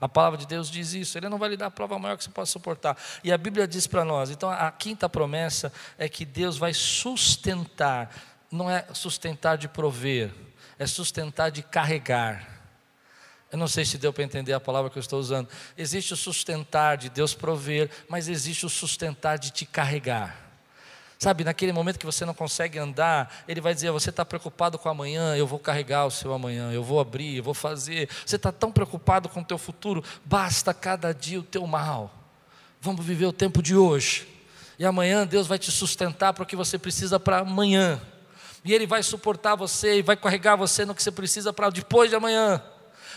A 0.00 0.08
palavra 0.08 0.36
de 0.36 0.48
Deus 0.48 0.68
diz 0.68 0.94
isso, 0.94 1.16
Ele 1.16 1.28
não 1.28 1.38
vai 1.38 1.50
lhe 1.50 1.56
dar 1.56 1.70
prova 1.70 1.96
maior 1.96 2.16
que 2.18 2.24
você 2.24 2.30
possa 2.30 2.50
suportar. 2.50 2.96
E 3.22 3.32
a 3.32 3.38
Bíblia 3.38 3.68
diz 3.68 3.86
para 3.86 4.04
nós: 4.04 4.30
então, 4.30 4.50
a 4.50 4.70
quinta 4.72 5.08
promessa 5.08 5.72
é 5.96 6.08
que 6.08 6.24
Deus 6.24 6.58
vai 6.58 6.74
sustentar, 6.74 8.12
não 8.50 8.68
é 8.68 8.84
sustentar 8.92 9.56
de 9.56 9.68
prover, 9.68 10.32
é 10.76 10.86
sustentar 10.86 11.50
de 11.52 11.62
carregar. 11.62 12.51
Eu 13.52 13.58
não 13.58 13.68
sei 13.68 13.84
se 13.84 13.98
deu 13.98 14.14
para 14.14 14.24
entender 14.24 14.54
a 14.54 14.60
palavra 14.60 14.90
que 14.90 14.96
eu 14.96 15.00
estou 15.00 15.20
usando. 15.20 15.46
Existe 15.76 16.14
o 16.14 16.16
sustentar 16.16 16.96
de 16.96 17.10
Deus 17.10 17.34
prover, 17.34 17.90
mas 18.08 18.26
existe 18.26 18.64
o 18.64 18.68
sustentar 18.70 19.38
de 19.38 19.50
te 19.50 19.66
carregar. 19.66 20.50
Sabe, 21.18 21.44
naquele 21.44 21.70
momento 21.70 21.98
que 21.98 22.06
você 22.06 22.24
não 22.24 22.32
consegue 22.32 22.78
andar, 22.78 23.44
Ele 23.46 23.60
vai 23.60 23.74
dizer: 23.74 23.90
Você 23.92 24.08
está 24.08 24.24
preocupado 24.24 24.78
com 24.78 24.88
amanhã, 24.88 25.36
eu 25.36 25.46
vou 25.46 25.58
carregar 25.58 26.06
o 26.06 26.10
seu 26.10 26.32
amanhã, 26.32 26.72
eu 26.72 26.82
vou 26.82 26.98
abrir, 26.98 27.36
eu 27.36 27.44
vou 27.44 27.52
fazer. 27.52 28.08
Você 28.24 28.36
está 28.36 28.50
tão 28.50 28.72
preocupado 28.72 29.28
com 29.28 29.40
o 29.40 29.44
teu 29.44 29.58
futuro, 29.58 30.02
basta 30.24 30.72
cada 30.72 31.12
dia 31.12 31.38
o 31.38 31.42
teu 31.42 31.66
mal. 31.66 32.10
Vamos 32.80 33.04
viver 33.04 33.26
o 33.26 33.32
tempo 33.32 33.62
de 33.62 33.76
hoje. 33.76 34.26
E 34.78 34.84
amanhã 34.86 35.26
Deus 35.26 35.46
vai 35.46 35.58
te 35.58 35.70
sustentar 35.70 36.32
para 36.32 36.42
o 36.42 36.46
que 36.46 36.56
você 36.56 36.78
precisa 36.78 37.20
para 37.20 37.40
amanhã. 37.40 38.00
E 38.64 38.72
Ele 38.72 38.86
vai 38.86 39.02
suportar 39.02 39.54
você 39.56 39.98
e 39.98 40.02
vai 40.02 40.16
carregar 40.16 40.56
você 40.56 40.86
no 40.86 40.94
que 40.94 41.02
você 41.02 41.12
precisa 41.12 41.52
para 41.52 41.68
depois 41.68 42.08
de 42.08 42.16
amanhã. 42.16 42.62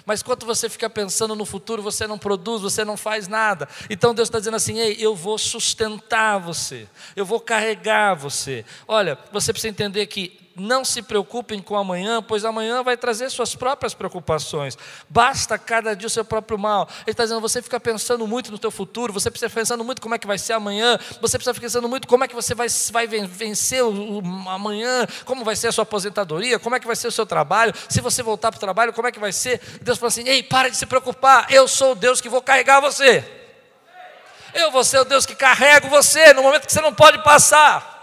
Mas 0.06 0.24
quando 0.24 0.46
você 0.46 0.70
fica 0.70 0.90
pensando 0.90 1.36
no 1.36 1.46
futuro, 1.46 1.82
você 1.82 2.08
não 2.08 2.18
produz, 2.18 2.62
você 2.62 2.84
não 2.84 2.98
faz 2.98 3.28
nada. 3.28 3.68
Então 3.90 4.14
Deus 4.14 4.28
está 4.28 4.40
dizendo 4.40 4.58
assim: 4.58 4.80
ei, 4.80 4.98
eu 5.00 5.16
vou 5.16 5.38
sustentar 5.38 6.40
você, 6.40 6.88
eu 7.16 7.26
vou 7.26 7.40
carregar 7.40 8.16
você. 8.16 8.66
Olha, 8.88 9.18
você 9.32 9.52
precisa 9.54 9.70
entender 9.70 10.06
que 10.08 10.45
não 10.56 10.86
se 10.86 11.02
preocupem 11.02 11.62
com 11.62 11.76
amanhã, 11.76 12.22
pois 12.22 12.46
amanhã 12.46 12.82
vai 12.82 12.96
trazer 12.96 13.30
suas 13.30 13.56
próprias 13.56 13.94
preocupações. 13.94 14.78
Basta 15.10 15.58
cada 15.58 15.96
dia 15.96 16.08
o 16.08 16.10
seu 16.10 16.24
próprio 16.24 16.58
mal. 16.58 16.88
Ele 17.02 17.12
está 17.12 17.24
dizendo, 17.24 17.42
você 17.42 17.62
fica 17.62 17.80
pensando 17.80 18.26
muito 18.26 18.52
no 18.52 18.58
teu 18.58 18.72
futuro, 18.72 19.12
você 19.12 19.30
precisa 19.30 19.50
pensando 19.50 19.84
muito 19.84 20.02
como 20.02 20.16
é 20.16 20.18
que 20.18 20.28
vai 20.28 20.38
ser 20.38 20.54
amanhã, 20.54 20.98
você 21.22 21.38
precisa 21.38 21.54
ficar 21.54 21.66
pensando 21.66 21.90
muito 21.90 22.08
como 22.08 22.24
é 22.24 22.28
que 22.28 22.36
você 22.36 22.56
vai, 22.56 22.68
vai 22.92 23.08
vencer 23.08 23.84
o, 23.84 24.20
o, 24.20 24.50
amanhã, 24.50 25.06
como 25.26 25.44
vai 25.44 25.56
ser 25.56 25.68
a 25.68 25.72
sua 25.72 25.84
aposentadoria, 25.84 26.58
como 26.60 26.76
é 26.76 26.80
que 26.80 26.88
vai 26.88 26.96
ser 26.96 27.08
o 27.08 27.12
seu 27.12 27.26
trabalho, 27.26 27.74
se 27.90 28.00
você 28.02 28.24
voltar 28.24 28.52
para 28.52 28.58
o 28.58 28.62
trabalho, 28.62 28.94
como 28.94 29.08
é 29.08 29.12
que 29.12 29.20
vai 29.20 29.32
ser. 29.32 29.60
Deus 29.82 29.98
fala 29.98 30.08
assim, 30.08 30.28
ei, 30.28 30.42
para 30.42 30.70
de 30.70 30.78
se 30.78 30.86
preocupar, 30.86 31.48
eu 31.52 31.68
sou 31.68 31.92
o 31.92 31.96
Deus 31.96 32.22
que 32.22 32.30
vou 32.30 32.42
carregar 32.42 32.80
você. 32.80 33.24
Eu 34.54 34.72
vou 34.72 34.86
ser 34.86 35.00
o 35.00 35.06
Deus 35.06 35.26
que 35.26 35.36
carrego 35.36 35.90
você 35.90 36.34
no 36.34 36.42
momento 36.42 36.66
que 36.66 36.72
você 36.72 36.80
não 36.80 36.94
pode 36.94 37.22
passar. 37.24 37.95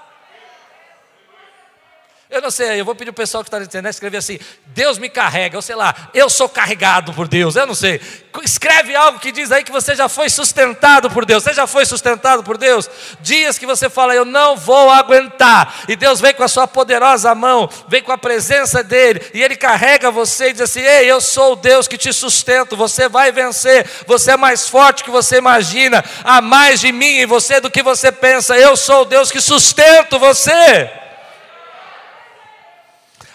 Eu 2.32 2.40
não 2.40 2.50
sei, 2.50 2.80
eu 2.80 2.84
vou 2.86 2.94
pedir 2.94 3.10
o 3.10 3.12
pessoal 3.12 3.44
que 3.44 3.48
está 3.48 3.58
na 3.58 3.66
internet 3.66 3.92
escrever 3.92 4.16
assim: 4.16 4.38
Deus 4.68 4.96
me 4.96 5.10
carrega, 5.10 5.54
ou 5.54 5.60
sei 5.60 5.76
lá, 5.76 5.94
eu 6.14 6.30
sou 6.30 6.48
carregado 6.48 7.12
por 7.12 7.28
Deus, 7.28 7.56
eu 7.56 7.66
não 7.66 7.74
sei. 7.74 8.00
Escreve 8.42 8.96
algo 8.96 9.18
que 9.18 9.30
diz 9.30 9.52
aí 9.52 9.62
que 9.62 9.70
você 9.70 9.94
já 9.94 10.08
foi 10.08 10.30
sustentado 10.30 11.10
por 11.10 11.26
Deus. 11.26 11.42
Você 11.42 11.52
já 11.52 11.66
foi 11.66 11.84
sustentado 11.84 12.42
por 12.42 12.56
Deus? 12.56 12.88
Dias 13.20 13.58
que 13.58 13.66
você 13.66 13.90
fala, 13.90 14.14
eu 14.14 14.24
não 14.24 14.56
vou 14.56 14.88
aguentar, 14.88 15.82
e 15.86 15.94
Deus 15.94 16.22
vem 16.22 16.32
com 16.32 16.42
a 16.42 16.48
sua 16.48 16.66
poderosa 16.66 17.34
mão, 17.34 17.68
vem 17.86 18.02
com 18.02 18.12
a 18.12 18.16
presença 18.16 18.82
dEle, 18.82 19.20
e 19.34 19.42
Ele 19.42 19.54
carrega 19.54 20.10
você 20.10 20.48
e 20.48 20.52
diz 20.52 20.62
assim: 20.62 20.80
Ei, 20.80 21.04
eu 21.10 21.20
sou 21.20 21.52
o 21.52 21.56
Deus 21.56 21.86
que 21.86 21.98
te 21.98 22.14
sustento, 22.14 22.74
você 22.74 23.10
vai 23.10 23.30
vencer, 23.30 23.86
você 24.06 24.30
é 24.30 24.36
mais 24.38 24.66
forte 24.66 25.04
que 25.04 25.10
você 25.10 25.36
imagina, 25.36 26.02
há 26.24 26.40
mais 26.40 26.80
de 26.80 26.92
mim 26.92 27.18
em 27.18 27.26
você 27.26 27.60
do 27.60 27.70
que 27.70 27.82
você 27.82 28.10
pensa, 28.10 28.56
eu 28.56 28.74
sou 28.74 29.02
o 29.02 29.04
Deus 29.04 29.30
que 29.30 29.38
sustento 29.38 30.18
você. 30.18 31.01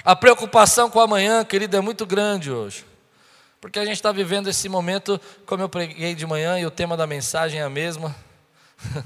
A 0.07 0.15
preocupação 0.15 0.89
com 0.89 1.01
amanhã, 1.01 1.43
querido, 1.43 1.75
é 1.75 1.81
muito 1.81 2.05
grande 2.05 2.49
hoje. 2.49 2.85
Porque 3.59 3.77
a 3.77 3.83
gente 3.83 3.97
está 3.97 4.09
vivendo 4.09 4.47
esse 4.47 4.69
momento, 4.69 5.19
como 5.45 5.61
eu 5.61 5.67
preguei 5.67 6.15
de 6.15 6.25
manhã, 6.25 6.57
e 6.57 6.65
o 6.65 6.71
tema 6.71 6.95
da 6.95 7.05
mensagem 7.05 7.59
é 7.59 7.63
a 7.63 7.69
mesma. 7.69 8.15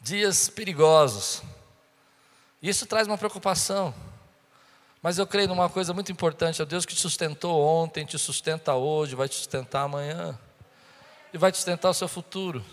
Dias 0.00 0.48
perigosos. 0.48 1.42
Isso 2.62 2.86
traz 2.86 3.06
uma 3.06 3.18
preocupação. 3.18 3.94
Mas 5.02 5.18
eu 5.18 5.26
creio 5.26 5.48
numa 5.48 5.68
coisa 5.68 5.92
muito 5.92 6.10
importante: 6.10 6.62
é 6.62 6.64
Deus 6.64 6.86
que 6.86 6.94
te 6.94 7.00
sustentou 7.02 7.62
ontem, 7.62 8.06
te 8.06 8.18
sustenta 8.18 8.72
hoje, 8.72 9.14
vai 9.14 9.28
te 9.28 9.34
sustentar 9.34 9.82
amanhã. 9.82 10.38
E 11.30 11.36
vai 11.36 11.52
te 11.52 11.56
sustentar 11.56 11.90
o 11.90 11.94
seu 11.94 12.08
futuro. 12.08 12.64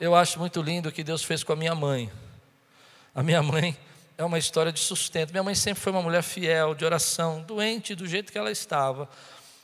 Eu 0.00 0.14
acho 0.14 0.38
muito 0.38 0.62
lindo 0.62 0.88
o 0.88 0.92
que 0.92 1.04
Deus 1.04 1.22
fez 1.22 1.44
com 1.44 1.52
a 1.52 1.56
minha 1.56 1.74
mãe. 1.74 2.10
A 3.14 3.22
minha 3.22 3.42
mãe 3.42 3.76
é 4.16 4.24
uma 4.24 4.38
história 4.38 4.72
de 4.72 4.80
sustento. 4.80 5.30
Minha 5.30 5.42
mãe 5.42 5.54
sempre 5.54 5.80
foi 5.80 5.92
uma 5.92 6.02
mulher 6.02 6.22
fiel, 6.22 6.74
de 6.74 6.84
oração, 6.84 7.42
doente 7.42 7.94
do 7.94 8.06
jeito 8.06 8.30
que 8.30 8.38
ela 8.38 8.50
estava. 8.50 9.08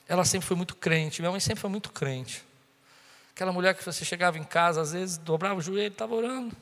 Ela 0.06 0.24
sempre 0.24 0.46
foi 0.46 0.56
muito 0.56 0.74
crente. 0.74 1.20
Minha 1.20 1.30
mãe 1.30 1.40
sempre 1.40 1.60
foi 1.60 1.70
muito 1.70 1.90
crente. 1.90 2.42
Aquela 3.34 3.52
mulher 3.52 3.74
que 3.74 3.84
você 3.84 4.04
chegava 4.04 4.38
em 4.38 4.44
casa, 4.44 4.80
às 4.80 4.92
vezes 4.92 5.18
dobrava 5.18 5.58
o 5.58 5.62
joelho, 5.62 5.92
estava 5.92 6.14
orando. 6.14 6.56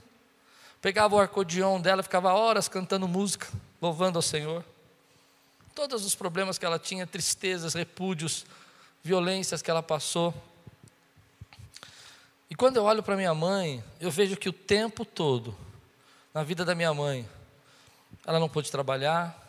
Pegava 0.82 1.14
o 1.14 1.20
acordeão 1.20 1.80
dela, 1.80 2.02
ficava 2.02 2.32
horas 2.32 2.68
cantando 2.68 3.08
música, 3.08 3.48
louvando 3.80 4.18
ao 4.18 4.22
Senhor. 4.22 4.64
Todos 5.74 6.04
os 6.04 6.14
problemas 6.14 6.58
que 6.58 6.66
ela 6.66 6.78
tinha, 6.78 7.06
tristezas, 7.06 7.74
repúdios, 7.74 8.44
violências 9.02 9.62
que 9.62 9.70
ela 9.70 9.82
passou. 9.82 10.34
E 12.50 12.54
quando 12.54 12.76
eu 12.76 12.84
olho 12.84 13.02
para 13.02 13.16
minha 13.16 13.34
mãe, 13.34 13.82
eu 14.00 14.10
vejo 14.10 14.36
que 14.36 14.48
o 14.48 14.52
tempo 14.52 15.04
todo, 15.04 15.56
na 16.34 16.42
vida 16.42 16.64
da 16.64 16.74
minha 16.74 16.92
mãe, 16.92 17.28
ela 18.24 18.40
não 18.40 18.48
pôde 18.48 18.70
trabalhar, 18.70 19.42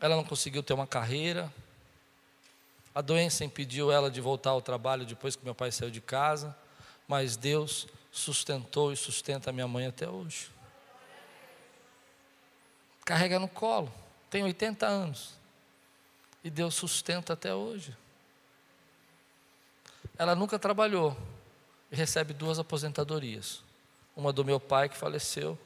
ela 0.00 0.14
não 0.16 0.24
conseguiu 0.24 0.62
ter 0.62 0.74
uma 0.74 0.86
carreira, 0.86 1.52
a 2.94 3.00
doença 3.00 3.44
impediu 3.44 3.92
ela 3.92 4.10
de 4.10 4.20
voltar 4.20 4.50
ao 4.50 4.62
trabalho 4.62 5.04
depois 5.04 5.36
que 5.36 5.44
meu 5.44 5.54
pai 5.54 5.70
saiu 5.70 5.90
de 5.90 6.00
casa, 6.00 6.56
mas 7.06 7.36
Deus 7.36 7.86
sustentou 8.10 8.92
e 8.92 8.96
sustenta 8.96 9.50
a 9.50 9.52
minha 9.52 9.68
mãe 9.68 9.86
até 9.86 10.08
hoje. 10.08 10.50
Carrega 13.04 13.38
no 13.38 13.48
colo, 13.48 13.92
tem 14.30 14.42
80 14.42 14.86
anos, 14.86 15.34
e 16.42 16.48
Deus 16.48 16.74
sustenta 16.74 17.34
até 17.34 17.54
hoje. 17.54 17.94
Ela 20.18 20.34
nunca 20.34 20.58
trabalhou 20.58 21.16
e 21.92 21.96
recebe 21.96 22.32
duas 22.32 22.58
aposentadorias. 22.58 23.62
Uma 24.16 24.32
do 24.32 24.44
meu 24.44 24.58
pai 24.58 24.88
que 24.88 24.96
faleceu 24.96 25.58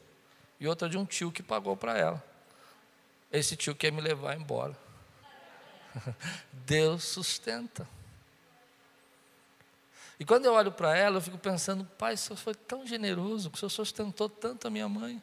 e 0.61 0.69
outra 0.69 0.89
de 0.89 0.99
um 0.99 1.07
tio 1.07 1.33
que 1.33 1.43
pagou 1.43 1.77
para 1.77 1.97
ela. 1.97 2.23
Esse 3.33 3.57
tio 3.57 3.75
quer 3.75 3.91
me 3.91 4.01
levar 4.01 4.37
embora. 4.37 4.77
Deus 6.53 7.03
sustenta. 7.05 7.89
E 10.19 10.25
quando 10.25 10.45
eu 10.45 10.53
olho 10.53 10.71
para 10.71 10.95
ela, 10.95 11.17
eu 11.17 11.21
fico 11.23 11.39
pensando, 11.39 11.83
pai, 11.97 12.13
o 12.13 12.19
senhor 12.19 12.37
foi 12.37 12.55
tão 12.55 12.87
generoso, 12.87 13.51
o 13.51 13.57
senhor 13.57 13.71
sustentou 13.71 14.29
tanto 14.29 14.69
a 14.69 14.71
minha 14.71 14.87
mãe. 14.87 15.23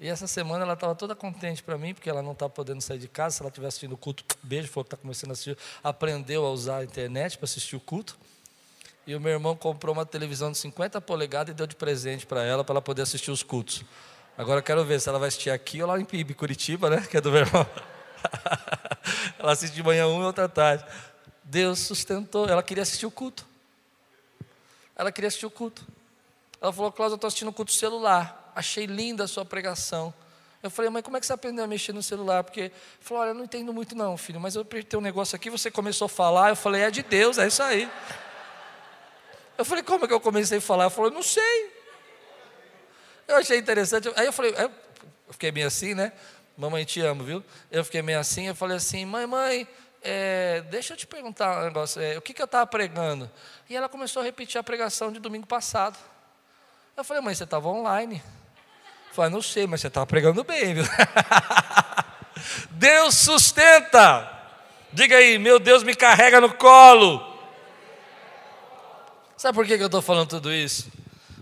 E 0.00 0.08
essa 0.08 0.26
semana 0.26 0.64
ela 0.64 0.72
estava 0.72 0.94
toda 0.94 1.14
contente 1.14 1.62
para 1.62 1.76
mim, 1.76 1.92
porque 1.92 2.08
ela 2.08 2.22
não 2.22 2.32
está 2.32 2.48
podendo 2.48 2.80
sair 2.80 2.98
de 2.98 3.06
casa. 3.06 3.36
Se 3.36 3.42
ela 3.42 3.50
estiver 3.50 3.68
assistindo 3.68 3.92
o 3.92 3.98
culto, 3.98 4.24
beijo, 4.42 4.68
falou 4.68 4.84
que 4.84 4.88
está 4.88 4.96
começando 4.96 5.30
a 5.30 5.32
assistir, 5.34 5.58
aprendeu 5.82 6.44
a 6.46 6.50
usar 6.50 6.78
a 6.78 6.84
internet 6.84 7.36
para 7.36 7.44
assistir 7.44 7.76
o 7.76 7.80
culto. 7.80 8.18
E 9.06 9.14
o 9.14 9.20
meu 9.20 9.32
irmão 9.32 9.54
comprou 9.54 9.94
uma 9.94 10.06
televisão 10.06 10.50
de 10.50 10.58
50 10.58 11.00
polegadas 11.00 11.52
e 11.52 11.54
deu 11.54 11.66
de 11.66 11.76
presente 11.76 12.24
para 12.24 12.42
ela, 12.42 12.64
para 12.64 12.74
ela 12.74 12.82
poder 12.82 13.02
assistir 13.02 13.30
os 13.30 13.42
cultos. 13.42 13.84
Agora 14.36 14.60
eu 14.60 14.62
quero 14.62 14.84
ver 14.84 15.00
se 15.00 15.08
ela 15.08 15.18
vai 15.18 15.28
assistir 15.28 15.50
aqui 15.50 15.82
ou 15.82 15.88
lá 15.88 16.00
em 16.00 16.04
Pibe, 16.04 16.34
Curitiba, 16.34 16.88
né? 16.88 17.06
Que 17.08 17.18
é 17.18 17.20
do 17.20 17.30
meu 17.30 17.40
irmão. 17.40 17.66
ela 19.38 19.52
assiste 19.52 19.74
de 19.74 19.82
manhã 19.82 20.06
um 20.06 20.22
e 20.22 20.24
outra 20.24 20.48
tarde. 20.48 20.84
Deus 21.42 21.80
sustentou. 21.80 22.48
Ela 22.48 22.62
queria 22.62 22.82
assistir 22.82 23.04
o 23.06 23.10
culto. 23.10 23.46
Ela 24.96 25.12
queria 25.12 25.28
assistir 25.28 25.46
o 25.46 25.50
culto. 25.50 25.86
Ela 26.60 26.72
falou, 26.72 26.90
Cláudia, 26.90 27.12
eu 27.12 27.16
estou 27.16 27.28
assistindo 27.28 27.48
o 27.48 27.52
culto 27.52 27.72
celular. 27.72 28.52
Achei 28.56 28.86
linda 28.86 29.24
a 29.24 29.28
sua 29.28 29.44
pregação. 29.44 30.14
Eu 30.62 30.70
falei, 30.70 30.90
mãe, 30.90 31.02
como 31.02 31.16
é 31.18 31.20
que 31.20 31.26
você 31.26 31.32
aprendeu 31.34 31.62
a 31.62 31.66
mexer 31.66 31.92
no 31.92 32.02
celular? 32.02 32.42
Porque, 32.42 32.72
falou, 32.98 33.22
olha, 33.22 33.30
eu 33.30 33.34
não 33.34 33.44
entendo 33.44 33.70
muito 33.70 33.94
não, 33.94 34.16
filho, 34.16 34.40
mas 34.40 34.54
eu 34.54 34.62
apertei 34.62 34.98
um 34.98 35.02
negócio 35.02 35.36
aqui, 35.36 35.50
você 35.50 35.70
começou 35.70 36.06
a 36.06 36.08
falar, 36.08 36.48
eu 36.48 36.56
falei, 36.56 36.80
é 36.80 36.90
de 36.90 37.02
Deus, 37.02 37.36
é 37.36 37.46
isso 37.46 37.62
aí. 37.62 37.86
Eu 39.56 39.64
falei, 39.64 39.82
como 39.84 40.04
é 40.04 40.08
que 40.08 40.14
eu 40.14 40.20
comecei 40.20 40.58
a 40.58 40.60
falar? 40.60 40.84
Ela 40.84 40.90
falou, 40.90 41.10
não 41.10 41.22
sei. 41.22 41.72
Eu 43.26 43.36
achei 43.36 43.58
interessante. 43.58 44.10
Aí 44.16 44.26
eu 44.26 44.32
falei, 44.32 44.54
eu 44.56 44.70
fiquei 45.30 45.52
meio 45.52 45.66
assim, 45.66 45.94
né? 45.94 46.12
Mamãe, 46.56 46.84
te 46.84 47.00
amo, 47.00 47.24
viu? 47.24 47.44
Eu 47.70 47.84
fiquei 47.84 48.02
meio 48.02 48.18
assim, 48.18 48.46
eu 48.46 48.54
falei 48.54 48.76
assim, 48.76 49.04
mãe, 49.04 49.26
mãe, 49.26 49.68
é, 50.02 50.60
deixa 50.70 50.92
eu 50.92 50.96
te 50.96 51.06
perguntar 51.06 51.62
um 51.62 51.64
negócio, 51.64 52.00
é, 52.00 52.16
o 52.16 52.22
que, 52.22 52.34
que 52.34 52.40
eu 52.40 52.44
estava 52.44 52.66
pregando? 52.66 53.30
E 53.68 53.76
ela 53.76 53.88
começou 53.88 54.22
a 54.22 54.24
repetir 54.24 54.58
a 54.58 54.62
pregação 54.62 55.10
de 55.10 55.18
domingo 55.18 55.46
passado. 55.46 55.98
Eu 56.96 57.02
falei, 57.02 57.22
mãe, 57.22 57.34
você 57.34 57.44
estava 57.44 57.68
online? 57.68 58.22
Eu 59.08 59.14
falei, 59.14 59.30
não 59.30 59.42
sei, 59.42 59.66
mas 59.66 59.80
você 59.80 59.88
estava 59.88 60.06
pregando 60.06 60.44
bem, 60.44 60.74
viu? 60.74 60.84
Deus 62.70 63.16
sustenta. 63.16 64.30
Diga 64.92 65.16
aí, 65.16 65.38
meu 65.38 65.58
Deus 65.58 65.82
me 65.82 65.94
carrega 65.96 66.40
no 66.40 66.54
colo. 66.54 67.33
Sabe 69.36 69.56
por 69.56 69.66
que 69.66 69.74
eu 69.74 69.86
estou 69.86 70.00
falando 70.00 70.28
tudo 70.28 70.52
isso? 70.52 70.90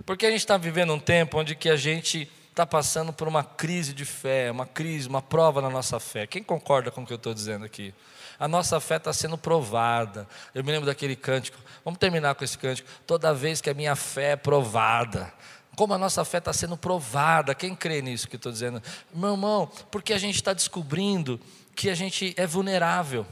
Porque 0.07 0.27
a 0.27 0.31
gente 0.31 0.41
está 0.41 0.57
vivendo 0.57 0.95
um 0.95 0.99
tempo 0.99 1.39
onde 1.39 1.55
que 1.55 1.69
a 1.69 1.77
gente 1.77 2.29
está 2.51 2.67
passando 2.67 3.13
por 3.13 3.29
uma 3.29 3.45
crise 3.45 3.93
de 3.93 4.05
fé, 4.05 4.51
uma 4.51 4.67
crise, 4.67 5.09
uma 5.09 5.23
prova 5.23 5.61
na 5.61 5.71
nossa 5.71 6.01
fé. 6.01 6.27
Quem 6.27 6.43
concorda 6.43 6.91
com 6.91 7.03
o 7.03 7.07
que 7.07 7.13
eu 7.13 7.17
estou 7.17 7.35
dizendo 7.35 7.65
aqui? 7.65 7.95
A 8.39 8.49
nossa 8.49 8.81
fé 8.81 8.97
está 8.97 9.13
sendo 9.13 9.39
provada. 9.39 10.27
Eu 10.55 10.65
me 10.65 10.73
lembro 10.73 10.87
daquele 10.87 11.15
cântico. 11.15 11.59
Vamos 11.85 11.99
terminar 11.99 12.35
com 12.35 12.43
esse 12.43 12.59
cântico. 12.59 12.89
Toda 13.07 13.33
vez 13.33 13.61
que 13.61 13.71
a 13.71 13.75
minha 13.75 13.95
fé 13.95 14.33
é 14.33 14.37
provada. 14.37 15.33
Como 15.77 15.95
a 15.95 15.99
nossa 15.99 16.25
fé 16.25 16.39
está 16.39 16.53
sendo 16.53 16.77
provada. 16.77 17.55
Quem 17.55 17.75
crê 17.75 18.03
nisso 18.03 18.29
que 18.29 18.37
estou 18.37 18.51
dizendo? 18.51 18.83
Meu 19.15 19.33
irmão, 19.33 19.71
porque 19.91 20.13
a 20.13 20.19
gente 20.19 20.37
está 20.37 20.53
descobrindo 20.53 21.39
que 21.77 21.89
a 21.89 21.95
gente 21.95 22.35
é 22.37 22.47
vulnerável. 22.47 23.27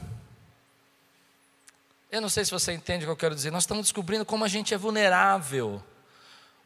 Eu 2.11 2.19
não 2.19 2.27
sei 2.27 2.43
se 2.43 2.51
você 2.51 2.73
entende 2.73 3.05
o 3.05 3.07
que 3.07 3.11
eu 3.11 3.15
quero 3.15 3.33
dizer. 3.33 3.51
Nós 3.51 3.63
estamos 3.63 3.85
descobrindo 3.85 4.25
como 4.25 4.43
a 4.43 4.47
gente 4.49 4.73
é 4.73 4.77
vulnerável. 4.77 5.81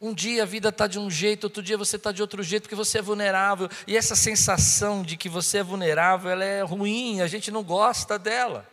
Um 0.00 0.12
dia 0.12 0.42
a 0.42 0.46
vida 0.46 0.70
está 0.70 0.88
de 0.88 0.98
um 0.98 1.08
jeito, 1.08 1.44
outro 1.44 1.62
dia 1.62 1.78
você 1.78 1.94
está 1.94 2.10
de 2.10 2.20
outro 2.20 2.42
jeito, 2.42 2.64
porque 2.64 2.74
você 2.74 2.98
é 2.98 3.02
vulnerável. 3.02 3.68
E 3.86 3.96
essa 3.96 4.16
sensação 4.16 5.04
de 5.04 5.16
que 5.16 5.28
você 5.28 5.58
é 5.58 5.62
vulnerável, 5.62 6.32
ela 6.32 6.44
é 6.44 6.62
ruim, 6.62 7.20
a 7.20 7.28
gente 7.28 7.52
não 7.52 7.62
gosta 7.62 8.18
dela. 8.18 8.68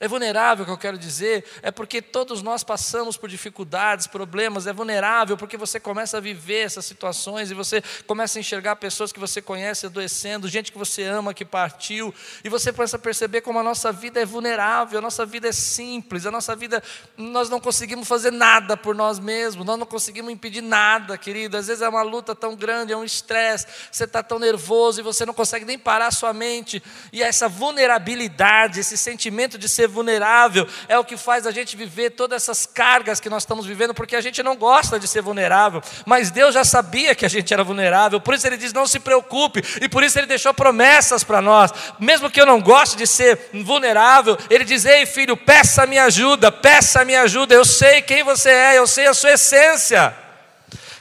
É 0.00 0.08
vulnerável, 0.08 0.64
que 0.64 0.70
eu 0.70 0.76
quero 0.76 0.98
dizer, 0.98 1.44
é 1.62 1.70
porque 1.70 2.02
todos 2.02 2.42
nós 2.42 2.64
passamos 2.64 3.16
por 3.16 3.28
dificuldades, 3.28 4.08
problemas, 4.08 4.66
é 4.66 4.72
vulnerável 4.72 5.36
porque 5.36 5.56
você 5.56 5.78
começa 5.78 6.16
a 6.16 6.20
viver 6.20 6.62
essas 6.66 6.84
situações 6.84 7.50
e 7.50 7.54
você 7.54 7.82
começa 8.06 8.38
a 8.38 8.40
enxergar 8.40 8.76
pessoas 8.76 9.12
que 9.12 9.20
você 9.20 9.40
conhece 9.40 9.86
adoecendo, 9.86 10.48
gente 10.48 10.72
que 10.72 10.78
você 10.78 11.04
ama 11.04 11.32
que 11.32 11.44
partiu, 11.44 12.12
e 12.42 12.48
você 12.48 12.72
começa 12.72 12.96
a 12.96 12.98
perceber 12.98 13.40
como 13.40 13.58
a 13.58 13.62
nossa 13.62 13.92
vida 13.92 14.20
é 14.20 14.24
vulnerável, 14.24 14.98
a 14.98 15.02
nossa 15.02 15.24
vida 15.24 15.48
é 15.48 15.52
simples, 15.52 16.26
a 16.26 16.30
nossa 16.30 16.56
vida, 16.56 16.82
nós 17.16 17.48
não 17.48 17.60
conseguimos 17.60 18.08
fazer 18.08 18.32
nada 18.32 18.76
por 18.76 18.94
nós 18.94 19.20
mesmos, 19.20 19.64
nós 19.64 19.78
não 19.78 19.86
conseguimos 19.86 20.32
impedir 20.32 20.60
nada, 20.60 21.16
querido. 21.16 21.56
Às 21.56 21.68
vezes 21.68 21.82
é 21.82 21.88
uma 21.88 22.02
luta 22.02 22.34
tão 22.34 22.56
grande, 22.56 22.92
é 22.92 22.96
um 22.96 23.04
estresse, 23.04 23.66
você 23.90 24.04
está 24.04 24.22
tão 24.22 24.38
nervoso 24.38 25.00
e 25.00 25.02
você 25.02 25.24
não 25.24 25.34
consegue 25.34 25.64
nem 25.64 25.78
parar 25.78 26.08
a 26.08 26.10
sua 26.10 26.32
mente, 26.32 26.82
e 27.12 27.22
essa 27.22 27.48
vulnerabilidade, 27.48 28.80
esse 28.80 28.98
sentimento 28.98 29.56
de 29.56 29.68
ser 29.68 29.83
ser 29.84 29.88
vulnerável, 29.88 30.66
é 30.88 30.98
o 30.98 31.04
que 31.04 31.16
faz 31.16 31.46
a 31.46 31.50
gente 31.50 31.76
viver 31.76 32.10
todas 32.10 32.42
essas 32.42 32.66
cargas 32.66 33.20
que 33.20 33.28
nós 33.28 33.42
estamos 33.42 33.66
vivendo, 33.66 33.92
porque 33.92 34.16
a 34.16 34.20
gente 34.20 34.42
não 34.42 34.56
gosta 34.56 34.98
de 34.98 35.06
ser 35.06 35.20
vulnerável, 35.20 35.82
mas 36.06 36.30
Deus 36.30 36.54
já 36.54 36.64
sabia 36.64 37.14
que 37.14 37.26
a 37.26 37.28
gente 37.28 37.52
era 37.52 37.62
vulnerável, 37.62 38.20
por 38.20 38.34
isso 38.34 38.46
Ele 38.46 38.56
diz: 38.56 38.72
não 38.72 38.86
se 38.86 38.98
preocupe, 38.98 39.62
e 39.80 39.88
por 39.88 40.02
isso 40.02 40.18
Ele 40.18 40.26
deixou 40.26 40.54
promessas 40.54 41.22
para 41.22 41.42
nós, 41.42 41.70
mesmo 41.98 42.30
que 42.30 42.40
eu 42.40 42.46
não 42.46 42.60
goste 42.60 42.96
de 42.96 43.06
ser 43.06 43.50
vulnerável, 43.52 44.38
Ele 44.48 44.64
diz: 44.64 44.84
ei 44.84 45.04
filho, 45.04 45.36
peça 45.36 45.86
minha 45.86 46.04
ajuda, 46.04 46.50
peça 46.50 47.04
minha 47.04 47.22
ajuda, 47.22 47.54
eu 47.54 47.64
sei 47.64 48.00
quem 48.00 48.22
você 48.22 48.50
é, 48.50 48.78
eu 48.78 48.86
sei 48.86 49.06
a 49.06 49.14
sua 49.14 49.32
essência. 49.32 50.23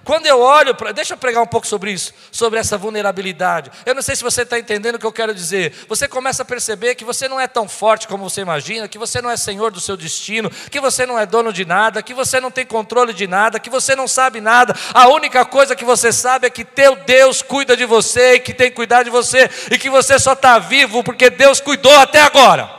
Quando 0.03 0.25
eu 0.25 0.39
olho 0.39 0.75
para. 0.75 0.91
Deixa 0.91 1.13
eu 1.13 1.17
pregar 1.17 1.41
um 1.41 1.47
pouco 1.47 1.65
sobre 1.65 1.91
isso, 1.91 2.13
sobre 2.29 2.59
essa 2.59 2.77
vulnerabilidade. 2.77 3.71
Eu 3.85 3.95
não 3.95 4.01
sei 4.01 4.15
se 4.15 4.23
você 4.23 4.41
está 4.41 4.59
entendendo 4.59 4.95
o 4.95 4.99
que 4.99 5.05
eu 5.05 5.13
quero 5.13 5.33
dizer. 5.33 5.73
Você 5.87 6.09
começa 6.09 6.41
a 6.41 6.45
perceber 6.45 6.95
que 6.95 7.05
você 7.05 7.29
não 7.29 7.39
é 7.39 7.47
tão 7.47 7.69
forte 7.69 8.05
como 8.07 8.29
você 8.29 8.41
imagina, 8.41 8.87
que 8.87 8.97
você 8.97 9.21
não 9.21 9.29
é 9.29 9.37
senhor 9.37 9.71
do 9.71 9.79
seu 9.79 9.95
destino, 9.95 10.49
que 10.49 10.79
você 10.81 11.05
não 11.05 11.17
é 11.17 11.25
dono 11.25 11.53
de 11.53 11.63
nada, 11.63 12.03
que 12.03 12.13
você 12.13 12.41
não 12.41 12.51
tem 12.51 12.65
controle 12.65 13.13
de 13.13 13.27
nada, 13.27 13.59
que 13.59 13.69
você 13.69 13.95
não 13.95 14.07
sabe 14.07 14.41
nada. 14.41 14.75
A 14.93 15.07
única 15.07 15.45
coisa 15.45 15.73
que 15.73 15.85
você 15.85 16.11
sabe 16.11 16.47
é 16.47 16.49
que 16.49 16.65
teu 16.65 16.97
Deus 16.97 17.41
cuida 17.41 17.77
de 17.77 17.85
você 17.85 18.33
e 18.33 18.39
que 18.39 18.53
tem 18.53 18.71
cuidado 18.71 19.05
de 19.05 19.09
você 19.09 19.49
e 19.71 19.77
que 19.77 19.89
você 19.89 20.19
só 20.19 20.33
está 20.33 20.59
vivo 20.59 21.01
porque 21.01 21.29
Deus 21.29 21.61
cuidou 21.61 21.97
até 21.97 22.19
agora. 22.19 22.69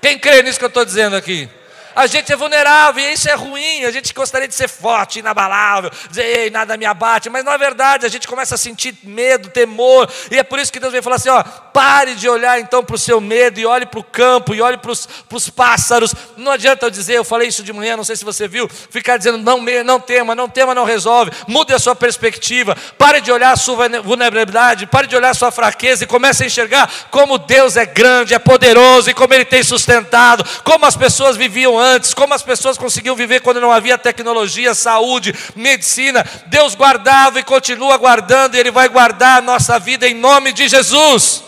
Quem 0.00 0.18
crê 0.18 0.42
nisso 0.42 0.58
que 0.58 0.64
eu 0.64 0.68
estou 0.68 0.84
dizendo 0.84 1.14
aqui? 1.14 1.48
A 1.94 2.06
gente 2.06 2.32
é 2.32 2.36
vulnerável 2.36 3.02
e 3.02 3.12
isso 3.12 3.28
é 3.28 3.34
ruim. 3.34 3.84
A 3.84 3.90
gente 3.90 4.12
gostaria 4.12 4.48
de 4.48 4.54
ser 4.54 4.68
forte, 4.68 5.18
inabalável, 5.18 5.90
dizer, 6.08 6.24
ei, 6.24 6.50
nada 6.50 6.76
me 6.76 6.84
abate. 6.84 7.28
Mas 7.30 7.44
na 7.44 7.56
verdade 7.56 8.06
a 8.06 8.08
gente 8.08 8.26
começa 8.26 8.54
a 8.54 8.58
sentir 8.58 8.94
medo, 9.02 9.48
temor. 9.48 10.10
E 10.30 10.38
é 10.38 10.42
por 10.42 10.58
isso 10.58 10.72
que 10.72 10.80
Deus 10.80 10.92
vem 10.92 11.02
falar 11.02 11.16
assim: 11.16 11.28
ó, 11.28 11.42
pare 11.42 12.14
de 12.14 12.28
olhar 12.28 12.60
então 12.60 12.84
para 12.84 12.94
o 12.94 12.98
seu 12.98 13.20
medo 13.20 13.58
e 13.58 13.66
olhe 13.66 13.86
para 13.86 14.00
o 14.00 14.04
campo 14.04 14.54
e 14.54 14.62
olhe 14.62 14.78
para 14.78 14.90
os 14.90 15.50
pássaros. 15.50 16.14
Não 16.36 16.52
adianta 16.52 16.86
eu 16.86 16.90
dizer, 16.90 17.14
eu 17.14 17.24
falei 17.24 17.48
isso 17.48 17.62
de 17.62 17.72
manhã, 17.72 17.96
não 17.96 18.04
sei 18.04 18.16
se 18.16 18.24
você 18.24 18.48
viu, 18.48 18.68
ficar 18.68 19.16
dizendo 19.16 19.38
não, 19.38 19.60
não 19.84 20.00
tema, 20.00 20.34
não 20.34 20.48
tema, 20.48 20.74
não 20.74 20.84
resolve. 20.84 21.30
Mude 21.46 21.72
a 21.72 21.78
sua 21.78 21.94
perspectiva. 21.94 22.76
Pare 22.96 23.20
de 23.20 23.30
olhar 23.30 23.52
a 23.52 23.56
sua 23.56 23.88
vulnerabilidade, 24.02 24.86
pare 24.86 25.06
de 25.06 25.16
olhar 25.16 25.30
a 25.30 25.34
sua 25.34 25.50
fraqueza 25.50 26.04
e 26.04 26.06
comece 26.06 26.44
a 26.44 26.46
enxergar 26.46 26.90
como 27.10 27.38
Deus 27.38 27.76
é 27.76 27.84
grande, 27.84 28.34
é 28.34 28.38
poderoso 28.38 29.10
e 29.10 29.14
como 29.14 29.34
Ele 29.34 29.44
tem 29.44 29.62
sustentado, 29.62 30.44
como 30.64 30.86
as 30.86 30.96
pessoas 30.96 31.36
viviam 31.36 31.78
antes, 31.82 32.14
como 32.14 32.32
as 32.32 32.42
pessoas 32.42 32.78
conseguiam 32.78 33.16
viver 33.16 33.40
quando 33.40 33.60
não 33.60 33.72
havia 33.72 33.98
tecnologia, 33.98 34.74
saúde, 34.74 35.34
medicina. 35.56 36.24
Deus 36.46 36.74
guardava 36.74 37.40
e 37.40 37.42
continua 37.44 37.96
guardando, 37.96 38.54
e 38.54 38.58
Ele 38.58 38.70
vai 38.70 38.88
guardar 38.88 39.38
a 39.38 39.42
nossa 39.42 39.78
vida 39.78 40.06
em 40.06 40.14
nome 40.14 40.52
de 40.52 40.68
Jesus. 40.68 41.42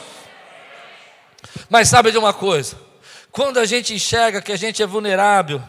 Mas 1.70 1.88
sabe 1.88 2.10
de 2.10 2.18
uma 2.18 2.32
coisa? 2.32 2.76
Quando 3.30 3.58
a 3.58 3.64
gente 3.64 3.94
enxerga 3.94 4.42
que 4.42 4.52
a 4.52 4.56
gente 4.56 4.82
é 4.82 4.86
vulnerável, 4.86 5.62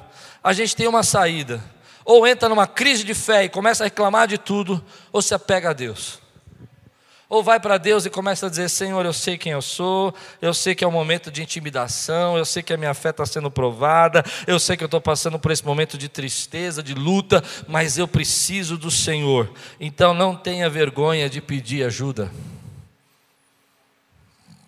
a 0.44 0.54
gente 0.54 0.76
tem 0.76 0.88
uma 0.88 1.04
saída. 1.04 1.64
Ou 2.04 2.28
entra 2.28 2.48
numa 2.48 2.68
crise 2.68 3.04
de 3.04 3.14
fé 3.14 3.46
e 3.46 3.50
começa 3.50 3.84
a 3.84 3.86
reclamar 3.86 4.28
de 4.28 4.38
tudo, 4.38 4.84
ou 5.12 5.22
se 5.22 5.34
apega 5.34 5.72
a 5.72 5.74
Deus. 5.74 6.25
Ou 7.28 7.42
vai 7.42 7.60
para 7.60 7.78
Deus 7.78 8.06
e 8.06 8.10
começa 8.10 8.46
a 8.46 8.50
dizer: 8.50 8.70
Senhor, 8.70 9.04
eu 9.06 9.14
sei 9.14 9.38
quem 9.38 9.52
eu 9.52 9.62
sou, 9.62 10.14
eu 10.42 10.54
sei 10.54 10.76
que 10.76 10.84
é 10.84 10.88
um 10.88 10.92
momento 10.92 11.32
de 11.32 11.42
intimidação, 11.42 12.38
eu 12.38 12.46
sei 12.46 12.62
que 12.62 12.74
a 12.74 12.78
minha 12.78 12.94
fé 12.94 13.10
está 13.10 13.26
sendo 13.26 13.50
provada, 13.50 14.24
eu 14.46 14.60
sei 14.60 14.78
que 14.78 14.84
eu 14.84 14.88
estou 14.88 15.02
passando 15.02 15.40
por 15.40 15.52
esse 15.52 15.66
momento 15.66 15.98
de 15.98 16.08
tristeza, 16.08 16.84
de 16.84 16.94
luta, 16.94 17.44
mas 17.68 17.98
eu 17.98 18.08
preciso 18.08 18.78
do 18.78 18.92
Senhor. 18.92 19.52
Então 19.80 20.14
não 20.14 20.36
tenha 20.36 20.70
vergonha 20.70 21.28
de 21.28 21.42
pedir 21.42 21.84
ajuda. 21.84 22.32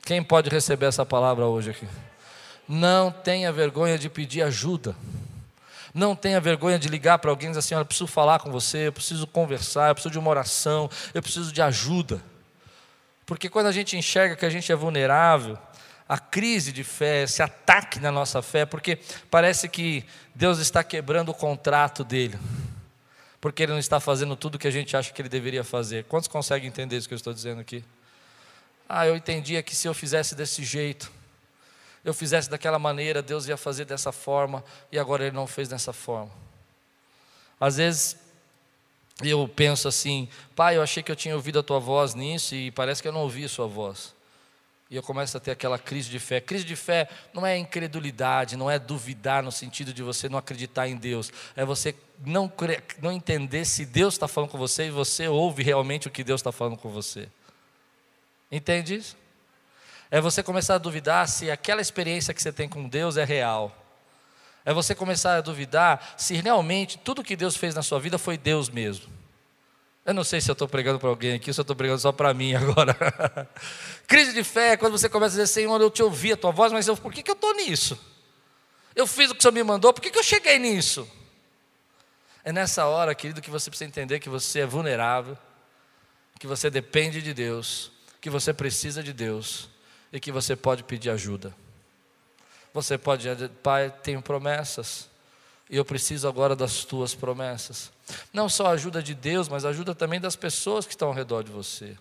Quem 0.04 0.24
pode 0.24 0.50
receber 0.50 0.88
essa 0.88 1.06
palavra 1.06 1.46
hoje 1.46 1.72
aqui? 1.72 1.88
Não 2.68 3.12
tenha 3.12 3.52
vergonha 3.52 4.00
de 4.00 4.10
pedir 4.10 4.42
ajuda. 4.42 4.96
Não 5.94 6.16
tenha 6.16 6.40
vergonha 6.42 6.80
de 6.80 6.88
ligar 6.90 7.20
para 7.20 7.30
alguém 7.30 7.48
e 7.48 7.52
dizer 7.52 7.60
assim: 7.60 7.76
Olha, 7.76 7.82
eu 7.82 7.86
preciso 7.86 8.08
falar 8.08 8.40
com 8.40 8.52
você, 8.52 8.88
eu 8.88 8.94
preciso 8.94 9.28
conversar, 9.28 9.90
eu 9.90 9.96
preciso 9.96 10.12
de 10.12 10.20
uma 10.20 10.30
oração, 10.30 10.90
eu 11.14 11.22
preciso 11.22 11.52
de 11.52 11.62
ajuda. 11.62 12.22
Porque 13.28 13.50
quando 13.50 13.68
a 13.68 13.74
gente 13.74 13.98
enxerga 13.98 14.38
que 14.38 14.46
a 14.46 14.50
gente 14.50 14.72
é 14.72 14.76
vulnerável, 14.76 15.58
a 16.08 16.18
crise 16.18 16.72
de 16.72 16.82
fé, 16.82 17.24
esse 17.24 17.44
ataque 17.44 18.00
na 18.00 18.10
nossa 18.10 18.42
fé, 18.42 18.66
porque 18.66 18.98
parece 19.30 19.68
que 19.68 20.06
Deus 20.34 20.60
está 20.60 20.82
quebrando 20.82 21.30
o 21.30 21.34
contrato 21.34 22.06
dele, 22.06 22.40
porque 23.42 23.64
Ele 23.64 23.74
não 23.74 23.80
está 23.80 24.00
fazendo 24.00 24.34
tudo 24.38 24.56
o 24.56 24.58
que 24.58 24.68
a 24.68 24.72
gente 24.72 24.96
acha 24.96 25.12
que 25.12 25.22
Ele 25.22 25.28
deveria 25.28 25.66
fazer. 25.66 26.06
Quantos 26.06 26.30
conseguem 26.30 26.70
entender 26.70 26.96
isso 26.96 27.06
que 27.06 27.14
eu 27.14 27.18
estou 27.18 27.34
dizendo 27.34 27.60
aqui? 27.60 27.84
Ah, 28.88 29.06
eu 29.06 29.18
entendia 29.18 29.62
que 29.62 29.76
se 29.76 29.90
eu 29.90 29.94
fizesse 29.94 30.34
desse 30.34 30.64
jeito, 30.64 31.12
eu 32.06 32.14
fizesse 32.14 32.50
daquela 32.50 32.80
maneira, 32.80 33.22
Deus 33.22 33.46
ia 33.46 33.58
fazer 33.58 33.84
dessa 33.84 34.14
forma, 34.14 34.64
e 34.90 34.98
agora 34.98 35.26
Ele 35.26 35.36
não 35.36 35.46
fez 35.46 35.68
dessa 35.68 35.92
forma. 35.92 36.32
Às 37.60 37.76
vezes 37.76 38.16
eu 39.24 39.48
penso 39.48 39.88
assim, 39.88 40.30
pai, 40.56 40.78
eu 40.78 40.84
achei 40.84 41.02
que 41.02 41.12
eu 41.12 41.16
tinha 41.16 41.36
ouvido 41.36 41.60
a 41.60 41.64
tua 41.64 41.80
voz 41.80 42.14
nisso 42.14 42.54
e 42.54 42.70
parece 42.72 43.02
que 43.02 43.08
eu 43.08 43.12
não 43.12 43.22
ouvi 43.22 43.46
a 43.46 43.50
sua 43.50 43.68
voz. 43.68 44.16
E 44.90 44.96
eu 44.96 45.04
começo 45.04 45.36
a 45.36 45.40
ter 45.40 45.52
aquela 45.52 45.78
crise 45.78 46.10
de 46.10 46.18
fé. 46.18 46.40
Crise 46.40 46.64
de 46.64 46.76
fé 46.76 47.10
não 47.34 47.46
é 47.46 47.58
incredulidade, 47.58 48.56
não 48.56 48.72
é 48.72 48.80
duvidar 48.80 49.44
no 49.44 49.52
sentido 49.52 49.94
de 49.94 50.02
você 50.02 50.30
não 50.30 50.38
acreditar 50.38 50.88
em 50.88 50.96
Deus. 50.96 51.32
É 51.56 51.66
você 51.66 51.94
não, 52.26 52.52
não 53.02 53.12
entender 53.12 53.66
se 53.66 53.86
Deus 53.86 54.14
está 54.14 54.28
falando 54.28 54.52
com 54.52 54.58
você 54.58 54.88
e 54.88 54.92
você 54.92 55.28
ouve 55.28 55.62
realmente 55.62 56.08
o 56.08 56.12
que 56.12 56.24
Deus 56.24 56.40
está 56.40 56.54
falando 56.54 56.78
com 56.78 56.90
você. 56.90 57.28
Entende 58.50 58.96
isso? 58.96 59.18
É 60.10 60.22
você 60.22 60.42
começar 60.42 60.76
a 60.76 60.78
duvidar 60.78 61.28
se 61.28 61.52
aquela 61.52 61.82
experiência 61.82 62.34
que 62.34 62.42
você 62.42 62.54
tem 62.54 62.70
com 62.70 62.88
Deus 62.88 63.18
é 63.18 63.26
real. 63.26 63.76
É 64.68 64.74
você 64.74 64.94
começar 64.94 65.38
a 65.38 65.40
duvidar 65.40 66.16
se 66.18 66.34
realmente 66.36 66.98
tudo 66.98 67.24
que 67.24 67.38
Deus 67.38 67.56
fez 67.56 67.74
na 67.74 67.82
sua 67.82 68.02
vida 68.02 68.18
foi 68.18 68.38
Deus 68.38 68.68
mesmo. 68.68 69.08
Eu 70.06 70.14
não 70.14 70.26
sei 70.26 70.42
se 70.42 70.52
eu 70.52 70.54
estou 70.54 70.68
pregando 70.68 71.00
para 71.00 71.08
alguém 71.08 71.36
aqui, 71.36 71.54
se 71.54 71.58
eu 71.58 71.62
estou 71.62 71.74
pregando 71.74 72.02
só 72.02 72.12
para 72.12 72.34
mim 72.34 72.52
agora. 72.60 73.50
Crise 74.06 74.34
de 74.34 74.44
fé 74.44 74.74
é 74.74 74.78
quando 74.78 74.98
você 74.98 75.08
começa 75.08 75.36
a 75.36 75.40
dizer, 75.40 75.48
Senhor, 75.48 75.80
eu 75.80 75.90
te 75.90 76.04
ouvi 76.04 76.34
a 76.34 76.36
tua 76.36 76.52
voz, 76.52 76.74
mas 76.74 76.86
eu, 76.86 76.98
por 76.98 77.14
que, 77.14 77.24
que 77.24 77.32
eu 77.32 77.36
estou 77.36 77.54
nisso? 77.54 77.98
Eu 78.94 79.08
fiz 79.08 79.32
o 79.32 79.36
que 79.36 79.40
o 79.40 79.42
Senhor 79.42 79.54
me 79.54 79.64
mandou, 79.64 79.94
por 79.94 80.02
que, 80.02 80.12
que 80.12 80.20
eu 80.20 80.24
cheguei 80.24 80.60
nisso? 80.60 81.10
É 82.44 82.52
nessa 82.52 82.88
hora, 82.88 83.16
querido, 83.16 83.42
que 83.42 83.50
você 83.50 83.70
precisa 83.70 83.88
entender 83.88 84.20
que 84.20 84.28
você 84.28 84.60
é 84.60 84.66
vulnerável, 84.66 85.38
que 86.38 86.46
você 86.46 86.70
depende 86.70 87.22
de 87.22 87.34
Deus, 87.34 87.90
que 88.20 88.30
você 88.30 88.54
precisa 88.54 89.02
de 89.02 89.14
Deus 89.14 89.70
e 90.12 90.20
que 90.20 90.30
você 90.30 90.58
pode 90.58 90.84
pedir 90.84 91.10
ajuda. 91.10 91.56
Você 92.74 92.98
pode 92.98 93.24
dizer, 93.24 93.50
Pai, 93.64 93.94
tenho 94.04 94.22
promessas, 94.22 95.10
e 95.70 95.76
eu 95.78 95.84
preciso 95.84 96.28
agora 96.28 96.56
das 96.56 96.86
tuas 96.86 97.14
promessas. 97.16 97.92
Não 98.32 98.48
só 98.48 98.68
a 98.68 98.72
ajuda 98.72 99.02
de 99.02 99.14
Deus, 99.14 99.50
mas 99.50 99.66
a 99.66 99.70
ajuda 99.70 99.94
também 99.94 100.20
das 100.20 100.36
pessoas 100.36 100.86
que 100.86 100.94
estão 100.94 101.10
ao 101.10 101.14
redor 101.14 101.44
de 101.44 101.52
você, 101.52 101.98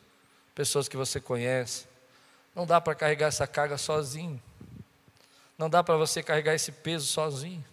pessoas 0.54 0.88
que 0.88 0.96
você 0.96 1.20
conhece. 1.20 1.86
Não 2.54 2.66
dá 2.66 2.80
para 2.80 2.94
carregar 2.94 3.26
essa 3.26 3.46
carga 3.46 3.76
sozinho, 3.76 4.40
não 5.58 5.68
dá 5.68 5.82
para 5.82 5.96
você 5.96 6.22
carregar 6.22 6.54
esse 6.54 6.70
peso 6.70 7.06
sozinho. 7.06 7.64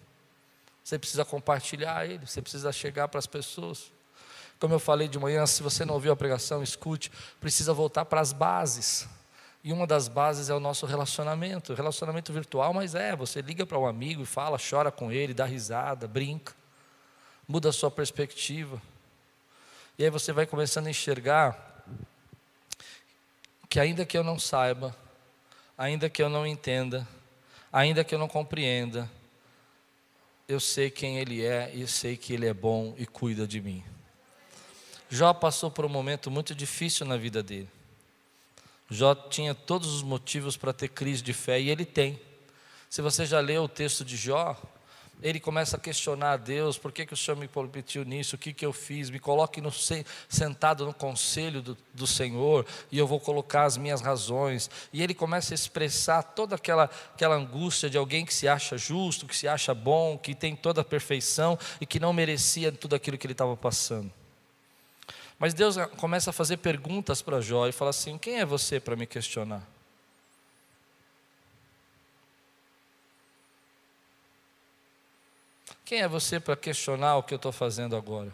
Você 0.83 0.99
precisa 0.99 1.23
compartilhar 1.23 2.05
ele, 2.05 2.25
você 2.25 2.41
precisa 2.41 2.71
chegar 2.71 3.07
para 3.07 3.19
as 3.19 3.27
pessoas. 3.27 3.91
Como 4.59 4.73
eu 4.73 4.79
falei 4.79 5.07
de 5.07 5.19
manhã, 5.19 5.45
se 5.45 5.63
você 5.63 5.85
não 5.85 5.93
ouviu 5.93 6.11
a 6.11 6.15
pregação, 6.15 6.63
escute, 6.63 7.11
precisa 7.39 7.73
voltar 7.73 8.05
para 8.05 8.21
as 8.21 8.33
bases. 8.33 9.07
E 9.63 9.71
uma 9.71 9.87
das 9.87 10.09
bases 10.09 10.49
é 10.49 10.53
o 10.53 10.59
nosso 10.59 10.85
relacionamento, 10.85 11.73
relacionamento 11.73 12.33
virtual, 12.33 12.73
mas 12.73 12.95
é, 12.95 13.15
você 13.15 13.41
liga 13.41 13.65
para 13.65 13.79
um 13.79 13.87
amigo 13.87 14.23
e 14.23 14.25
fala, 14.25 14.57
chora 14.57 14.91
com 14.91 15.09
ele, 15.09 15.33
dá 15.33 15.45
risada, 15.45 16.05
brinca, 16.05 16.53
muda 17.47 17.69
a 17.69 17.73
sua 17.73 17.89
perspectiva. 17.89 18.81
E 19.97 20.03
aí 20.03 20.09
você 20.09 20.33
vai 20.33 20.45
começando 20.45 20.87
a 20.87 20.89
enxergar 20.89 21.85
que 23.69 23.79
ainda 23.79 24.05
que 24.05 24.17
eu 24.17 24.23
não 24.23 24.37
saiba, 24.37 24.93
ainda 25.77 26.09
que 26.09 26.21
eu 26.21 26.29
não 26.29 26.45
entenda, 26.45 27.07
ainda 27.71 28.03
que 28.03 28.13
eu 28.13 28.19
não 28.19 28.27
compreenda, 28.27 29.09
eu 30.45 30.59
sei 30.59 30.91
quem 30.91 31.19
ele 31.19 31.43
é 31.43 31.71
e 31.73 31.87
sei 31.87 32.17
que 32.17 32.33
ele 32.33 32.47
é 32.47 32.53
bom 32.53 32.93
e 32.97 33.05
cuida 33.05 33.47
de 33.47 33.61
mim. 33.61 33.81
Jó 35.09 35.33
passou 35.33 35.71
por 35.71 35.85
um 35.85 35.89
momento 35.89 36.29
muito 36.29 36.53
difícil 36.53 37.05
na 37.05 37.15
vida 37.15 37.41
dele. 37.41 37.69
Jó 38.93 39.15
tinha 39.15 39.55
todos 39.55 39.93
os 39.93 40.03
motivos 40.03 40.55
para 40.55 40.71
ter 40.71 40.89
crise 40.89 41.21
de 41.21 41.33
fé 41.33 41.59
e 41.59 41.69
ele 41.69 41.85
tem. 41.85 42.19
Se 42.89 43.01
você 43.01 43.25
já 43.25 43.39
leu 43.39 43.63
o 43.63 43.67
texto 43.67 44.05
de 44.05 44.15
Jó, 44.15 44.55
ele 45.21 45.39
começa 45.39 45.77
a 45.77 45.79
questionar 45.79 46.33
a 46.33 46.37
Deus: 46.37 46.77
por 46.77 46.91
que, 46.91 47.05
que 47.05 47.13
o 47.13 47.17
Senhor 47.17 47.37
me 47.37 47.47
permitiu 47.47 48.03
nisso? 48.03 48.35
O 48.35 48.37
que, 48.37 48.53
que 48.53 48.65
eu 48.65 48.73
fiz? 48.73 49.09
Me 49.09 49.19
coloque 49.19 49.61
no, 49.61 49.71
sentado 50.27 50.85
no 50.85 50.93
conselho 50.93 51.61
do, 51.61 51.77
do 51.93 52.05
Senhor 52.05 52.65
e 52.91 52.97
eu 52.97 53.07
vou 53.07 53.19
colocar 53.19 53.63
as 53.63 53.77
minhas 53.77 54.01
razões. 54.01 54.69
E 54.91 55.01
ele 55.01 55.13
começa 55.13 55.53
a 55.53 55.55
expressar 55.55 56.21
toda 56.21 56.55
aquela, 56.55 56.89
aquela 57.13 57.35
angústia 57.35 57.89
de 57.89 57.97
alguém 57.97 58.25
que 58.25 58.33
se 58.33 58.47
acha 58.47 58.77
justo, 58.77 59.25
que 59.25 59.35
se 59.35 59.47
acha 59.47 59.73
bom, 59.73 60.17
que 60.17 60.35
tem 60.35 60.55
toda 60.55 60.81
a 60.81 60.85
perfeição 60.85 61.57
e 61.79 61.85
que 61.85 61.99
não 61.99 62.11
merecia 62.11 62.71
tudo 62.71 62.95
aquilo 62.95 63.17
que 63.17 63.25
ele 63.25 63.33
estava 63.33 63.55
passando. 63.55 64.11
Mas 65.43 65.53
Deus 65.53 65.75
começa 65.97 66.29
a 66.29 66.33
fazer 66.33 66.55
perguntas 66.55 67.21
para 67.21 67.41
Jó 67.41 67.67
e 67.67 67.73
fala 67.73 67.89
assim: 67.89 68.17
quem 68.17 68.39
é 68.39 68.45
você 68.45 68.79
para 68.79 68.95
me 68.95 69.05
questionar? 69.05 69.61
Quem 75.83 75.99
é 75.99 76.07
você 76.07 76.39
para 76.39 76.55
questionar 76.55 77.17
o 77.17 77.23
que 77.23 77.33
eu 77.33 77.35
estou 77.35 77.51
fazendo 77.51 77.93
agora? 77.93 78.33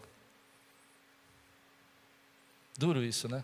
Duro 2.77 3.03
isso, 3.03 3.27
né? 3.27 3.43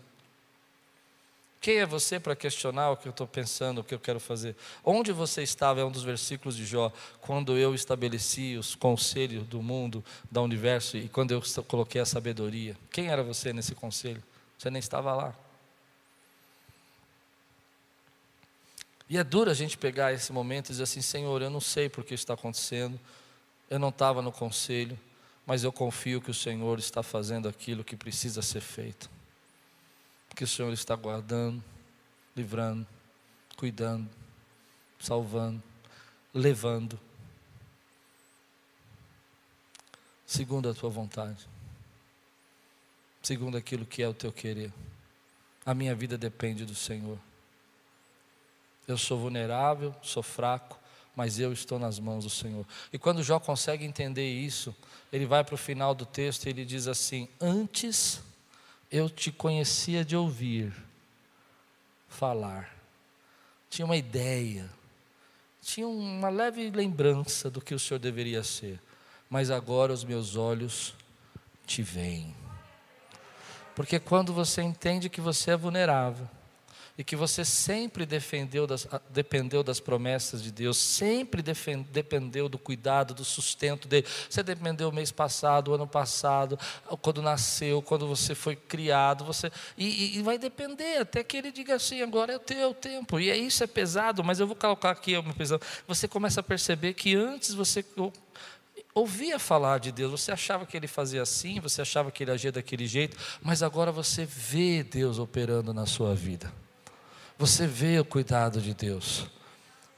Quem 1.66 1.78
é 1.78 1.86
você 1.88 2.20
para 2.20 2.36
questionar 2.36 2.91
o 2.91 2.95
que 2.95 3.07
eu 3.07 3.09
estou 3.09 3.26
pensando, 3.26 3.82
o 3.82 3.84
que 3.84 3.95
eu 3.95 3.99
quero 3.99 4.20
fazer? 4.20 4.55
Onde 4.84 5.11
você 5.11 5.41
estava, 5.41 5.82
é 5.82 5.84
um 5.84 5.89
dos 5.89 6.03
versículos 6.03 6.55
de 6.55 6.63
Jó, 6.63 6.93
quando 7.22 7.57
eu 7.57 7.74
estabeleci 7.74 8.55
os 8.55 8.76
conselhos 8.76 9.47
do 9.47 9.63
mundo, 9.63 10.05
do 10.30 10.43
universo, 10.43 10.95
e 10.95 11.09
quando 11.09 11.32
eu 11.32 11.41
coloquei 11.68 11.99
a 11.99 12.05
sabedoria. 12.05 12.78
Quem 12.91 13.07
era 13.07 13.24
você 13.24 13.51
nesse 13.51 13.74
conselho? 13.74 14.22
Você 14.55 14.70
nem 14.70 14.80
estava 14.80 15.16
lá. 15.16 15.36
E 19.09 19.18
é 19.18 19.24
duro 19.24 19.49
a 19.49 19.55
gente 19.55 19.76
pegar 19.76 20.13
esse 20.13 20.32
momento 20.32 20.68
e 20.68 20.70
dizer 20.70 20.84
assim: 20.84 21.01
Senhor, 21.01 21.41
eu 21.41 21.49
não 21.49 21.59
sei 21.59 21.89
por 21.89 22.03
que 22.03 22.13
isso 22.13 22.26
está 22.26 22.36
acontecendo, 22.36 22.99
eu 23.72 23.80
não 23.80 23.89
estava 23.89 24.22
no 24.22 24.32
conselho, 24.32 24.99
mas 25.47 25.63
eu 25.63 25.72
confio 25.72 26.22
que 26.22 26.30
o 26.30 26.34
Senhor 26.36 26.78
está 26.78 27.01
fazendo 27.01 27.49
aquilo 27.49 27.84
que 27.84 27.95
precisa 27.95 28.43
ser 28.43 28.61
feito. 28.61 29.14
Que 30.36 30.44
o 30.44 30.48
Senhor 30.48 30.74
está 30.74 30.96
guardando, 30.96 31.64
livrando, 32.36 32.86
cuidando, 33.56 34.10
salvando, 35.00 35.64
levando, 36.34 37.00
segundo 40.26 40.70
a 40.70 40.74
tua 40.74 40.90
vontade, 40.90 41.48
segundo 43.24 43.56
aquilo 43.56 43.86
que 43.86 44.04
é 44.04 44.08
o 44.08 44.14
teu 44.14 44.32
querer. 44.32 44.74
A 45.66 45.74
minha 45.74 45.96
vida 45.96 46.18
depende 46.18 46.66
do 46.66 46.76
Senhor. 46.76 47.18
Eu 48.88 48.98
sou 48.98 49.18
vulnerável, 49.18 49.96
sou 50.02 50.22
fraco, 50.22 50.80
mas 51.16 51.40
eu 51.40 51.54
estou 51.54 51.80
nas 51.80 51.98
mãos 51.98 52.26
do 52.26 52.30
Senhor. 52.30 52.66
E 52.92 53.00
quando 53.00 53.24
Jó 53.24 53.40
consegue 53.40 53.86
entender 53.86 54.30
isso, 54.30 54.76
ele 55.12 55.26
vai 55.26 55.44
para 55.44 55.56
o 55.56 55.58
final 55.58 55.96
do 55.96 56.06
texto 56.06 56.46
e 56.46 56.50
ele 56.50 56.66
diz 56.66 56.88
assim: 56.88 57.28
Antes 57.40 58.22
eu 58.92 59.10
te 59.10 59.32
conhecia 59.32 60.06
de 60.06 60.16
ouvir 60.16 60.74
falar, 62.08 62.74
tinha 63.70 63.86
uma 63.86 63.98
ideia, 63.98 64.70
tinha 65.62 65.88
uma 65.88 66.30
leve 66.30 66.70
lembrança 66.70 67.50
do 67.50 67.60
que 67.62 67.74
o 67.74 67.80
Senhor 67.80 68.00
deveria 68.00 68.44
ser, 68.44 68.80
mas 69.30 69.50
agora 69.50 69.92
os 69.92 70.04
meus 70.04 70.36
olhos 70.36 70.94
te 71.66 71.82
veem. 71.82 72.36
Porque 73.76 74.00
quando 74.00 74.32
você 74.32 74.62
entende 74.62 75.10
que 75.10 75.20
você 75.20 75.52
é 75.52 75.58
vulnerável, 75.58 76.30
e 76.98 77.04
que 77.04 77.16
você 77.16 77.43
sempre 77.43 78.06
defendeu 78.06 78.66
das, 78.66 78.88
dependeu 79.10 79.62
das 79.62 79.80
promessas 79.82 80.41
de 80.41 80.52
Deus, 80.52 80.78
sempre 80.78 81.41
defend, 81.41 81.86
dependeu 81.91 82.48
do 82.48 82.58
cuidado, 82.58 83.14
do 83.14 83.26
sustento 83.26 83.88
dele. 83.88 84.08
Você 84.30 84.41
dependeu 84.41 84.91
mês 84.91 85.12
passado, 85.12 85.74
ano 85.74 85.86
passado, 85.86 86.58
quando 87.02 87.22
nasceu, 87.22 87.82
quando 87.82 88.08
você 88.08 88.34
foi 88.34 88.56
criado, 88.56 89.26
você 89.26 89.52
e, 89.78 90.18
e 90.18 90.22
vai 90.22 90.38
depender 90.38 91.00
até 91.00 91.22
que 91.24 91.36
ele 91.36 91.52
diga 91.52 91.76
assim: 91.76 92.02
agora 92.02 92.32
é 92.32 92.38
o 92.38 92.39
teu 92.39 92.74
tempo. 92.74 93.20
E 93.20 93.30
é 93.30 93.36
isso 93.36 93.64
é 93.64 93.68
pesado, 93.68 94.24
mas 94.24 94.39
eu 94.39 94.48
vou 94.48 94.56
colocar 94.56 94.91
aqui 94.91 95.18
uma 95.18 95.34
pesado. 95.34 95.62
Você 95.88 96.08
começa 96.08 96.39
a 96.39 96.43
perceber 96.43 96.93
que 96.93 97.14
antes 97.14 97.54
você 97.54 97.84
ouvia 98.93 99.38
falar 99.38 99.80
de 99.80 99.91
Deus, 99.91 100.12
você 100.12 100.32
achava 100.32 100.66
que 100.66 100.78
ele 100.78 100.88
fazia 100.88 101.22
assim, 101.22 101.60
você 101.60 101.82
achava 101.82 102.10
que 102.10 102.24
ele 102.24 102.32
agia 102.32 102.54
daquele 102.54 102.88
jeito, 102.88 103.18
mas 103.41 103.62
agora 103.62 103.91
você 103.91 104.26
vê 104.26 104.82
Deus 104.82 105.20
operando 105.20 105.74
na 105.74 105.86
sua 105.86 106.16
vida. 106.16 106.64
Você 107.38 107.68
vê 107.68 108.00
o 108.00 108.06
cuidado 108.06 108.62
de 108.62 108.74
Deus. 108.74 109.28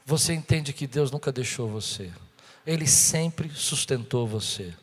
Você 0.04 0.32
entende 0.32 0.72
que 0.72 0.86
Deus 0.86 1.10
nunca 1.10 1.30
deixou 1.30 1.68
você. 1.68 2.10
Ele 2.66 2.86
sempre 2.86 3.50
sustentou 3.50 4.26
você. 4.26 4.74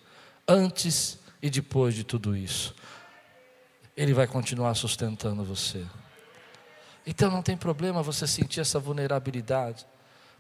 Antes 0.47 1.19
e 1.41 1.49
depois 1.49 1.93
de 1.93 2.03
tudo 2.03 2.35
isso. 2.35 2.73
Ele 3.95 4.13
vai 4.13 4.27
continuar 4.27 4.73
sustentando 4.75 5.43
você. 5.43 5.85
Então 7.05 7.29
não 7.29 7.43
tem 7.43 7.57
problema 7.57 8.01
você 8.01 8.25
sentir 8.25 8.61
essa 8.61 8.79
vulnerabilidade, 8.79 9.85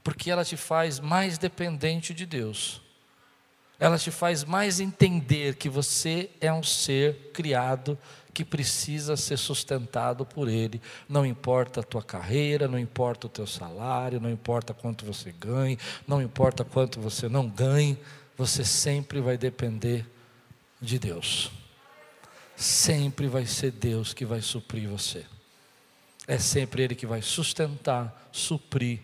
porque 0.03 0.31
ela 0.31 0.43
te 0.43 0.57
faz 0.57 0.99
mais 0.99 1.37
dependente 1.37 2.13
de 2.13 2.25
Deus. 2.25 2.81
Ela 3.79 3.97
te 3.97 4.09
faz 4.11 4.43
mais 4.43 4.79
entender 4.79 5.55
que 5.55 5.67
você 5.69 6.29
é 6.39 6.51
um 6.51 6.63
ser 6.63 7.31
criado 7.33 7.97
que 8.33 8.43
precisa 8.43 9.15
ser 9.15 9.37
sustentado 9.37 10.25
por 10.25 10.49
Ele. 10.49 10.81
Não 11.07 11.25
importa 11.25 11.79
a 11.79 11.83
tua 11.83 12.03
carreira, 12.03 12.67
não 12.67 12.77
importa 12.77 13.27
o 13.27 13.29
teu 13.29 13.47
salário, 13.47 14.19
não 14.19 14.29
importa 14.29 14.73
quanto 14.73 15.05
você 15.05 15.31
ganhe, 15.31 15.77
não 16.05 16.21
importa 16.21 16.63
quanto 16.65 16.99
você 16.99 17.29
não 17.29 17.47
ganhe, 17.47 17.97
você 18.37 18.65
sempre 18.65 19.21
vai 19.21 19.37
depender 19.37 20.05
de 20.81 20.99
Deus. 20.99 21.49
Sempre 22.57 23.27
vai 23.27 23.45
ser 23.45 23.71
Deus 23.71 24.13
que 24.13 24.25
vai 24.25 24.41
suprir 24.41 24.89
você. 24.89 25.25
É 26.27 26.37
sempre 26.37 26.83
Ele 26.83 26.95
que 26.95 27.05
vai 27.05 27.21
sustentar, 27.21 28.29
suprir, 28.31 28.99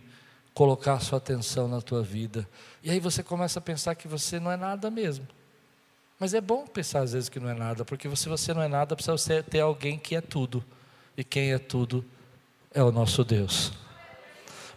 colocar 0.53 0.99
sua 0.99 1.17
atenção 1.17 1.67
na 1.67 1.81
tua 1.81 2.03
vida. 2.03 2.47
E 2.83 2.89
aí 2.89 2.99
você 2.99 3.23
começa 3.23 3.59
a 3.59 3.61
pensar 3.61 3.95
que 3.95 4.07
você 4.07 4.39
não 4.39 4.51
é 4.51 4.57
nada 4.57 4.89
mesmo. 4.89 5.27
Mas 6.19 6.33
é 6.33 6.41
bom 6.41 6.67
pensar 6.67 7.01
às 7.01 7.13
vezes 7.13 7.29
que 7.29 7.39
não 7.39 7.49
é 7.49 7.53
nada, 7.53 7.83
porque 7.83 8.13
se 8.15 8.29
você 8.29 8.53
não 8.53 8.61
é 8.61 8.67
nada, 8.67 8.95
precisa 8.95 9.41
ter 9.43 9.59
alguém 9.59 9.97
que 9.97 10.15
é 10.15 10.21
tudo. 10.21 10.63
E 11.17 11.23
quem 11.23 11.51
é 11.51 11.57
tudo 11.57 12.05
é 12.73 12.83
o 12.83 12.91
nosso 12.91 13.23
Deus. 13.23 13.71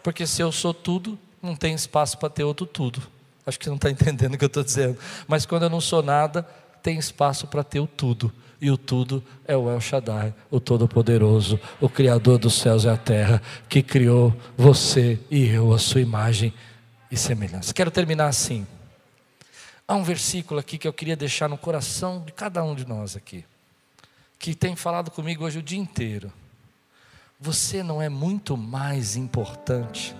Porque 0.01 0.25
se 0.25 0.41
eu 0.41 0.51
sou 0.51 0.73
tudo, 0.73 1.17
não 1.41 1.55
tem 1.55 1.73
espaço 1.73 2.17
para 2.17 2.29
ter 2.29 2.43
outro 2.43 2.65
tudo. 2.65 3.01
Acho 3.45 3.59
que 3.59 3.67
não 3.67 3.75
está 3.75 3.89
entendendo 3.91 4.33
o 4.33 4.37
que 4.37 4.43
eu 4.43 4.47
estou 4.47 4.63
dizendo. 4.63 4.97
Mas 5.27 5.45
quando 5.45 5.63
eu 5.63 5.69
não 5.69 5.81
sou 5.81 6.01
nada, 6.01 6.47
tem 6.85 6.99
espaço 6.99 7.47
para 7.47 7.63
ter 7.63 7.79
o 7.79 7.87
tudo. 7.87 8.31
E 8.61 8.69
o 8.69 8.77
tudo 8.77 9.23
é 9.47 9.57
o 9.57 9.71
El 9.71 9.81
Shaddai, 9.81 10.35
o 10.51 10.59
Todo-Poderoso, 10.59 11.59
o 11.81 11.89
Criador 11.89 12.37
dos 12.37 12.53
céus 12.53 12.83
e 12.83 12.89
a 12.89 12.95
terra, 12.95 13.41
que 13.67 13.81
criou 13.81 14.31
você 14.55 15.19
e 15.31 15.47
eu, 15.47 15.73
a 15.73 15.79
sua 15.79 15.99
imagem 15.99 16.53
e 17.11 17.17
semelhança. 17.17 17.73
Quero 17.73 17.89
terminar 17.89 18.27
assim. 18.27 18.67
Há 19.87 19.95
um 19.95 20.03
versículo 20.03 20.59
aqui 20.59 20.77
que 20.77 20.87
eu 20.87 20.93
queria 20.93 21.15
deixar 21.15 21.49
no 21.49 21.57
coração 21.57 22.23
de 22.23 22.31
cada 22.31 22.63
um 22.63 22.75
de 22.75 22.87
nós 22.87 23.15
aqui, 23.15 23.43
que 24.37 24.53
tem 24.53 24.75
falado 24.75 25.09
comigo 25.09 25.43
hoje 25.43 25.57
o 25.57 25.63
dia 25.63 25.79
inteiro. 25.79 26.31
Você 27.39 27.81
não 27.81 27.99
é 27.99 28.09
muito 28.09 28.55
mais 28.55 29.15
importante. 29.15 30.15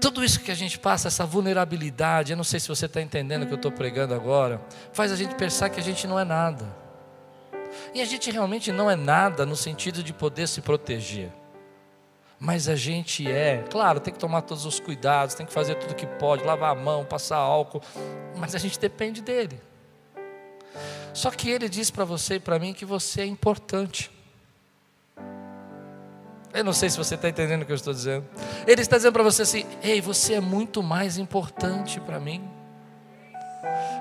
Tudo 0.00 0.24
isso 0.24 0.40
que 0.40 0.50
a 0.50 0.54
gente 0.54 0.78
passa, 0.78 1.08
essa 1.08 1.26
vulnerabilidade, 1.26 2.32
eu 2.32 2.36
não 2.36 2.44
sei 2.44 2.58
se 2.58 2.68
você 2.68 2.86
está 2.86 3.02
entendendo 3.02 3.42
o 3.42 3.46
que 3.46 3.52
eu 3.52 3.56
estou 3.56 3.70
pregando 3.70 4.14
agora, 4.14 4.60
faz 4.92 5.12
a 5.12 5.16
gente 5.16 5.34
pensar 5.34 5.68
que 5.68 5.78
a 5.78 5.82
gente 5.82 6.06
não 6.06 6.18
é 6.18 6.24
nada. 6.24 6.64
E 7.94 8.00
a 8.00 8.04
gente 8.04 8.30
realmente 8.30 8.72
não 8.72 8.90
é 8.90 8.96
nada 8.96 9.44
no 9.44 9.54
sentido 9.54 10.02
de 10.02 10.12
poder 10.12 10.48
se 10.48 10.60
proteger. 10.60 11.30
Mas 12.38 12.68
a 12.68 12.74
gente 12.74 13.30
é, 13.30 13.62
claro, 13.70 14.00
tem 14.00 14.14
que 14.14 14.18
tomar 14.18 14.40
todos 14.42 14.64
os 14.64 14.80
cuidados, 14.80 15.34
tem 15.34 15.44
que 15.44 15.52
fazer 15.52 15.74
tudo 15.74 15.94
que 15.94 16.06
pode, 16.06 16.42
lavar 16.42 16.72
a 16.72 16.74
mão, 16.74 17.04
passar 17.04 17.36
álcool, 17.36 17.82
mas 18.36 18.54
a 18.54 18.58
gente 18.58 18.80
depende 18.80 19.20
dele. 19.20 19.60
Só 21.12 21.30
que 21.30 21.50
ele 21.50 21.68
diz 21.68 21.90
para 21.90 22.04
você 22.06 22.36
e 22.36 22.40
para 22.40 22.58
mim 22.58 22.72
que 22.72 22.86
você 22.86 23.20
é 23.20 23.26
importante. 23.26 24.10
Eu 26.52 26.64
não 26.64 26.72
sei 26.72 26.90
se 26.90 26.98
você 26.98 27.14
está 27.14 27.28
entendendo 27.28 27.62
o 27.62 27.66
que 27.66 27.72
eu 27.72 27.76
estou 27.76 27.92
dizendo. 27.92 28.26
Ele 28.66 28.82
está 28.82 28.96
dizendo 28.96 29.12
para 29.12 29.22
você 29.22 29.42
assim: 29.42 29.64
ei, 29.82 30.00
você 30.00 30.34
é 30.34 30.40
muito 30.40 30.82
mais 30.82 31.18
importante 31.18 32.00
para 32.00 32.18
mim. 32.18 32.42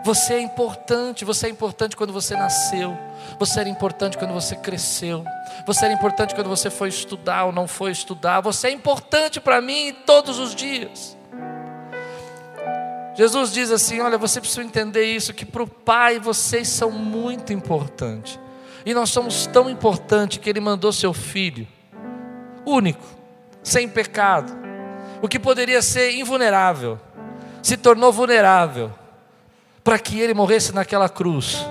Você 0.03 0.35
é 0.35 0.39
importante, 0.39 1.25
você 1.25 1.47
é 1.47 1.49
importante 1.49 1.95
quando 1.95 2.13
você 2.13 2.35
nasceu, 2.35 2.97
você 3.37 3.59
era 3.59 3.69
importante 3.69 4.17
quando 4.17 4.33
você 4.33 4.55
cresceu, 4.55 5.25
você 5.67 5.85
era 5.85 5.93
importante 5.93 6.33
quando 6.33 6.47
você 6.47 6.69
foi 6.69 6.87
estudar 6.87 7.45
ou 7.45 7.51
não 7.51 7.67
foi 7.67 7.91
estudar, 7.91 8.39
você 8.39 8.67
é 8.67 8.71
importante 8.71 9.41
para 9.41 9.59
mim 9.59 9.93
todos 10.05 10.39
os 10.39 10.55
dias. 10.55 11.17
Jesus 13.13 13.51
diz 13.51 13.69
assim: 13.69 13.99
Olha, 13.99 14.17
você 14.17 14.39
precisa 14.39 14.63
entender 14.63 15.03
isso, 15.03 15.33
que 15.33 15.45
para 15.45 15.63
o 15.63 15.67
Pai 15.67 16.19
vocês 16.19 16.69
são 16.69 16.89
muito 16.89 17.51
importantes, 17.51 18.39
e 18.85 18.93
nós 18.93 19.09
somos 19.09 19.45
tão 19.47 19.69
importantes 19.69 20.37
que 20.37 20.49
Ele 20.49 20.61
mandou 20.61 20.93
seu 20.93 21.13
Filho, 21.13 21.67
único, 22.65 23.05
sem 23.63 23.87
pecado, 23.87 24.53
o 25.21 25.27
que 25.27 25.39
poderia 25.39 25.81
ser 25.81 26.11
invulnerável, 26.11 26.99
se 27.61 27.75
tornou 27.75 28.11
vulnerável, 28.11 28.93
para 29.83 29.99
que 29.99 30.19
ele 30.19 30.33
morresse 30.33 30.73
naquela 30.73 31.09
cruz. 31.09 31.65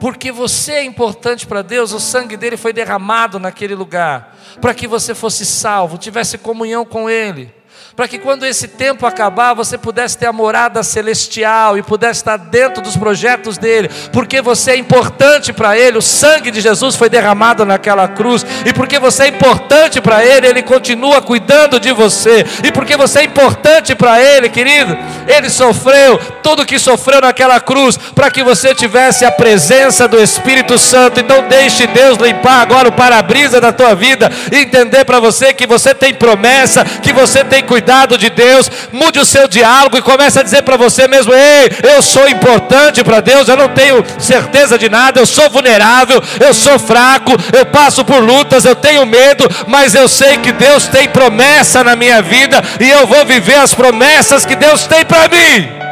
Porque 0.00 0.32
você 0.32 0.72
é 0.72 0.84
importante 0.84 1.46
para 1.46 1.62
Deus, 1.62 1.92
o 1.92 2.00
sangue 2.00 2.36
dele 2.36 2.56
foi 2.56 2.72
derramado 2.72 3.38
naquele 3.38 3.74
lugar, 3.74 4.36
para 4.60 4.74
que 4.74 4.86
você 4.86 5.14
fosse 5.14 5.46
salvo, 5.46 5.96
tivesse 5.96 6.36
comunhão 6.38 6.84
com 6.84 7.08
Ele 7.08 7.61
para 7.94 8.08
que 8.08 8.18
quando 8.18 8.46
esse 8.46 8.68
tempo 8.68 9.06
acabar, 9.06 9.52
você 9.54 9.76
pudesse 9.76 10.16
ter 10.16 10.26
a 10.26 10.32
morada 10.32 10.82
celestial 10.82 11.76
e 11.76 11.82
pudesse 11.82 12.20
estar 12.20 12.38
dentro 12.38 12.82
dos 12.82 12.96
projetos 12.96 13.58
dele, 13.58 13.90
porque 14.12 14.40
você 14.40 14.72
é 14.72 14.76
importante 14.76 15.52
para 15.52 15.76
ele, 15.76 15.98
o 15.98 16.02
sangue 16.02 16.50
de 16.50 16.60
Jesus 16.60 16.96
foi 16.96 17.10
derramado 17.10 17.66
naquela 17.66 18.08
cruz, 18.08 18.46
e 18.64 18.72
porque 18.72 18.98
você 18.98 19.24
é 19.24 19.28
importante 19.28 20.00
para 20.00 20.24
ele, 20.24 20.46
ele 20.46 20.62
continua 20.62 21.20
cuidando 21.20 21.78
de 21.78 21.92
você, 21.92 22.46
e 22.64 22.72
porque 22.72 22.96
você 22.96 23.20
é 23.20 23.24
importante 23.24 23.94
para 23.94 24.20
ele, 24.22 24.48
querido, 24.48 24.96
ele 25.26 25.50
sofreu 25.50 26.18
tudo 26.42 26.66
que 26.66 26.78
sofreu 26.78 27.20
naquela 27.20 27.60
cruz, 27.60 27.96
para 27.96 28.30
que 28.30 28.42
você 28.42 28.74
tivesse 28.74 29.24
a 29.24 29.30
presença 29.30 30.08
do 30.08 30.20
Espírito 30.20 30.78
Santo, 30.78 31.20
então 31.20 31.46
deixe 31.46 31.86
Deus 31.86 32.16
limpar 32.16 32.62
agora 32.62 32.88
o 32.88 32.92
para-brisa 32.92 33.60
da 33.60 33.70
tua 33.70 33.94
vida, 33.94 34.30
e 34.50 34.60
entender 34.60 35.04
para 35.04 35.20
você 35.20 35.52
que 35.52 35.66
você 35.66 35.94
tem 35.94 36.14
promessa, 36.14 36.84
que 36.84 37.12
você 37.12 37.44
tem 37.44 37.62
cuidado 37.62 37.81
cuidado 37.82 38.16
de 38.16 38.30
Deus, 38.30 38.70
mude 38.92 39.18
o 39.18 39.24
seu 39.24 39.48
diálogo 39.48 39.98
e 39.98 40.02
comece 40.02 40.38
a 40.38 40.42
dizer 40.42 40.62
para 40.62 40.76
você 40.76 41.08
mesmo: 41.08 41.34
ei, 41.34 41.68
eu 41.82 42.00
sou 42.00 42.28
importante 42.28 43.02
para 43.02 43.20
Deus, 43.20 43.48
eu 43.48 43.56
não 43.56 43.68
tenho 43.68 44.04
certeza 44.20 44.78
de 44.78 44.88
nada, 44.88 45.18
eu 45.18 45.26
sou 45.26 45.50
vulnerável, 45.50 46.22
eu 46.40 46.54
sou 46.54 46.78
fraco, 46.78 47.32
eu 47.52 47.66
passo 47.66 48.04
por 48.04 48.22
lutas, 48.22 48.64
eu 48.64 48.76
tenho 48.76 49.04
medo, 49.04 49.44
mas 49.66 49.96
eu 49.96 50.06
sei 50.06 50.38
que 50.38 50.52
Deus 50.52 50.86
tem 50.86 51.08
promessa 51.08 51.82
na 51.82 51.96
minha 51.96 52.22
vida 52.22 52.62
e 52.80 52.88
eu 52.88 53.04
vou 53.04 53.26
viver 53.26 53.56
as 53.56 53.74
promessas 53.74 54.46
que 54.46 54.54
Deus 54.54 54.86
tem 54.86 55.04
para 55.04 55.28
mim. 55.28 55.82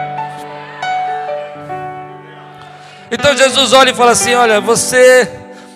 Então 3.11 3.37
Jesus 3.37 3.73
olha 3.73 3.91
e 3.91 3.95
fala 3.95 4.13
assim: 4.13 4.35
Olha, 4.35 4.61
você 4.61 5.29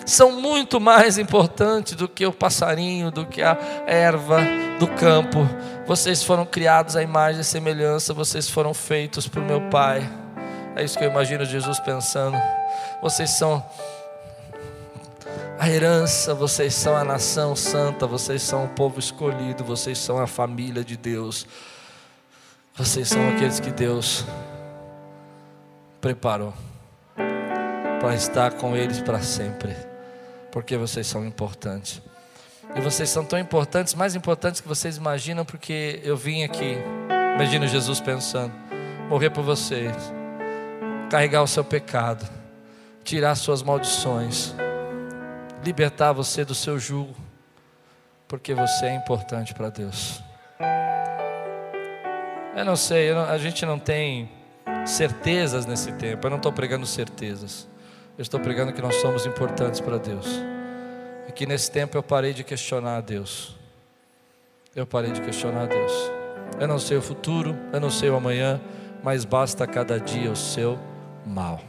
são 0.05 0.39
muito 0.39 0.79
mais 0.79 1.17
importantes 1.17 1.93
do 1.93 2.07
que 2.07 2.25
o 2.25 2.31
passarinho, 2.31 3.11
do 3.11 3.25
que 3.25 3.41
a 3.41 3.57
erva 3.87 4.39
do 4.79 4.87
campo. 4.87 5.47
Vocês 5.85 6.23
foram 6.23 6.47
criados 6.47 6.95
à 6.95 7.03
imagem 7.03 7.41
e 7.41 7.43
semelhança, 7.43 8.11
vocês 8.11 8.49
foram 8.49 8.73
feitos 8.73 9.27
por 9.27 9.43
meu 9.43 9.61
Pai. 9.69 10.01
É 10.75 10.83
isso 10.83 10.97
que 10.97 11.03
eu 11.03 11.09
imagino 11.11 11.45
Jesus 11.45 11.79
pensando. 11.79 12.35
Vocês 13.03 13.29
são 13.37 13.63
a 15.59 15.69
herança, 15.69 16.33
vocês 16.33 16.73
são 16.73 16.95
a 16.97 17.03
nação 17.03 17.55
santa, 17.55 18.07
vocês 18.07 18.41
são 18.41 18.65
o 18.65 18.69
povo 18.69 18.99
escolhido, 18.99 19.63
vocês 19.63 19.99
são 19.99 20.19
a 20.19 20.25
família 20.25 20.83
de 20.83 20.97
Deus. 20.97 21.45
Vocês 22.75 23.07
são 23.07 23.29
aqueles 23.29 23.59
que 23.59 23.69
Deus 23.69 24.25
preparou 26.01 26.53
para 28.01 28.15
estar 28.15 28.53
com 28.53 28.75
eles 28.75 29.01
para 29.01 29.21
sempre, 29.21 29.75
porque 30.51 30.75
vocês 30.77 31.05
são 31.05 31.25
importantes. 31.25 32.01
E 32.73 32.81
vocês 32.81 33.09
são 33.09 33.23
tão 33.23 33.37
importantes, 33.37 33.93
mais 33.93 34.15
importantes 34.15 34.59
que 34.59 34.67
vocês 34.67 34.97
imaginam, 34.97 35.45
porque 35.45 36.01
eu 36.03 36.17
vim 36.17 36.43
aqui, 36.43 36.77
imagino 37.35 37.67
Jesus 37.67 38.01
pensando, 38.01 38.53
morrer 39.09 39.29
por 39.29 39.43
vocês, 39.43 39.95
carregar 41.09 41.43
o 41.43 41.47
seu 41.47 41.63
pecado, 41.63 42.27
tirar 43.03 43.35
suas 43.35 43.61
maldições, 43.61 44.53
libertar 45.63 46.11
você 46.11 46.43
do 46.43 46.53
seu 46.53 46.77
jugo, 46.77 47.15
porque 48.27 48.53
você 48.53 48.87
é 48.87 48.95
importante 48.95 49.53
para 49.53 49.69
Deus. 49.69 50.21
Eu 52.57 52.65
não 52.65 52.75
sei, 52.75 53.11
eu 53.11 53.15
não, 53.15 53.23
a 53.23 53.37
gente 53.37 53.65
não 53.65 53.77
tem 53.77 54.29
certezas 54.85 55.65
nesse 55.65 55.91
tempo, 55.93 56.25
eu 56.25 56.29
não 56.31 56.37
estou 56.37 56.51
pregando 56.51 56.85
certezas, 56.85 57.67
eu 58.17 58.21
estou 58.21 58.39
pregando 58.39 58.73
que 58.73 58.81
nós 58.81 58.95
somos 58.95 59.25
importantes 59.25 59.79
para 59.79 59.97
Deus 59.97 60.54
que 61.35 61.45
nesse 61.45 61.69
tempo 61.69 61.97
eu 61.97 62.01
parei 62.01 62.33
de 62.33 62.43
questionar 62.43 62.97
a 62.97 63.01
Deus. 63.01 63.55
Eu 64.73 64.87
parei 64.87 65.11
de 65.11 65.21
questionar 65.21 65.63
a 65.63 65.65
Deus. 65.65 65.91
Eu 66.59 66.67
não 66.67 66.79
sei 66.79 66.97
o 66.97 67.01
futuro, 67.01 67.55
eu 67.73 67.79
não 67.79 67.89
sei 67.89 68.09
o 68.09 68.15
amanhã, 68.15 68.61
mas 69.03 69.25
basta 69.25 69.67
cada 69.67 69.99
dia 69.99 70.31
o 70.31 70.35
seu 70.35 70.79
mal. 71.25 71.59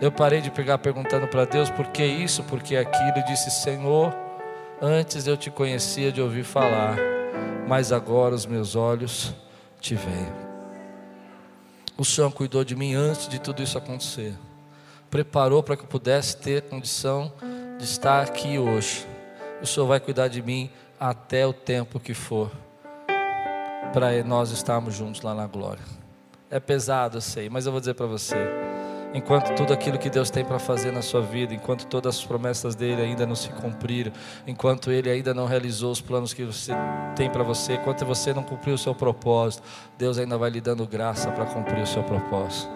Eu 0.00 0.10
parei 0.10 0.40
de 0.40 0.50
pegar 0.50 0.78
perguntando 0.78 1.28
para 1.28 1.44
Deus 1.44 1.70
por 1.70 1.86
que 1.88 2.04
isso, 2.04 2.42
por 2.42 2.60
que 2.60 2.76
aquilo, 2.76 3.18
e 3.18 3.22
disse: 3.22 3.50
Senhor, 3.50 4.14
antes 4.82 5.26
eu 5.26 5.36
te 5.36 5.50
conhecia 5.50 6.10
de 6.10 6.20
ouvir 6.20 6.44
falar, 6.44 6.96
mas 7.68 7.92
agora 7.92 8.34
os 8.34 8.46
meus 8.46 8.74
olhos 8.74 9.32
te 9.80 9.94
veem. 9.94 10.32
O 11.96 12.04
Senhor 12.04 12.30
cuidou 12.32 12.64
de 12.64 12.76
mim 12.76 12.94
antes 12.94 13.28
de 13.28 13.40
tudo 13.40 13.62
isso 13.62 13.78
acontecer, 13.78 14.34
preparou 15.10 15.62
para 15.62 15.76
que 15.76 15.82
eu 15.82 15.88
pudesse 15.88 16.36
ter 16.36 16.62
condição 16.62 17.32
de 17.78 17.84
estar 17.84 18.22
aqui 18.22 18.58
hoje. 18.58 19.06
O 19.62 19.66
Senhor 19.66 19.86
vai 19.86 20.00
cuidar 20.00 20.28
de 20.28 20.42
mim 20.42 20.68
até 20.98 21.46
o 21.46 21.52
tempo 21.52 22.00
que 22.00 22.12
for, 22.12 22.50
para 23.92 24.22
nós 24.24 24.50
estarmos 24.50 24.94
juntos 24.94 25.22
lá 25.22 25.32
na 25.32 25.46
glória. 25.46 25.82
É 26.50 26.58
pesado, 26.58 27.18
eu 27.18 27.20
sei, 27.20 27.48
mas 27.48 27.66
eu 27.66 27.72
vou 27.72 27.80
dizer 27.80 27.94
para 27.94 28.06
você: 28.06 28.36
enquanto 29.14 29.54
tudo 29.54 29.72
aquilo 29.72 29.96
que 29.96 30.10
Deus 30.10 30.28
tem 30.28 30.44
para 30.44 30.58
fazer 30.58 30.90
na 30.90 31.02
sua 31.02 31.20
vida, 31.20 31.54
enquanto 31.54 31.86
todas 31.86 32.16
as 32.16 32.24
promessas 32.24 32.74
dele 32.74 33.00
ainda 33.00 33.24
não 33.24 33.36
se 33.36 33.48
cumpriram, 33.50 34.12
enquanto 34.46 34.90
ele 34.90 35.08
ainda 35.08 35.32
não 35.32 35.46
realizou 35.46 35.92
os 35.92 36.00
planos 36.00 36.34
que 36.34 36.44
você 36.44 36.72
tem 37.14 37.30
para 37.30 37.44
você, 37.44 37.74
enquanto 37.74 38.04
você 38.04 38.34
não 38.34 38.42
cumpriu 38.42 38.74
o 38.74 38.78
seu 38.78 38.94
propósito, 38.94 39.62
Deus 39.96 40.18
ainda 40.18 40.36
vai 40.36 40.50
lhe 40.50 40.60
dando 40.60 40.84
graça 40.86 41.30
para 41.30 41.46
cumprir 41.46 41.82
o 41.82 41.86
seu 41.86 42.02
propósito. 42.02 42.70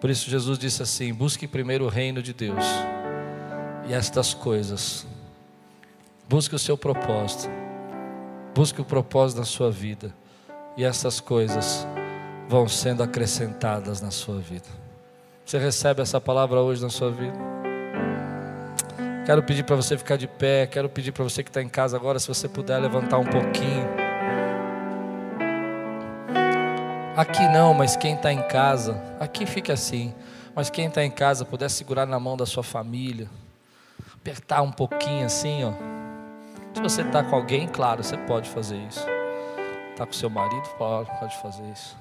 Por 0.00 0.10
isso 0.10 0.28
Jesus 0.28 0.58
disse 0.58 0.82
assim: 0.82 1.14
busque 1.14 1.46
primeiro 1.46 1.84
o 1.84 1.88
reino 1.88 2.20
de 2.20 2.32
Deus 2.32 2.64
e 3.88 3.92
estas 3.92 4.34
coisas. 4.34 5.06
Busque 6.28 6.54
o 6.54 6.58
seu 6.58 6.76
propósito. 6.76 7.50
Busque 8.54 8.80
o 8.80 8.84
propósito 8.84 9.38
da 9.38 9.44
sua 9.44 9.70
vida. 9.70 10.14
E 10.76 10.84
essas 10.84 11.20
coisas 11.20 11.86
vão 12.48 12.68
sendo 12.68 13.02
acrescentadas 13.02 14.00
na 14.00 14.10
sua 14.10 14.38
vida. 14.38 14.68
Você 15.44 15.58
recebe 15.58 16.02
essa 16.02 16.20
palavra 16.20 16.60
hoje 16.60 16.82
na 16.82 16.88
sua 16.88 17.10
vida? 17.10 17.36
Quero 19.26 19.42
pedir 19.42 19.64
para 19.64 19.76
você 19.76 19.98
ficar 19.98 20.16
de 20.16 20.28
pé. 20.28 20.66
Quero 20.66 20.88
pedir 20.88 21.12
para 21.12 21.24
você 21.24 21.42
que 21.42 21.50
está 21.50 21.62
em 21.62 21.68
casa 21.68 21.96
agora, 21.96 22.18
se 22.18 22.28
você 22.28 22.48
puder 22.48 22.78
levantar 22.78 23.18
um 23.18 23.26
pouquinho. 23.26 23.88
Aqui 27.16 27.46
não, 27.48 27.74
mas 27.74 27.96
quem 27.96 28.14
está 28.14 28.32
em 28.32 28.42
casa, 28.42 29.02
aqui 29.18 29.44
fica 29.44 29.72
assim. 29.72 30.14
Mas 30.54 30.70
quem 30.70 30.86
está 30.86 31.04
em 31.04 31.10
casa 31.10 31.44
puder 31.44 31.68
segurar 31.68 32.06
na 32.06 32.18
mão 32.18 32.36
da 32.36 32.46
sua 32.46 32.62
família 32.62 33.28
apertar 34.20 34.60
um 34.62 34.70
pouquinho 34.70 35.26
assim, 35.26 35.64
ó. 35.64 35.72
Se 36.74 36.82
você 36.82 37.02
está 37.02 37.24
com 37.24 37.34
alguém, 37.34 37.66
claro, 37.66 38.04
você 38.04 38.16
pode 38.16 38.48
fazer 38.48 38.76
isso. 38.76 39.04
Está 39.90 40.06
com 40.06 40.12
seu 40.12 40.30
marido, 40.30 40.68
pode, 40.78 41.10
pode 41.18 41.36
fazer 41.38 41.64
isso. 41.64 41.96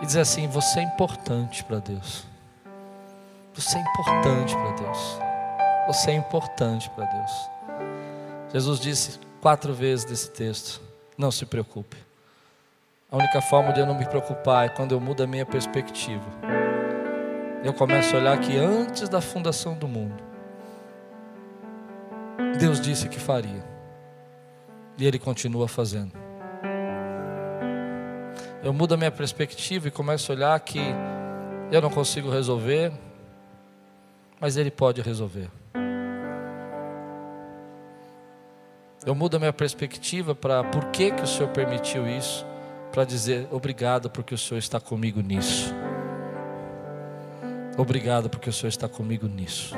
E 0.00 0.06
dizer 0.06 0.20
assim: 0.20 0.46
você 0.46 0.80
é 0.80 0.82
importante 0.82 1.64
para 1.64 1.78
Deus. 1.78 2.24
Você 3.54 3.78
é 3.78 3.80
importante 3.80 4.54
para 4.54 4.70
Deus. 4.72 5.18
Você 5.86 6.10
é 6.10 6.14
importante 6.14 6.90
para 6.90 7.04
Deus. 7.06 7.50
Jesus 8.52 8.78
disse 8.78 9.18
quatro 9.40 9.72
vezes 9.74 10.04
nesse 10.04 10.30
texto: 10.30 10.80
não 11.16 11.30
se 11.30 11.46
preocupe. 11.46 11.96
A 13.10 13.16
única 13.16 13.40
forma 13.40 13.72
de 13.72 13.80
eu 13.80 13.86
não 13.86 13.94
me 13.94 14.04
preocupar 14.04 14.66
é 14.66 14.68
quando 14.68 14.92
eu 14.92 15.00
mudo 15.00 15.22
a 15.22 15.26
minha 15.26 15.46
perspectiva. 15.46 16.26
Eu 17.64 17.72
começo 17.72 18.14
a 18.14 18.18
olhar 18.18 18.38
que 18.38 18.56
antes 18.56 19.08
da 19.08 19.20
fundação 19.20 19.74
do 19.74 19.88
mundo, 19.88 20.25
Deus 22.58 22.80
disse 22.80 23.08
que 23.08 23.18
faria. 23.18 23.64
E 24.98 25.06
Ele 25.06 25.18
continua 25.18 25.68
fazendo. 25.68 26.12
Eu 28.62 28.72
mudo 28.72 28.94
a 28.94 28.96
minha 28.96 29.10
perspectiva 29.10 29.88
e 29.88 29.90
começo 29.90 30.32
a 30.32 30.34
olhar 30.34 30.60
que 30.60 30.80
eu 31.70 31.80
não 31.80 31.90
consigo 31.90 32.30
resolver, 32.30 32.92
mas 34.40 34.56
Ele 34.56 34.70
pode 34.70 35.00
resolver. 35.00 35.48
Eu 39.04 39.14
mudo 39.14 39.36
a 39.36 39.38
minha 39.38 39.52
perspectiva 39.52 40.34
para 40.34 40.64
por 40.64 40.86
que, 40.86 41.12
que 41.12 41.22
o 41.22 41.26
Senhor 41.26 41.48
permitiu 41.50 42.08
isso, 42.08 42.44
para 42.90 43.04
dizer 43.04 43.46
obrigado 43.52 44.10
porque 44.10 44.34
o 44.34 44.38
Senhor 44.38 44.58
está 44.58 44.80
comigo 44.80 45.20
nisso. 45.20 45.72
Obrigado 47.78 48.28
porque 48.28 48.48
o 48.48 48.52
Senhor 48.52 48.70
está 48.70 48.88
comigo 48.88 49.28
nisso. 49.28 49.76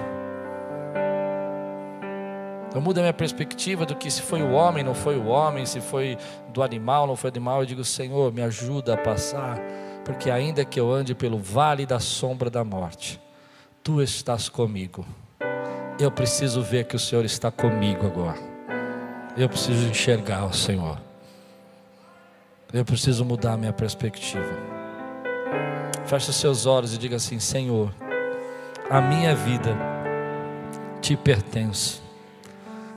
Eu 2.74 2.80
mudo 2.80 2.98
a 2.98 3.00
minha 3.00 3.14
perspectiva 3.14 3.86
do 3.86 3.96
que 3.96 4.10
se 4.10 4.22
foi 4.22 4.42
o 4.42 4.52
homem, 4.52 4.84
não 4.84 4.94
foi 4.94 5.16
o 5.16 5.26
homem, 5.26 5.64
se 5.64 5.80
foi 5.80 6.18
do 6.52 6.62
animal, 6.62 7.06
não 7.06 7.16
foi 7.16 7.30
animal. 7.30 7.60
Eu 7.60 7.66
digo, 7.66 7.84
Senhor, 7.84 8.32
me 8.32 8.42
ajuda 8.42 8.94
a 8.94 8.96
passar, 8.96 9.58
porque 10.04 10.30
ainda 10.30 10.64
que 10.64 10.78
eu 10.78 10.92
ande 10.92 11.14
pelo 11.14 11.38
vale 11.38 11.86
da 11.86 11.98
sombra 11.98 12.50
da 12.50 12.62
morte, 12.62 13.20
Tu 13.88 14.02
estás 14.02 14.50
comigo. 14.50 15.02
Eu 15.98 16.10
preciso 16.10 16.60
ver 16.60 16.84
que 16.84 16.94
o 16.94 16.98
Senhor 16.98 17.24
está 17.24 17.50
comigo 17.50 18.06
agora. 18.06 18.38
Eu 19.34 19.48
preciso 19.48 19.88
enxergar 19.88 20.44
o 20.44 20.52
Senhor. 20.52 21.00
Eu 22.70 22.84
preciso 22.84 23.24
mudar 23.24 23.54
a 23.54 23.56
minha 23.56 23.72
perspectiva. 23.72 24.44
Feche 26.04 26.28
os 26.28 26.36
seus 26.36 26.66
olhos 26.66 26.92
e 26.92 26.98
diga 26.98 27.16
assim: 27.16 27.38
Senhor, 27.38 27.90
a 28.90 29.00
minha 29.00 29.34
vida 29.34 29.74
te 31.00 31.16
pertence. 31.16 32.07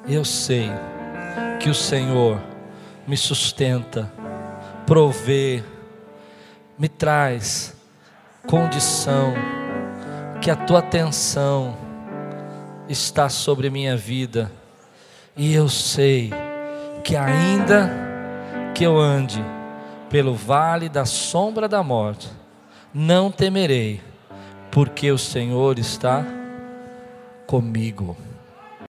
Eu 0.07 0.25
sei 0.25 0.69
que 1.59 1.69
o 1.69 1.75
Senhor 1.75 2.41
me 3.07 3.15
sustenta, 3.15 4.11
provê, 4.85 5.63
me 6.77 6.89
traz 6.89 7.75
condição, 8.47 9.33
que 10.41 10.49
a 10.49 10.55
tua 10.55 10.79
atenção 10.79 11.77
está 12.89 13.29
sobre 13.29 13.69
minha 13.69 13.95
vida, 13.95 14.51
e 15.37 15.53
eu 15.53 15.69
sei 15.69 16.31
que 17.03 17.15
ainda 17.15 17.89
que 18.73 18.83
eu 18.83 18.97
ande 18.97 19.43
pelo 20.09 20.33
vale 20.33 20.89
da 20.89 21.05
sombra 21.05 21.69
da 21.69 21.83
morte, 21.83 22.29
não 22.93 23.31
temerei, 23.31 24.01
porque 24.71 25.11
o 25.11 25.17
Senhor 25.17 25.77
está 25.77 26.25
comigo. 27.45 28.17